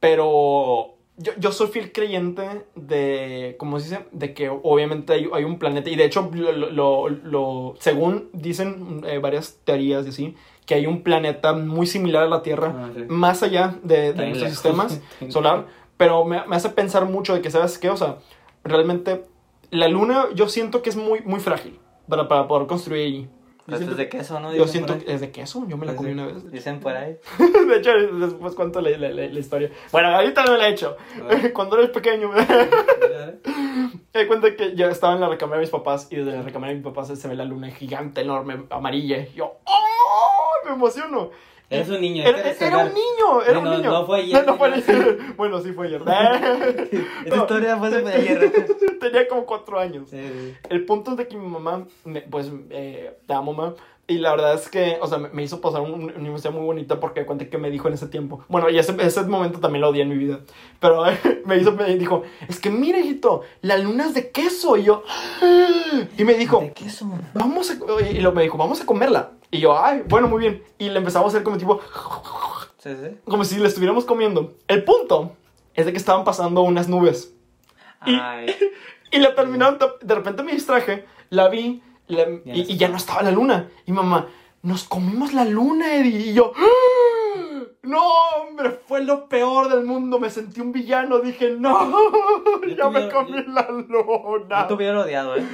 Pero. 0.00 0.94
Yo, 1.18 1.32
yo 1.38 1.52
soy 1.52 1.66
fiel 1.68 1.92
creyente 1.92 2.64
de. 2.74 3.56
¿Cómo 3.58 3.78
se 3.78 3.90
dice? 3.90 4.06
De 4.12 4.32
que 4.32 4.48
obviamente 4.48 5.12
hay, 5.12 5.28
hay 5.32 5.44
un 5.44 5.58
planeta. 5.58 5.90
Y 5.90 5.96
de 5.96 6.06
hecho, 6.06 6.30
lo, 6.32 6.52
lo- 6.52 7.08
lo- 7.10 7.74
según 7.80 8.30
dicen 8.32 9.02
eh, 9.06 9.18
varias 9.18 9.58
teorías 9.64 10.06
y 10.06 10.08
así, 10.08 10.34
que 10.64 10.74
hay 10.74 10.86
un 10.86 11.02
planeta 11.02 11.52
muy 11.52 11.86
similar 11.86 12.22
a 12.24 12.28
la 12.28 12.42
Tierra, 12.42 12.72
Ah, 12.74 12.90
sí. 12.94 13.02
más 13.08 13.42
allá 13.42 13.74
de, 13.82 14.14
de 14.14 14.26
nuestro 14.28 14.48
sistema 14.48 14.86
solar. 15.28 15.66
Pero 16.04 16.24
me, 16.24 16.44
me 16.46 16.56
hace 16.56 16.68
pensar 16.70 17.04
mucho 17.06 17.34
de 17.34 17.40
que, 17.42 17.50
¿sabes 17.50 17.78
qué? 17.78 17.90
O 17.90 17.96
sea, 17.96 18.16
realmente 18.64 19.24
la 19.70 19.88
luna 19.88 20.26
yo 20.34 20.48
siento 20.48 20.82
que 20.82 20.90
es 20.90 20.96
muy, 20.96 21.20
muy 21.20 21.40
frágil 21.40 21.78
para, 22.08 22.26
para 22.28 22.48
poder 22.48 22.66
construir 22.66 23.06
allí. 23.06 23.22
Yo 23.22 23.66
Pues 23.66 23.78
siento, 23.78 23.92
es 23.92 23.98
de 23.98 24.08
queso, 24.08 24.40
¿no? 24.40 24.52
yo 24.52 24.66
siento 24.66 24.98
que 24.98 25.12
es 25.14 25.20
de 25.20 25.30
queso, 25.30 25.64
yo 25.68 25.76
me 25.76 25.86
la 25.86 25.92
ahí. 25.92 25.96
comí 25.98 26.10
una 26.10 26.26
vez. 26.26 26.50
Dicen 26.50 26.80
por 26.80 26.96
ahí. 26.96 27.16
De 27.68 27.76
hecho, 27.76 27.92
después 28.18 28.56
cuento 28.56 28.80
la, 28.80 28.90
la- 28.90 29.10
la- 29.10 29.26
la 29.28 29.38
historia. 29.38 29.70
Bueno, 29.92 30.08
ahorita 30.08 30.44
no 30.44 30.56
la 30.56 30.68
he 30.68 30.72
hecho. 30.72 30.96
Cuando 31.54 31.78
eres 31.78 31.90
pequeño, 31.90 32.28
me 32.30 32.40
di 34.20 34.26
cuenta 34.26 34.54
que 34.56 34.74
yo 34.74 34.88
estaba 34.88 35.14
en 35.14 35.20
la 35.20 35.28
recámara 35.28 35.58
de 35.58 35.62
mis 35.62 35.70
papás 35.70 36.08
y 36.10 36.16
desde 36.16 36.32
la 36.32 36.42
recámara 36.42 36.70
de 36.72 36.78
mis 36.78 36.84
papás 36.84 37.16
se 37.16 37.28
ve 37.28 37.36
la 37.36 37.44
luna 37.44 37.70
gigante, 37.70 38.22
enorme, 38.22 38.64
amarilla. 38.70 39.18
Y 39.18 39.32
yo, 39.34 39.58
¡oh! 39.64 40.66
Me 40.66 40.72
emociono. 40.74 41.30
Eres 41.70 41.88
un 41.88 42.00
niño. 42.02 42.22
Era, 42.24 42.50
era 42.50 42.78
un 42.78 42.88
niño, 42.92 43.42
era 43.46 43.60
No, 43.60 43.70
un 43.70 43.76
niño. 43.76 43.90
no 43.90 44.04
fue 44.06 44.20
ayer, 44.20 44.46
No, 44.46 44.56
fue 44.58 44.68
no. 44.68 44.74
ayer. 44.76 45.18
Bueno, 45.36 45.60
sí 45.60 45.72
fue 45.72 45.86
ayer. 45.86 46.02
Esta 47.24 47.36
historia 47.36 47.76
fue 47.78 47.90
de 47.90 48.12
ayer. 48.12 48.52
Tenía 49.00 49.26
como 49.28 49.46
cuatro 49.46 49.78
años. 49.78 50.10
Sí. 50.10 50.54
El 50.68 50.84
punto 50.84 51.12
es 51.12 51.16
de 51.16 51.26
que 51.28 51.36
mi 51.36 51.46
mamá, 51.48 51.86
me- 52.04 52.20
pues, 52.22 52.50
eh, 52.70 53.16
te 53.26 53.32
amo, 53.34 53.54
mamá. 53.54 53.74
Y 54.08 54.18
la 54.18 54.32
verdad 54.32 54.54
es 54.54 54.68
que, 54.68 54.98
o 55.00 55.06
sea, 55.06 55.16
me, 55.18 55.42
hizo 55.44 55.60
pasar 55.60 55.80
un- 55.80 55.94
una 56.04 56.12
universidad 56.16 56.52
muy 56.52 56.64
bonita 56.64 56.98
porque 57.00 57.24
cuenta 57.24 57.46
que 57.48 57.56
me 57.56 57.70
dijo 57.70 57.88
en 57.88 57.94
ese 57.94 58.08
tiempo. 58.08 58.44
Bueno, 58.48 58.68
y 58.68 58.78
ese, 58.78 58.94
ese 59.00 59.22
momento 59.22 59.60
también 59.60 59.80
lo 59.80 59.88
odié 59.88 60.02
en 60.02 60.08
mi 60.10 60.16
vida. 60.18 60.40
Pero 60.80 61.04
me 61.46 61.56
hizo, 61.56 61.72
me 61.72 61.96
dijo, 61.96 62.22
es 62.48 62.58
que 62.60 62.68
mira, 62.68 62.98
hijito, 62.98 63.42
la 63.62 63.78
luna 63.78 64.04
es 64.06 64.14
de 64.14 64.30
queso. 64.30 64.76
Y 64.76 64.82
yo, 64.84 65.04
"Ah". 65.40 66.02
y 66.18 66.24
me 66.24 66.34
dijo, 66.34 66.60
¿De 66.60 66.72
queso? 66.72 67.06
vamos 67.32 67.70
a, 67.70 68.02
y 68.10 68.20
lo, 68.20 68.32
me 68.32 68.42
dijo, 68.42 68.58
vamos 68.58 68.80
a 68.82 68.86
comerla. 68.86 69.30
Y 69.52 69.60
yo, 69.60 69.78
ay, 69.78 70.02
bueno, 70.08 70.26
muy 70.26 70.40
bien. 70.40 70.64
Y 70.78 70.88
le 70.88 70.98
empezamos 70.98 71.26
a 71.26 71.28
hacer 71.28 71.44
como 71.44 71.58
tipo, 71.58 71.80
Sí, 72.78 72.90
sí. 73.00 73.16
como 73.24 73.44
si 73.44 73.58
le 73.58 73.68
estuviéramos 73.68 74.04
comiendo. 74.04 74.54
El 74.66 74.82
punto 74.82 75.36
es 75.74 75.86
de 75.86 75.92
que 75.92 75.98
estaban 75.98 76.24
pasando 76.24 76.62
unas 76.62 76.88
nubes. 76.88 77.32
Y- 78.06 78.16
Ay. 78.20 78.52
Y 79.14 79.18
la 79.18 79.34
terminaron, 79.34 79.78
de 80.00 80.14
repente 80.14 80.42
me 80.42 80.52
distraje, 80.52 81.04
la 81.28 81.48
vi 81.50 81.82
la- 82.06 82.26
Ya 82.46 82.54
y, 82.54 82.62
y 82.72 82.76
ya 82.78 82.88
no 82.88 82.96
estaba 82.96 83.22
la 83.22 83.30
luna. 83.30 83.68
Y 83.86 83.92
mamá, 83.92 84.26
nos 84.62 84.84
comimos 84.84 85.34
la 85.34 85.44
luna, 85.44 85.96
Eddie. 85.96 86.30
Y 86.30 86.32
yo, 86.32 86.52
¡Ah! 86.56 86.64
No, 87.82 88.00
hombre, 88.40 88.78
fue 88.86 89.02
lo 89.02 89.28
peor 89.28 89.68
del 89.68 89.84
mundo. 89.84 90.20
Me 90.20 90.30
sentí 90.30 90.60
un 90.60 90.70
villano. 90.70 91.18
Dije, 91.18 91.56
no, 91.58 91.90
Yo 92.62 92.68
ya 92.76 92.88
me 92.88 93.08
comí 93.08 93.42
la 93.48 93.68
luna. 93.70 94.60
Yo 94.62 94.66
te 94.68 94.74
hubiera 94.74 95.00
odiado, 95.00 95.36
¿eh? 95.36 95.44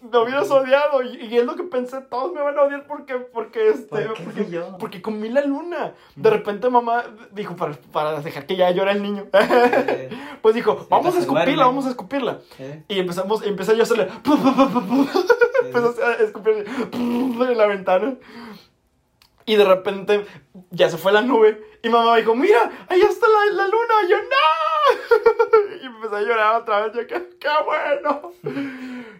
Me 0.00 0.18
hubieras 0.18 0.50
odiado. 0.50 1.02
Y, 1.02 1.16
y 1.26 1.38
es 1.38 1.44
lo 1.46 1.56
que 1.56 1.62
pensé, 1.62 2.02
todos 2.02 2.34
me 2.34 2.42
van 2.42 2.58
a 2.58 2.62
odiar 2.62 2.86
porque, 2.86 3.14
porque, 3.14 3.70
este, 3.70 3.88
¿Por 3.88 4.14
qué 4.14 4.22
porque, 4.22 4.50
yo? 4.50 4.76
porque 4.78 5.00
comí 5.00 5.30
la 5.30 5.40
luna. 5.46 5.94
De 6.14 6.28
repente 6.28 6.68
mamá 6.68 7.04
dijo, 7.32 7.56
para, 7.56 7.72
para 7.90 8.20
dejar 8.20 8.44
que 8.44 8.56
ya 8.56 8.70
llora 8.70 8.92
el 8.92 9.02
niño. 9.02 9.26
Eh, 9.32 10.10
pues 10.42 10.54
dijo, 10.54 10.86
vamos 10.90 11.16
a 11.16 11.20
escupirla, 11.20 11.64
vamos 11.64 11.86
a 11.86 11.90
escupirla. 11.90 12.38
Y 12.88 12.98
empezamos, 12.98 13.46
empecé 13.46 13.72
yo 13.74 13.80
a 13.80 13.82
hacerle. 13.84 14.08
A 15.72 16.22
escupir 16.22 16.66
en 16.92 17.58
la 17.58 17.66
ventana. 17.66 18.16
Y 19.46 19.56
de 19.56 19.64
repente 19.64 20.24
ya 20.70 20.88
se 20.88 20.96
fue 20.98 21.12
la 21.12 21.20
nube. 21.22 21.62
Y 21.82 21.88
mamá 21.88 22.12
me 22.12 22.18
dijo: 22.20 22.34
Mira, 22.34 22.70
ahí 22.88 23.00
está 23.00 23.26
la, 23.28 23.52
la 23.56 23.64
luna. 23.66 23.94
Y 24.06 24.10
yo, 24.10 24.16
¡No! 24.18 25.78
Y 25.82 25.86
empecé 25.86 26.16
a 26.16 26.20
llorar 26.20 26.60
otra 26.60 26.82
vez. 26.86 26.92
Yo, 26.94 27.06
¡qué, 27.06 27.28
qué 27.40 27.48
bueno! 27.64 28.32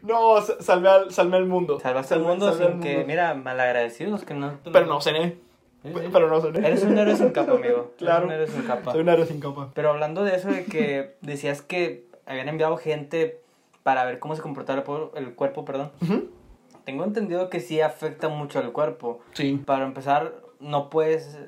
No, 0.03 0.41
sa- 0.41 0.61
salvé 0.63 0.89
al, 0.89 1.13
salvé 1.13 1.37
al 1.37 1.47
mundo. 1.47 1.79
Salvaste 1.81 2.15
al 2.15 2.21
mundo 2.21 2.51
salvé 2.53 2.65
sin 2.67 2.75
al 2.77 2.81
que, 2.83 2.91
mundo. 2.95 3.07
mira, 3.09 3.35
malagradecidos 3.35 4.25
que 4.25 4.35
no. 4.35 4.59
Pero 4.73 4.87
no 4.87 5.01
cené. 5.01 5.37
Sí, 5.83 5.91
sí. 5.93 6.09
Pero 6.13 6.29
no 6.29 6.41
son 6.41 6.55
Eres 6.65 6.85
un 6.85 6.97
héroe 6.97 7.17
sin 7.17 7.31
capa, 7.31 7.53
amigo. 7.53 7.93
Claro. 7.99 8.31
Eres 8.31 8.51
un 8.51 8.57
héroe 8.57 8.61
sin 8.61 8.63
capa. 8.67 8.93
Soy 8.93 9.01
un 9.01 9.09
héroe 9.09 9.27
sin 9.27 9.41
capa. 9.41 9.71
Pero 9.75 9.91
hablando 9.91 10.23
de 10.25 10.37
eso 10.37 10.49
de 10.49 10.65
que 10.65 11.17
decías 11.21 11.63
que 11.63 12.05
habían 12.27 12.49
enviado 12.49 12.77
gente 12.77 13.41
para 13.83 14.05
ver 14.05 14.19
cómo 14.21 14.37
se 14.37 14.43
comportaba 14.43 14.85
el, 15.17 15.25
el 15.25 15.35
cuerpo, 15.35 15.65
perdón. 15.65 15.91
Ujú. 16.03 16.29
Tengo 16.85 17.05
entendido 17.05 17.49
que 17.51 17.61
sí 17.61 17.81
afecta 17.81 18.29
mucho 18.29 18.59
al 18.59 18.73
cuerpo. 18.73 19.21
Sí. 19.35 19.61
Para 19.65 19.85
empezar, 19.85 20.35
no 20.61 20.91
puedes 20.91 21.39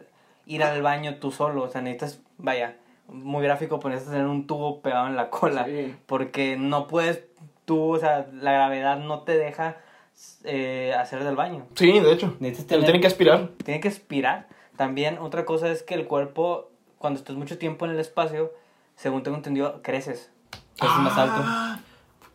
ir 0.47 0.63
al 0.63 0.81
baño 0.83 1.17
tú 1.17 1.31
solo. 1.31 1.63
O 1.63 1.69
sea, 1.69 1.81
necesitas, 1.81 2.21
vaya, 2.39 2.77
muy 3.09 3.43
gráfico, 3.43 3.79
pero 3.81 3.91
necesitas 3.91 4.15
tener 4.15 4.29
un 4.29 4.47
tubo 4.47 4.81
pegado 4.81 5.07
en 5.09 5.17
la 5.17 5.31
cola. 5.31 5.65
Sí. 5.67 5.95
Porque 6.07 6.57
no 6.57 6.87
puedes 6.87 7.25
tú, 7.65 7.95
o 7.95 7.99
sea, 7.99 8.29
la 8.33 8.53
gravedad 8.53 8.99
no 8.99 9.23
te 9.23 9.37
deja 9.39 9.79
eh, 10.45 10.95
hacer 10.99 11.25
del 11.25 11.35
baño. 11.37 11.67
Sí, 11.75 11.99
de 11.99 12.13
hecho. 12.13 12.35
Necesitas 12.39 12.69
tener- 12.69 12.85
tienen 12.85 13.01
que 13.01 13.07
aspirar. 13.09 13.49
Tiene 13.65 13.81
que 13.81 13.89
expirar. 13.89 14.47
También 14.77 15.19
otra 15.19 15.45
cosa 15.45 15.69
es 15.71 15.83
que 15.83 15.95
el 15.95 16.07
cuerpo, 16.07 16.71
cuando 16.99 17.19
estás 17.19 17.37
mucho 17.37 17.59
tiempo 17.59 17.85
en 17.87 17.93
el 17.93 17.99
espacio, 18.01 18.53
según 18.97 19.23
tengo 19.23 19.37
entendido, 19.37 19.83
creces. 19.83 20.31
Creces 20.79 20.99
más 20.99 21.17
alto. 21.19 21.43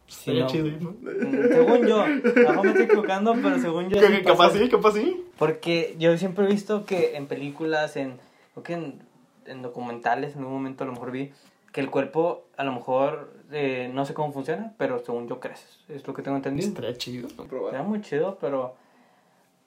Sí, 0.09 0.31
estaría 0.31 0.41
no. 0.43 0.47
chido, 0.49 0.67
¿no? 0.81 0.89
Mm, 0.91 1.47
Según 1.49 1.87
yo, 1.87 2.01
a 2.01 2.07
me 2.07 2.69
estoy 2.69 2.83
equivocando, 2.85 3.33
pero 3.41 3.59
según 3.59 3.89
yo... 3.89 3.99
Que- 3.99 4.23
Capaz 4.23 4.51
sí, 4.53 4.67
capaz 4.69 4.93
sí. 4.93 5.23
Porque 5.37 5.95
yo 5.99 6.17
siempre 6.17 6.45
he 6.45 6.47
visto 6.47 6.85
que 6.85 7.15
en 7.15 7.27
películas, 7.27 7.95
en, 7.95 8.17
creo 8.53 8.63
que 8.63 8.73
en, 8.73 8.99
en 9.45 9.61
documentales, 9.61 10.33
en 10.33 10.39
algún 10.39 10.55
momento 10.55 10.83
a 10.83 10.87
lo 10.87 10.93
mejor 10.93 11.11
vi 11.11 11.31
que 11.71 11.81
el 11.81 11.89
cuerpo 11.91 12.45
a 12.57 12.63
lo 12.63 12.71
mejor 12.73 13.31
eh, 13.51 13.89
no 13.93 14.05
sé 14.05 14.13
cómo 14.13 14.33
funciona, 14.33 14.73
pero 14.77 14.99
según 15.05 15.27
yo 15.27 15.39
creces. 15.39 15.79
Es 15.87 16.05
lo 16.07 16.13
que 16.13 16.21
tengo 16.23 16.37
entendido. 16.37 16.67
Estaría 16.67 16.95
chido. 16.97 17.27
¿no? 17.37 17.69
Era 17.69 17.83
muy 17.83 18.01
chido, 18.01 18.37
pero 18.41 18.75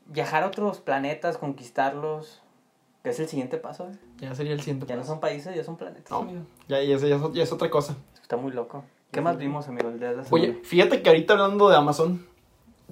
viajar 0.07 0.43
a 0.43 0.49
otros 0.49 0.81
planetas, 0.81 1.39
conquistarlos, 1.39 2.41
que 3.03 3.11
es 3.11 3.21
el 3.21 3.29
siguiente 3.29 3.57
paso. 3.59 3.89
¿eh? 3.89 3.97
Ya 4.19 4.35
sería 4.35 4.53
el 4.53 4.61
siguiente. 4.61 4.87
Ya 4.87 4.97
no 4.97 5.03
paso. 5.03 5.13
son 5.13 5.21
países, 5.21 5.55
ya 5.55 5.65
son 5.65 5.77
planetas. 5.77 6.11
No. 6.11 6.27
Ya, 6.69 6.83
ya, 6.83 6.97
ya 6.99 7.21
ya 7.33 7.43
es 7.43 7.53
otra 7.53 7.71
cosa. 7.71 7.97
Está 8.21 8.37
muy 8.37 8.53
loco. 8.53 8.85
¿Qué 9.13 9.21
más 9.21 9.37
vimos, 9.37 9.69
amigo, 9.69 9.91
el 9.91 9.99
día 9.99 10.11
de 10.11 10.17
la 10.17 10.25
Oye, 10.31 10.55
fíjate 10.65 11.03
que 11.03 11.09
ahorita 11.11 11.35
hablando 11.35 11.69
de 11.69 11.77
Amazon, 11.77 12.25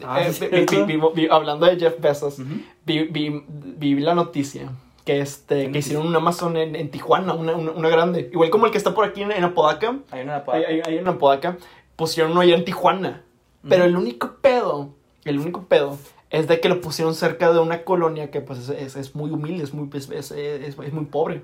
Ah, 0.05 0.21
eh, 0.23 0.33
¿sí 0.33 0.47
vi- 0.49 0.67
vi- 0.67 0.85
vi- 0.97 1.01
vi- 1.15 1.29
hablando 1.31 1.65
de 1.67 1.79
Jeff 1.79 1.99
Bezos, 1.99 2.39
Ujú. 2.39 2.49
vi, 2.87 3.05
vi- 3.05 3.43
vi 3.49 3.95
la 4.01 4.15
noticia 4.15 4.69
que 5.05 5.21
este 5.21 5.57
que 5.63 5.67
noticia? 5.69 5.79
hicieron 5.79 6.07
un 6.07 6.15
Amazon 6.17 6.57
en, 6.59 6.77
en 6.77 6.91
Tijuana, 6.91 7.33
una, 7.33 7.55
una, 7.55 7.71
una 7.73 7.89
grande, 7.89 8.29
igual 8.33 8.51
como 8.51 8.67
el 8.67 8.73
que 8.73 8.79
está 8.79 8.95
por 8.95 9.05
aquí 9.07 9.23
en, 9.23 9.33
en 9.33 9.45
Apodaca, 9.45 9.97
Hay 10.11 10.23
una 10.23 10.45
hay, 10.49 10.65
hay, 10.65 10.83
hay 10.87 10.99
en 10.99 11.09
Apodaca, 11.09 11.57
pusieron 11.97 12.33
uno 12.33 12.43
allá 12.43 12.55
en 12.55 12.65
Tijuana, 12.67 13.23
pero 13.69 13.85
el 13.85 13.97
único 13.97 14.37
pedo, 14.43 14.91
el 15.25 15.39
único 15.39 15.65
pedo 15.65 15.97
es 16.31 16.49
de 16.49 16.61
que 16.61 16.69
lo 16.69 16.81
pusieron 16.83 17.15
cerca 17.15 17.51
de 17.53 17.59
una 17.61 17.83
colonia 17.83 18.31
que 18.31 18.41
pues 18.43 18.59
es, 18.59 18.69
es, 18.71 18.97
es 18.97 19.15
muy 19.15 19.31
humilde, 19.31 19.65
es 19.65 19.73
muy, 19.75 19.89
es, 19.95 20.09
es- 20.11 20.31
es- 20.33 20.79
es 20.79 20.93
muy 20.93 21.07
pobre. 21.07 21.43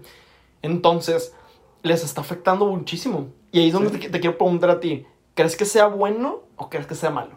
Entonces, 0.62 1.34
les 1.82 2.04
está 2.04 2.20
afectando 2.20 2.66
muchísimo. 2.66 3.28
Y 3.52 3.60
ahí 3.60 3.66
es 3.68 3.72
donde 3.72 3.90
te, 3.90 4.08
te 4.08 4.20
quiero 4.20 4.36
preguntar 4.38 4.70
a 4.70 4.80
ti, 4.80 5.06
¿crees 5.34 5.56
que 5.56 5.64
sea 5.64 5.86
bueno 5.86 6.40
o 6.56 6.68
crees 6.68 6.86
que 6.86 6.94
sea 6.94 7.10
malo? 7.10 7.32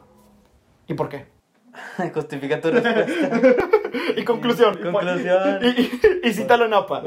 ¿Y 0.87 0.93
por 0.95 1.09
qué? 1.09 1.27
Justifica 2.13 2.59
tu 2.61 2.71
respuesta. 2.71 3.39
Y 4.15 4.23
conclusión. 4.23 4.77
y 4.79 4.91
Conclusión. 4.91 5.59
Y, 5.63 5.67
y, 5.67 5.91
y 6.23 6.33
cítalo 6.33 6.65
en 6.65 6.73
APA. 6.73 7.03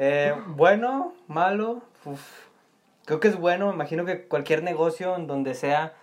Eh, 0.00 0.34
bueno, 0.48 1.14
malo. 1.26 1.82
uf. 2.04 2.20
Creo 3.04 3.20
que 3.20 3.28
es 3.28 3.36
bueno. 3.36 3.68
Me 3.68 3.74
imagino 3.74 4.04
que 4.04 4.26
cualquier 4.26 4.62
negocio 4.62 5.16
en 5.16 5.26
donde 5.26 5.54
sea 5.54 5.94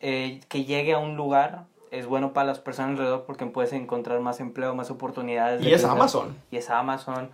eh, 0.00 0.40
que 0.48 0.64
llegue 0.64 0.92
a 0.92 0.98
un 0.98 1.16
lugar 1.16 1.64
es 1.90 2.06
bueno 2.06 2.32
para 2.32 2.46
las 2.46 2.58
personas 2.60 2.92
alrededor 2.92 3.24
porque 3.26 3.46
puedes 3.46 3.72
encontrar 3.72 4.20
más 4.20 4.40
empleo, 4.40 4.74
más 4.74 4.90
oportunidades. 4.90 5.60
de 5.60 5.68
Y 5.68 5.72
es 5.72 5.80
crecer. 5.80 5.90
Amazon. 5.90 6.36
Y 6.50 6.56
es 6.58 6.70
Amazon. 6.70 7.30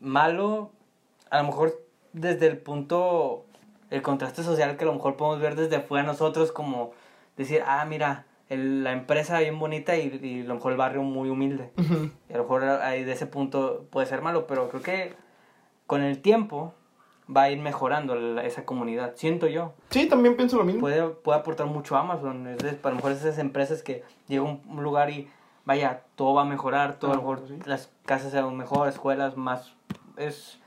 Malo, 0.00 0.70
a 1.30 1.38
lo 1.38 1.44
mejor 1.48 1.80
desde 2.12 2.46
el 2.46 2.58
punto, 2.58 3.44
el 3.90 4.02
contraste 4.02 4.42
social 4.42 4.76
que 4.76 4.84
a 4.84 4.86
lo 4.86 4.94
mejor 4.94 5.16
podemos 5.16 5.40
ver 5.40 5.56
desde 5.56 5.76
afuera 5.76 6.04
nosotros 6.06 6.52
como 6.52 6.92
decir, 7.36 7.62
ah, 7.66 7.84
mira, 7.84 8.26
el- 8.48 8.84
la 8.84 8.92
empresa 8.92 9.38
bien 9.40 9.58
bonita 9.58 9.96
y, 9.96 10.20
y 10.22 10.40
a 10.42 10.44
lo 10.44 10.54
mejor 10.54 10.72
el 10.72 10.78
barrio 10.78 11.02
muy 11.02 11.28
humilde. 11.30 11.70
Y 12.28 12.32
a 12.32 12.36
lo 12.36 12.42
mejor 12.44 12.64
ahí 12.64 13.02
de 13.04 13.12
ese 13.12 13.26
punto 13.26 13.86
puede 13.90 14.06
ser 14.06 14.22
malo, 14.22 14.46
pero 14.46 14.68
creo 14.68 14.82
que 14.82 15.14
con 15.86 16.02
el 16.02 16.20
tiempo 16.20 16.74
va 17.34 17.42
a 17.44 17.50
ir 17.50 17.58
mejorando 17.58 18.14
la- 18.14 18.44
esa 18.44 18.64
comunidad. 18.66 19.14
Siento 19.16 19.46
yo. 19.46 19.72
Sí, 19.90 20.06
también 20.06 20.36
pienso 20.36 20.56
lo 20.58 20.64
mismo. 20.64 20.82
Puede, 20.82 21.08
puede 21.08 21.38
aportar 21.38 21.66
mucho 21.66 21.96
Amazon. 21.96 22.46
Es 22.46 22.58
de- 22.58 22.78
a 22.82 22.88
lo 22.90 22.96
mejor 22.96 23.12
esas 23.12 23.38
empresas 23.38 23.82
que 23.82 24.04
llega 24.28 24.42
a 24.42 24.44
un 24.46 24.82
lugar 24.82 25.08
y 25.10 25.28
vaya, 25.64 26.02
todo 26.16 26.34
va 26.34 26.42
a 26.42 26.44
mejorar, 26.44 26.98
todo 26.98 27.12
a 27.12 27.14
lo 27.14 27.22
mejor 27.22 27.42
sí. 27.48 27.58
las 27.64 27.90
casas 28.04 28.30
sean 28.32 28.54
mejor, 28.56 28.88
escuelas 28.88 29.36
más. 29.38 29.74
Es 30.16 30.58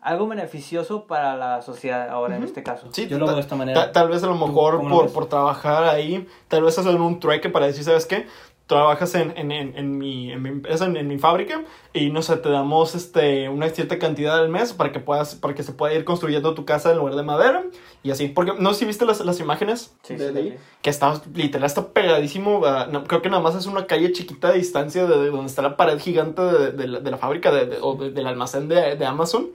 algo 0.00 0.26
beneficioso 0.26 1.04
para 1.06 1.36
la 1.36 1.62
sociedad 1.62 2.08
ahora 2.10 2.36
en 2.36 2.42
este 2.42 2.62
caso. 2.62 2.88
Sí, 2.92 3.06
yo 3.06 3.18
lo 3.18 3.26
veo 3.26 3.36
de 3.36 3.40
esta 3.40 3.54
manera. 3.54 3.86
ta- 3.86 3.92
tal 3.92 4.08
vez 4.08 4.22
a 4.24 4.26
lo 4.26 4.34
mejor 4.34 4.82
lo 4.82 4.88
por, 4.90 5.12
por 5.12 5.26
trabajar 5.26 5.84
ahí, 5.84 6.26
tal 6.48 6.62
vez 6.62 6.76
hacer 6.78 6.94
un 6.96 7.20
trueque 7.20 7.48
para 7.48 7.66
decir, 7.66 7.84
¿sabes 7.84 8.06
qué? 8.06 8.26
Trabajas 8.74 9.14
en, 9.14 9.32
en, 9.36 9.52
en, 9.52 9.76
en 9.76 9.98
mi, 9.98 10.32
empresa, 10.32 10.86
en, 10.86 11.06
mi 11.08 11.18
fábrica, 11.18 11.62
y 11.92 12.10
no 12.10 12.22
sé, 12.22 12.36
te 12.36 12.48
damos 12.48 12.94
este, 12.94 13.48
una 13.48 13.68
cierta 13.68 13.98
cantidad 13.98 14.38
al 14.38 14.48
mes 14.48 14.72
para 14.72 14.92
que 14.92 15.00
puedas, 15.00 15.34
para 15.34 15.54
que 15.54 15.62
se 15.62 15.72
pueda 15.72 15.94
ir 15.94 16.04
construyendo 16.04 16.54
tu 16.54 16.64
casa 16.64 16.90
en 16.90 16.98
lugar 16.98 17.14
de 17.16 17.22
madera, 17.22 17.64
y 18.02 18.10
así. 18.10 18.28
Porque, 18.28 18.52
no 18.58 18.72
sé 18.72 18.80
si 18.80 18.84
viste 18.86 19.04
las, 19.04 19.20
las 19.20 19.40
imágenes 19.40 19.94
Sí, 20.02 20.16
de, 20.16 20.28
sí, 20.28 20.34
de 20.34 20.40
ahí, 20.40 20.50
sí. 20.50 20.56
que 20.82 20.90
está, 20.90 21.20
literal, 21.34 21.66
está 21.66 21.88
pegadísimo, 21.88 22.64
a- 22.66 22.86
no, 22.86 23.04
creo 23.04 23.22
que 23.22 23.30
nada 23.30 23.42
más 23.42 23.54
es 23.54 23.66
una 23.66 23.86
calle 23.86 24.12
chiquita 24.12 24.50
de 24.52 24.58
distancia 24.58 25.06
de, 25.06 25.18
de 25.18 25.30
donde 25.30 25.46
está 25.46 25.62
la 25.62 25.76
pared 25.76 25.98
gigante 25.98 26.42
de, 26.42 26.72
de 26.72 26.86
la, 26.88 27.00
de 27.00 27.10
la 27.10 27.16
fábrica 27.18 27.52
o 27.82 27.94
de- 27.96 28.10
del 28.10 28.26
almacén 28.26 28.68
de, 28.68 28.96
de 28.96 29.06
Amazon. 29.06 29.48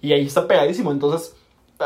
Y 0.00 0.12
ahí 0.12 0.26
está 0.26 0.48
pegadísimo. 0.48 0.90
Entonces, 0.90 1.36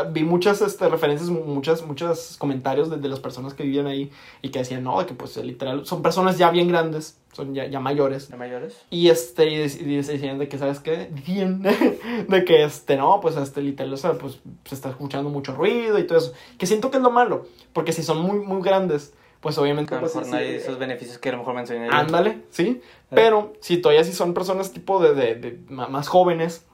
vi 0.03 0.23
muchas 0.23 0.61
este, 0.61 0.87
referencias, 0.89 1.29
muchas, 1.29 1.85
muchos 1.85 2.35
comentarios 2.37 2.89
de, 2.89 2.97
de 2.97 3.09
las 3.09 3.19
personas 3.19 3.53
que 3.53 3.63
vivían 3.63 3.87
ahí 3.87 4.11
y 4.41 4.49
que 4.49 4.59
decían, 4.59 4.83
no, 4.83 5.05
que 5.05 5.13
pues 5.13 5.37
literal, 5.37 5.85
son 5.85 6.01
personas 6.01 6.37
ya 6.37 6.49
bien 6.51 6.67
grandes, 6.67 7.17
son 7.33 7.53
ya, 7.53 7.67
ya 7.67 7.79
mayores. 7.79 8.29
¿De 8.29 8.37
mayores? 8.37 8.85
Y 8.89 9.09
este, 9.09 9.49
y, 9.49 9.55
y 9.55 9.95
decían 9.97 10.39
de 10.39 10.47
que, 10.47 10.57
¿sabes 10.57 10.79
qué? 10.79 11.09
Decían 11.11 11.61
de 12.27 12.45
que, 12.45 12.63
este, 12.63 12.97
no, 12.97 13.19
pues, 13.21 13.37
este, 13.37 13.61
literal, 13.61 13.93
o 13.93 13.97
sea, 13.97 14.13
pues, 14.13 14.39
se 14.65 14.75
está 14.75 14.89
escuchando 14.89 15.29
mucho 15.29 15.53
ruido 15.53 15.99
y 15.99 16.07
todo 16.07 16.17
eso. 16.17 16.33
Que 16.57 16.65
siento 16.65 16.91
que 16.91 16.97
es 16.97 17.03
lo 17.03 17.11
malo, 17.11 17.45
porque 17.73 17.93
si 17.93 18.03
son 18.03 18.19
muy, 18.19 18.39
muy 18.39 18.61
grandes, 18.61 19.13
pues, 19.39 19.57
obviamente, 19.57 19.93
lo 19.93 20.01
pues, 20.01 20.13
sí, 20.13 20.19
no 20.31 20.37
hay 20.37 20.55
esos 20.55 20.79
beneficios 20.79 21.19
que 21.19 21.29
a 21.29 21.33
lo 21.33 21.39
mejor 21.39 21.53
mencioné. 21.53 21.89
Ándale, 21.91 22.41
sí. 22.49 22.81
Pero 23.09 23.53
si 23.61 23.77
todavía 23.77 24.03
si 24.03 24.13
son 24.13 24.33
personas 24.33 24.71
tipo 24.71 24.99
de, 24.99 25.13
de, 25.13 25.35
de 25.35 25.59
más 25.69 26.07
jóvenes, 26.07 26.65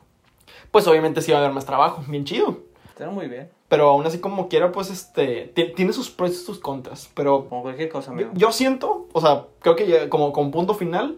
pues 0.71 0.88
obviamente 0.88 1.21
sí 1.21 1.32
va 1.32 1.38
a 1.38 1.41
haber 1.41 1.53
más 1.53 1.65
trabajo, 1.65 2.03
bien 2.07 2.26
chido. 2.26 2.61
Está 2.93 3.09
muy 3.09 3.27
bien. 3.27 3.49
Pero 3.69 3.89
aún 3.89 4.05
así 4.05 4.19
como 4.19 4.47
quiera, 4.49 4.71
pues 4.71 4.89
este, 4.91 5.51
ti- 5.55 5.73
tiene 5.75 5.93
sus 5.93 6.11
pros 6.11 6.31
y 6.31 6.35
sus 6.35 6.59
contras. 6.59 7.09
Pero 7.15 7.49
Como 7.49 7.63
cualquier 7.63 7.89
cosa, 7.89 8.07
yo, 8.11 8.13
amigo. 8.13 8.31
yo 8.35 8.51
siento, 8.51 9.07
o 9.13 9.21
sea, 9.21 9.45
creo 9.59 9.75
que 9.75 9.87
ya 9.87 10.09
como, 10.09 10.31
como 10.31 10.51
punto 10.51 10.75
final, 10.75 11.17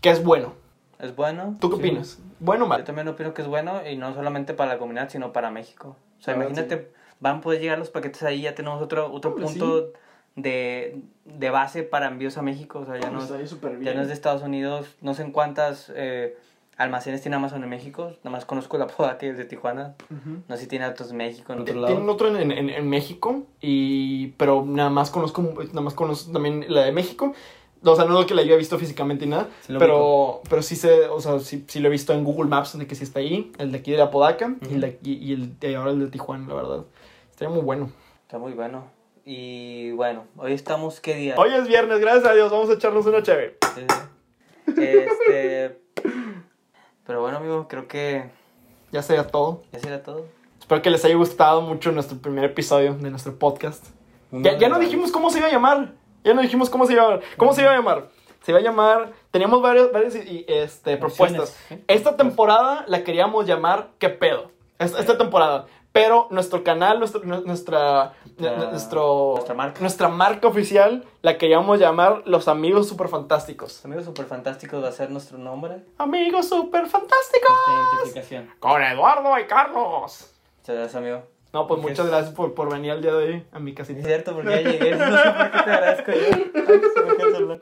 que 0.00 0.10
es 0.10 0.22
bueno. 0.22 0.52
Es 1.00 1.14
bueno. 1.16 1.56
¿Tú 1.60 1.68
qué 1.70 1.76
Sí. 1.76 1.82
opinas? 1.82 2.18
¿Bueno 2.38 2.64
o 2.64 2.66
Yo 2.66 2.68
mal? 2.68 2.84
también 2.84 3.08
opino 3.08 3.34
que 3.34 3.42
es 3.42 3.48
bueno 3.48 3.80
y 3.88 3.96
no 3.96 4.14
solamente 4.14 4.54
para 4.54 4.74
la 4.74 4.78
comunidad, 4.78 5.08
sino 5.08 5.32
para 5.32 5.50
México. 5.50 5.96
O 6.18 6.22
sea, 6.22 6.34
verdad, 6.34 6.50
imagínate, 6.50 6.90
van 7.18 7.38
a 7.38 7.40
poder 7.40 7.60
llegar 7.60 7.78
los 7.78 7.90
paquetes 7.90 8.22
ahí, 8.22 8.42
ya 8.42 8.54
tenemos 8.54 8.80
otro, 8.80 9.12
otro 9.12 9.32
Hombre, 9.32 9.46
punto 9.46 9.92
de, 10.36 11.00
de 11.24 11.50
base 11.50 11.82
para 11.82 12.06
envíos 12.06 12.36
a 12.38 12.42
México. 12.42 12.78
O 12.80 12.84
sea, 12.86 12.98
ya 13.00 13.10
no, 13.10 13.18
es- 13.22 13.28
ya 13.82 13.94
no 13.94 14.02
es 14.02 14.08
de 14.08 14.14
Estados 14.14 14.42
Unidos. 14.42 14.94
No 15.00 15.14
sé 15.14 15.22
en 15.22 15.32
cuántas 15.32 15.90
eh, 15.94 16.36
almacenes 16.76 17.22
tiene 17.22 17.36
Amazon 17.36 17.62
en 17.62 17.68
México. 17.70 18.12
Nada 18.24 18.30
más 18.30 18.44
conozco 18.44 18.76
la 18.78 18.86
poda 18.96 19.18
que 19.18 19.30
es 19.30 19.38
de 19.38 19.44
Tijuana. 19.44 19.94
No 20.48 20.56
sé 20.56 20.62
si 20.62 20.68
tiene 20.68 20.86
otros 20.86 21.10
en 21.10 21.16
México, 21.18 21.52
en 21.52 21.60
otro 21.60 21.74
Tienen 21.74 21.96
lado. 22.06 22.12
otro 22.12 22.36
en, 22.36 22.52
en, 22.52 22.70
en 22.70 22.88
México, 22.88 23.44
y, 23.60 24.28
pero 24.38 24.64
nada 24.66 24.90
más 24.90 25.10
conozco, 25.10 25.42
nada 25.42 25.80
más 25.80 25.94
conozco 25.94 26.32
también 26.32 26.64
la 26.68 26.82
de 26.84 26.92
México. 26.92 27.32
O 27.84 27.94
sea, 27.94 28.04
no 28.06 28.18
es 28.20 28.26
que 28.26 28.34
la 28.34 28.40
haya 28.42 28.56
visto 28.56 28.78
físicamente 28.78 29.26
y 29.26 29.28
nada, 29.28 29.48
Sí 29.60 29.74
pero, 29.78 30.40
pero 30.48 30.62
sí 30.62 30.74
sé, 30.74 31.06
o 31.08 31.20
sea, 31.20 31.38
sí, 31.38 31.64
sí 31.68 31.78
lo 31.78 31.86
he 31.88 31.90
visto 31.90 32.12
en 32.14 32.24
Google 32.24 32.48
Maps, 32.48 32.76
de 32.76 32.86
que 32.86 32.94
sí 32.96 33.04
está 33.04 33.20
ahí, 33.20 33.52
el 33.58 33.70
de 33.70 33.78
aquí 33.78 33.92
de 33.92 34.00
Apodaca 34.02 34.54
y, 34.68 34.74
el 34.74 34.80
de, 34.80 34.86
aquí- 34.88 35.18
y 35.22 35.32
el 35.34 35.58
de 35.60 35.76
ahora 35.76 35.90
el 35.92 36.00
de 36.00 36.06
Tijuana, 36.08 36.48
la 36.48 36.54
verdad. 36.54 36.84
Estaría 37.30 37.54
muy 37.54 37.62
bueno. 37.62 37.90
Está 38.22 38.38
muy 38.38 38.52
bueno. 38.54 38.86
Y 39.24 39.92
bueno, 39.92 40.24
hoy 40.36 40.52
estamos, 40.52 41.00
¿qué 41.00 41.14
día? 41.14 41.34
Hoy 41.36 41.50
es 41.52 41.68
viernes, 41.68 42.00
gracias 42.00 42.24
a 42.24 42.34
Dios, 42.34 42.50
vamos 42.50 42.70
a 42.70 42.72
echarnos 42.72 43.06
una 43.06 43.22
chévere. 43.22 43.56
Sí. 43.74 43.82
Este... 44.80 45.85
Pero 47.06 47.20
bueno, 47.20 47.38
amigo, 47.38 47.66
creo 47.68 47.86
que 47.88 48.30
Ya 48.92 49.02
sería 49.02 49.26
todo. 49.26 49.62
ya 49.72 49.78
será 49.78 50.02
todo. 50.02 50.26
Espero 50.58 50.82
que 50.82 50.90
les 50.90 51.04
haya 51.04 51.14
gustado 51.14 51.60
mucho 51.60 51.92
nuestro 51.92 52.18
primer 52.18 52.44
episodio 52.44 52.94
de 52.94 53.10
nuestro 53.10 53.38
podcast. 53.38 53.84
Ya, 54.32 54.58
ya 54.58 54.68
no 54.68 54.78
dijimos 54.78 55.12
cómo 55.12 55.30
se 55.30 55.38
iba 55.38 55.46
a 55.46 55.52
llamar. 55.52 55.92
Ya 56.24 56.34
no 56.34 56.42
dijimos 56.42 56.68
cómo 56.70 56.86
se 56.86 56.94
iba 56.94 57.02
a 57.02 57.06
llamar. 57.06 57.22
¿Cómo 57.36 57.52
se 57.52 57.62
iba 57.62 57.70
a 57.70 57.76
llamar? 57.76 58.08
Se 58.42 58.50
iba 58.50 58.58
a 58.58 58.62
llamar. 58.62 59.12
Teníamos 59.30 59.62
varias, 59.62 59.92
varias 59.92 60.14
este, 60.16 60.96
propuestas. 60.96 61.56
¿eh? 61.70 61.84
Esta 61.86 62.16
temporada 62.16 62.84
la 62.88 63.04
queríamos 63.04 63.46
llamar 63.46 63.90
¿Qué 63.98 64.08
pedo? 64.08 64.50
Esta, 64.78 64.98
esta 64.98 65.16
temporada. 65.16 65.66
Pero 65.96 66.26
nuestro 66.30 66.62
canal, 66.62 66.98
nuestro, 66.98 67.22
nu- 67.24 67.40
nuestra, 67.46 68.12
nu- 68.36 68.70
nuestro, 68.70 69.32
nuestra 69.36 69.54
marca. 69.54 69.80
nuestra 69.80 70.08
marca 70.08 70.46
oficial, 70.46 71.04
la 71.22 71.38
queríamos 71.38 71.78
llamar 71.80 72.20
Los 72.26 72.48
Amigos 72.48 72.86
Super 72.86 73.08
Fantásticos. 73.08 73.72
Los 73.76 73.84
amigos 73.86 74.04
super 74.04 74.26
fantásticos 74.26 74.84
va 74.84 74.88
a 74.88 74.92
ser 74.92 75.10
nuestro 75.10 75.38
nombre, 75.38 75.76
Amigos 75.96 76.50
Super 76.50 76.86
Fantásticos. 76.86 77.50
nuestra 77.50 77.94
identificación. 77.96 78.50
Con 78.60 78.82
Eduardo 78.82 79.38
y 79.38 79.46
Carlos. 79.46 80.30
Muchas 80.58 80.76
gracias, 80.76 80.94
amigo. 80.96 81.22
No, 81.54 81.66
pues 81.66 81.80
muchas 81.80 82.00
es- 82.00 82.10
gracias 82.10 82.34
por, 82.34 82.52
por 82.52 82.70
venir 82.70 82.90
al 82.90 83.00
día 83.00 83.14
de 83.14 83.24
hoy 83.32 83.46
a 83.52 83.58
mi 83.58 83.70
Es 83.70 83.76
casita. 83.78 84.06
cierto, 84.06 84.34
porque 84.34 84.50
ya 84.50 84.70
llegué. 84.70 84.94
No 84.96 85.06
sé 85.16 85.30
por 85.30 85.50
qué 85.50 85.62
te 85.62 85.70
agradezco 85.70 86.12
yo. 86.12 86.18
Ay, 86.68 87.34
se 87.34 87.44
me. 87.44 87.58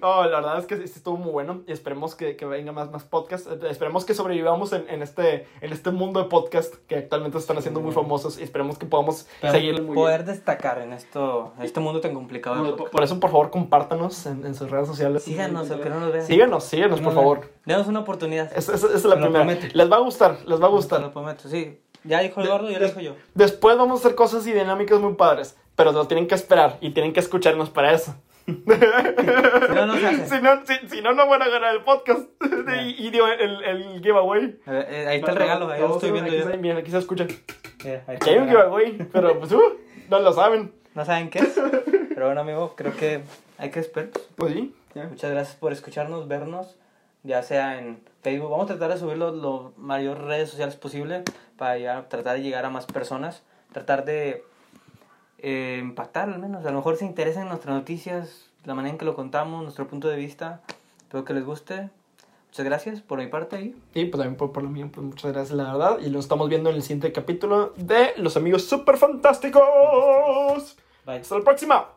No, 0.00 0.24
la 0.24 0.36
verdad 0.40 0.58
es 0.58 0.66
que 0.66 0.74
estuvo 0.74 1.16
muy 1.16 1.30
bueno 1.32 1.62
y 1.66 1.72
esperemos 1.72 2.14
que, 2.14 2.36
que 2.36 2.44
venga 2.46 2.72
más, 2.72 2.90
más 2.90 3.04
podcast. 3.04 3.46
Eh, 3.46 3.58
Esperemos 3.70 4.04
que 4.04 4.14
sobrevivamos 4.14 4.72
en, 4.72 4.84
en, 4.88 5.02
este, 5.02 5.46
en 5.60 5.72
este 5.72 5.90
mundo 5.90 6.20
de 6.22 6.28
podcast 6.28 6.74
que 6.86 6.96
actualmente 6.96 7.38
están 7.38 7.56
haciendo 7.58 7.80
muy 7.80 7.92
famosos 7.92 8.38
y 8.38 8.42
esperemos 8.42 8.78
que 8.78 8.86
podamos 8.86 9.26
Pero 9.40 9.52
seguir 9.52 9.82
muy 9.82 9.94
poder 9.94 10.24
destacar 10.24 10.78
en 10.78 10.92
esto, 10.92 11.52
este 11.62 11.80
mundo 11.80 12.00
tan 12.00 12.14
complicado. 12.14 12.76
Por, 12.76 13.02
eso, 13.02 13.18
por 13.20 13.30
favor, 13.30 13.50
compártanos 13.50 14.26
en, 14.26 14.44
en 14.46 14.54
sus 14.54 14.70
redes 14.70 14.86
sociales. 14.88 15.22
Síganos, 15.24 15.70
aunque 15.70 15.90
no 15.90 16.00
nos 16.00 16.12
vean. 16.12 16.26
Síganos, 16.26 16.64
síganos, 16.64 17.00
por 17.00 17.12
No, 17.12 17.20
favor. 17.20 17.50
Denos 17.64 17.86
una 17.86 18.00
oportunidad. 18.00 18.50
Esa, 18.56 18.74
esa 18.74 18.88
es 18.94 19.04
la 19.04 19.16
Te 19.16 19.22
primera. 19.22 19.58
Les 19.72 19.90
va 19.90 19.96
a 19.96 20.00
gustar, 20.00 20.38
les 20.46 20.60
va 20.60 20.66
a 20.66 20.68
Te 20.70 20.74
gustar. 20.76 21.00
lo 21.00 21.12
prometo, 21.12 21.48
sí. 21.48 21.80
Ya 22.06 22.20
dijo 22.20 22.42
Eduardo, 22.42 22.70
ya 22.70 22.78
lo 22.78 22.86
dijo 22.86 23.00
yo. 23.00 23.14
Después 23.34 23.78
vamos 23.78 23.98
a 24.00 24.04
hacer 24.04 24.14
cosas 24.14 24.46
y 24.46 24.52
dinámicas 24.52 25.00
muy 25.00 25.14
padres, 25.14 25.56
pero 25.74 25.90
lo 25.92 26.06
tienen 26.06 26.26
que 26.28 26.34
esperar 26.34 26.76
y 26.82 26.90
tienen 26.90 27.14
que 27.14 27.20
escucharnos 27.20 27.70
para 27.70 27.92
eso. 27.92 28.14
Si 28.46 29.74
no, 29.74 29.86
no 29.86 29.96
se 29.96 30.06
hace. 30.06 30.26
Si 30.26 30.42
no, 30.42 30.66
si, 30.66 30.88
si 30.88 31.02
no, 31.02 31.12
no 31.14 31.28
van 31.28 31.42
a 31.42 31.48
ganar 31.48 31.74
el 31.74 31.82
podcast 31.82 32.28
y, 32.84 33.06
y 33.06 33.10
digo, 33.10 33.26
el, 33.26 33.64
el 33.64 34.02
giveaway. 34.02 34.58
Ver, 34.66 34.86
eh, 34.90 35.06
ahí 35.08 35.18
está 35.18 35.32
el 35.32 35.38
regalo, 35.38 35.68
ahí 35.70 35.80
lo 35.80 35.94
estoy 35.94 36.10
viendo 36.10 36.30
aquí 36.30 36.38
yo. 36.38 36.44
está, 36.46 36.56
Miren, 36.58 36.76
aquí 36.78 36.90
se 36.90 36.98
escucha. 36.98 37.26
Mira, 37.84 38.04
ahí 38.06 38.16
Aquí 38.16 38.30
hay 38.30 38.38
un 38.38 38.48
giveaway, 38.48 38.98
pero 39.12 39.38
pues, 39.38 39.52
uh, 39.52 39.78
no 40.10 40.20
lo 40.20 40.32
saben. 40.32 40.72
No 40.94 41.04
saben 41.04 41.30
qué 41.30 41.40
es. 41.40 41.58
Pero 42.14 42.26
bueno, 42.26 42.42
amigo, 42.42 42.74
creo 42.76 42.94
que 42.94 43.22
hay 43.58 43.70
que 43.70 43.80
esperar. 43.80 44.10
Pues 44.36 44.52
sí. 44.52 44.74
Muchas 44.94 45.30
gracias 45.30 45.56
por 45.56 45.72
escucharnos, 45.72 46.28
vernos, 46.28 46.76
ya 47.24 47.42
sea 47.42 47.78
en 47.80 47.98
Facebook. 48.22 48.50
Vamos 48.50 48.66
a 48.66 48.76
tratar 48.76 48.92
de 48.92 49.00
subirlo 49.00 49.32
lo 49.32 49.72
mayor 49.76 50.22
redes 50.22 50.50
sociales 50.50 50.76
posible 50.76 51.22
para 51.56 51.78
ya 51.78 52.08
tratar 52.08 52.36
de 52.36 52.42
llegar 52.42 52.64
a 52.64 52.70
más 52.70 52.86
personas. 52.86 53.42
Tratar 53.72 54.04
de 54.04 54.44
eh, 55.46 55.78
impactar 55.78 56.30
al 56.30 56.38
menos. 56.38 56.64
A 56.64 56.70
lo 56.70 56.78
mejor 56.78 56.96
se 56.96 57.04
interesan 57.04 57.42
en 57.42 57.48
nuestras 57.50 57.76
noticias, 57.76 58.50
la 58.64 58.74
manera 58.74 58.92
en 58.92 58.98
que 58.98 59.04
lo 59.04 59.14
contamos, 59.14 59.62
nuestro 59.62 59.86
punto 59.86 60.08
de 60.08 60.16
vista. 60.16 60.62
Espero 61.02 61.26
que 61.26 61.34
les 61.34 61.44
guste. 61.44 61.90
Muchas 62.48 62.64
gracias 62.64 63.00
por 63.02 63.18
mi 63.18 63.26
parte 63.26 63.56
ahí. 63.56 63.76
Y 63.92 64.06
pues 64.06 64.12
también 64.12 64.36
por, 64.36 64.52
por 64.52 64.62
lo 64.62 64.70
mío, 64.70 64.88
pues 64.90 65.06
muchas 65.06 65.32
gracias, 65.32 65.54
la 65.54 65.72
verdad. 65.72 65.98
Y 66.00 66.08
lo 66.08 66.18
estamos 66.18 66.48
viendo 66.48 66.70
en 66.70 66.76
el 66.76 66.82
siguiente 66.82 67.12
capítulo 67.12 67.74
de 67.76 68.14
Los 68.16 68.38
Amigos 68.38 68.64
Super 68.64 68.96
Fantásticos. 68.96 70.76
Bye. 71.04 71.18
Hasta 71.18 71.38
la 71.38 71.44
próxima. 71.44 71.90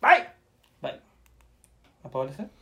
Bye. 0.00 0.26
Bye. 0.82 1.00
¿Apago 2.02 2.24
el 2.24 2.30
este? 2.30 2.59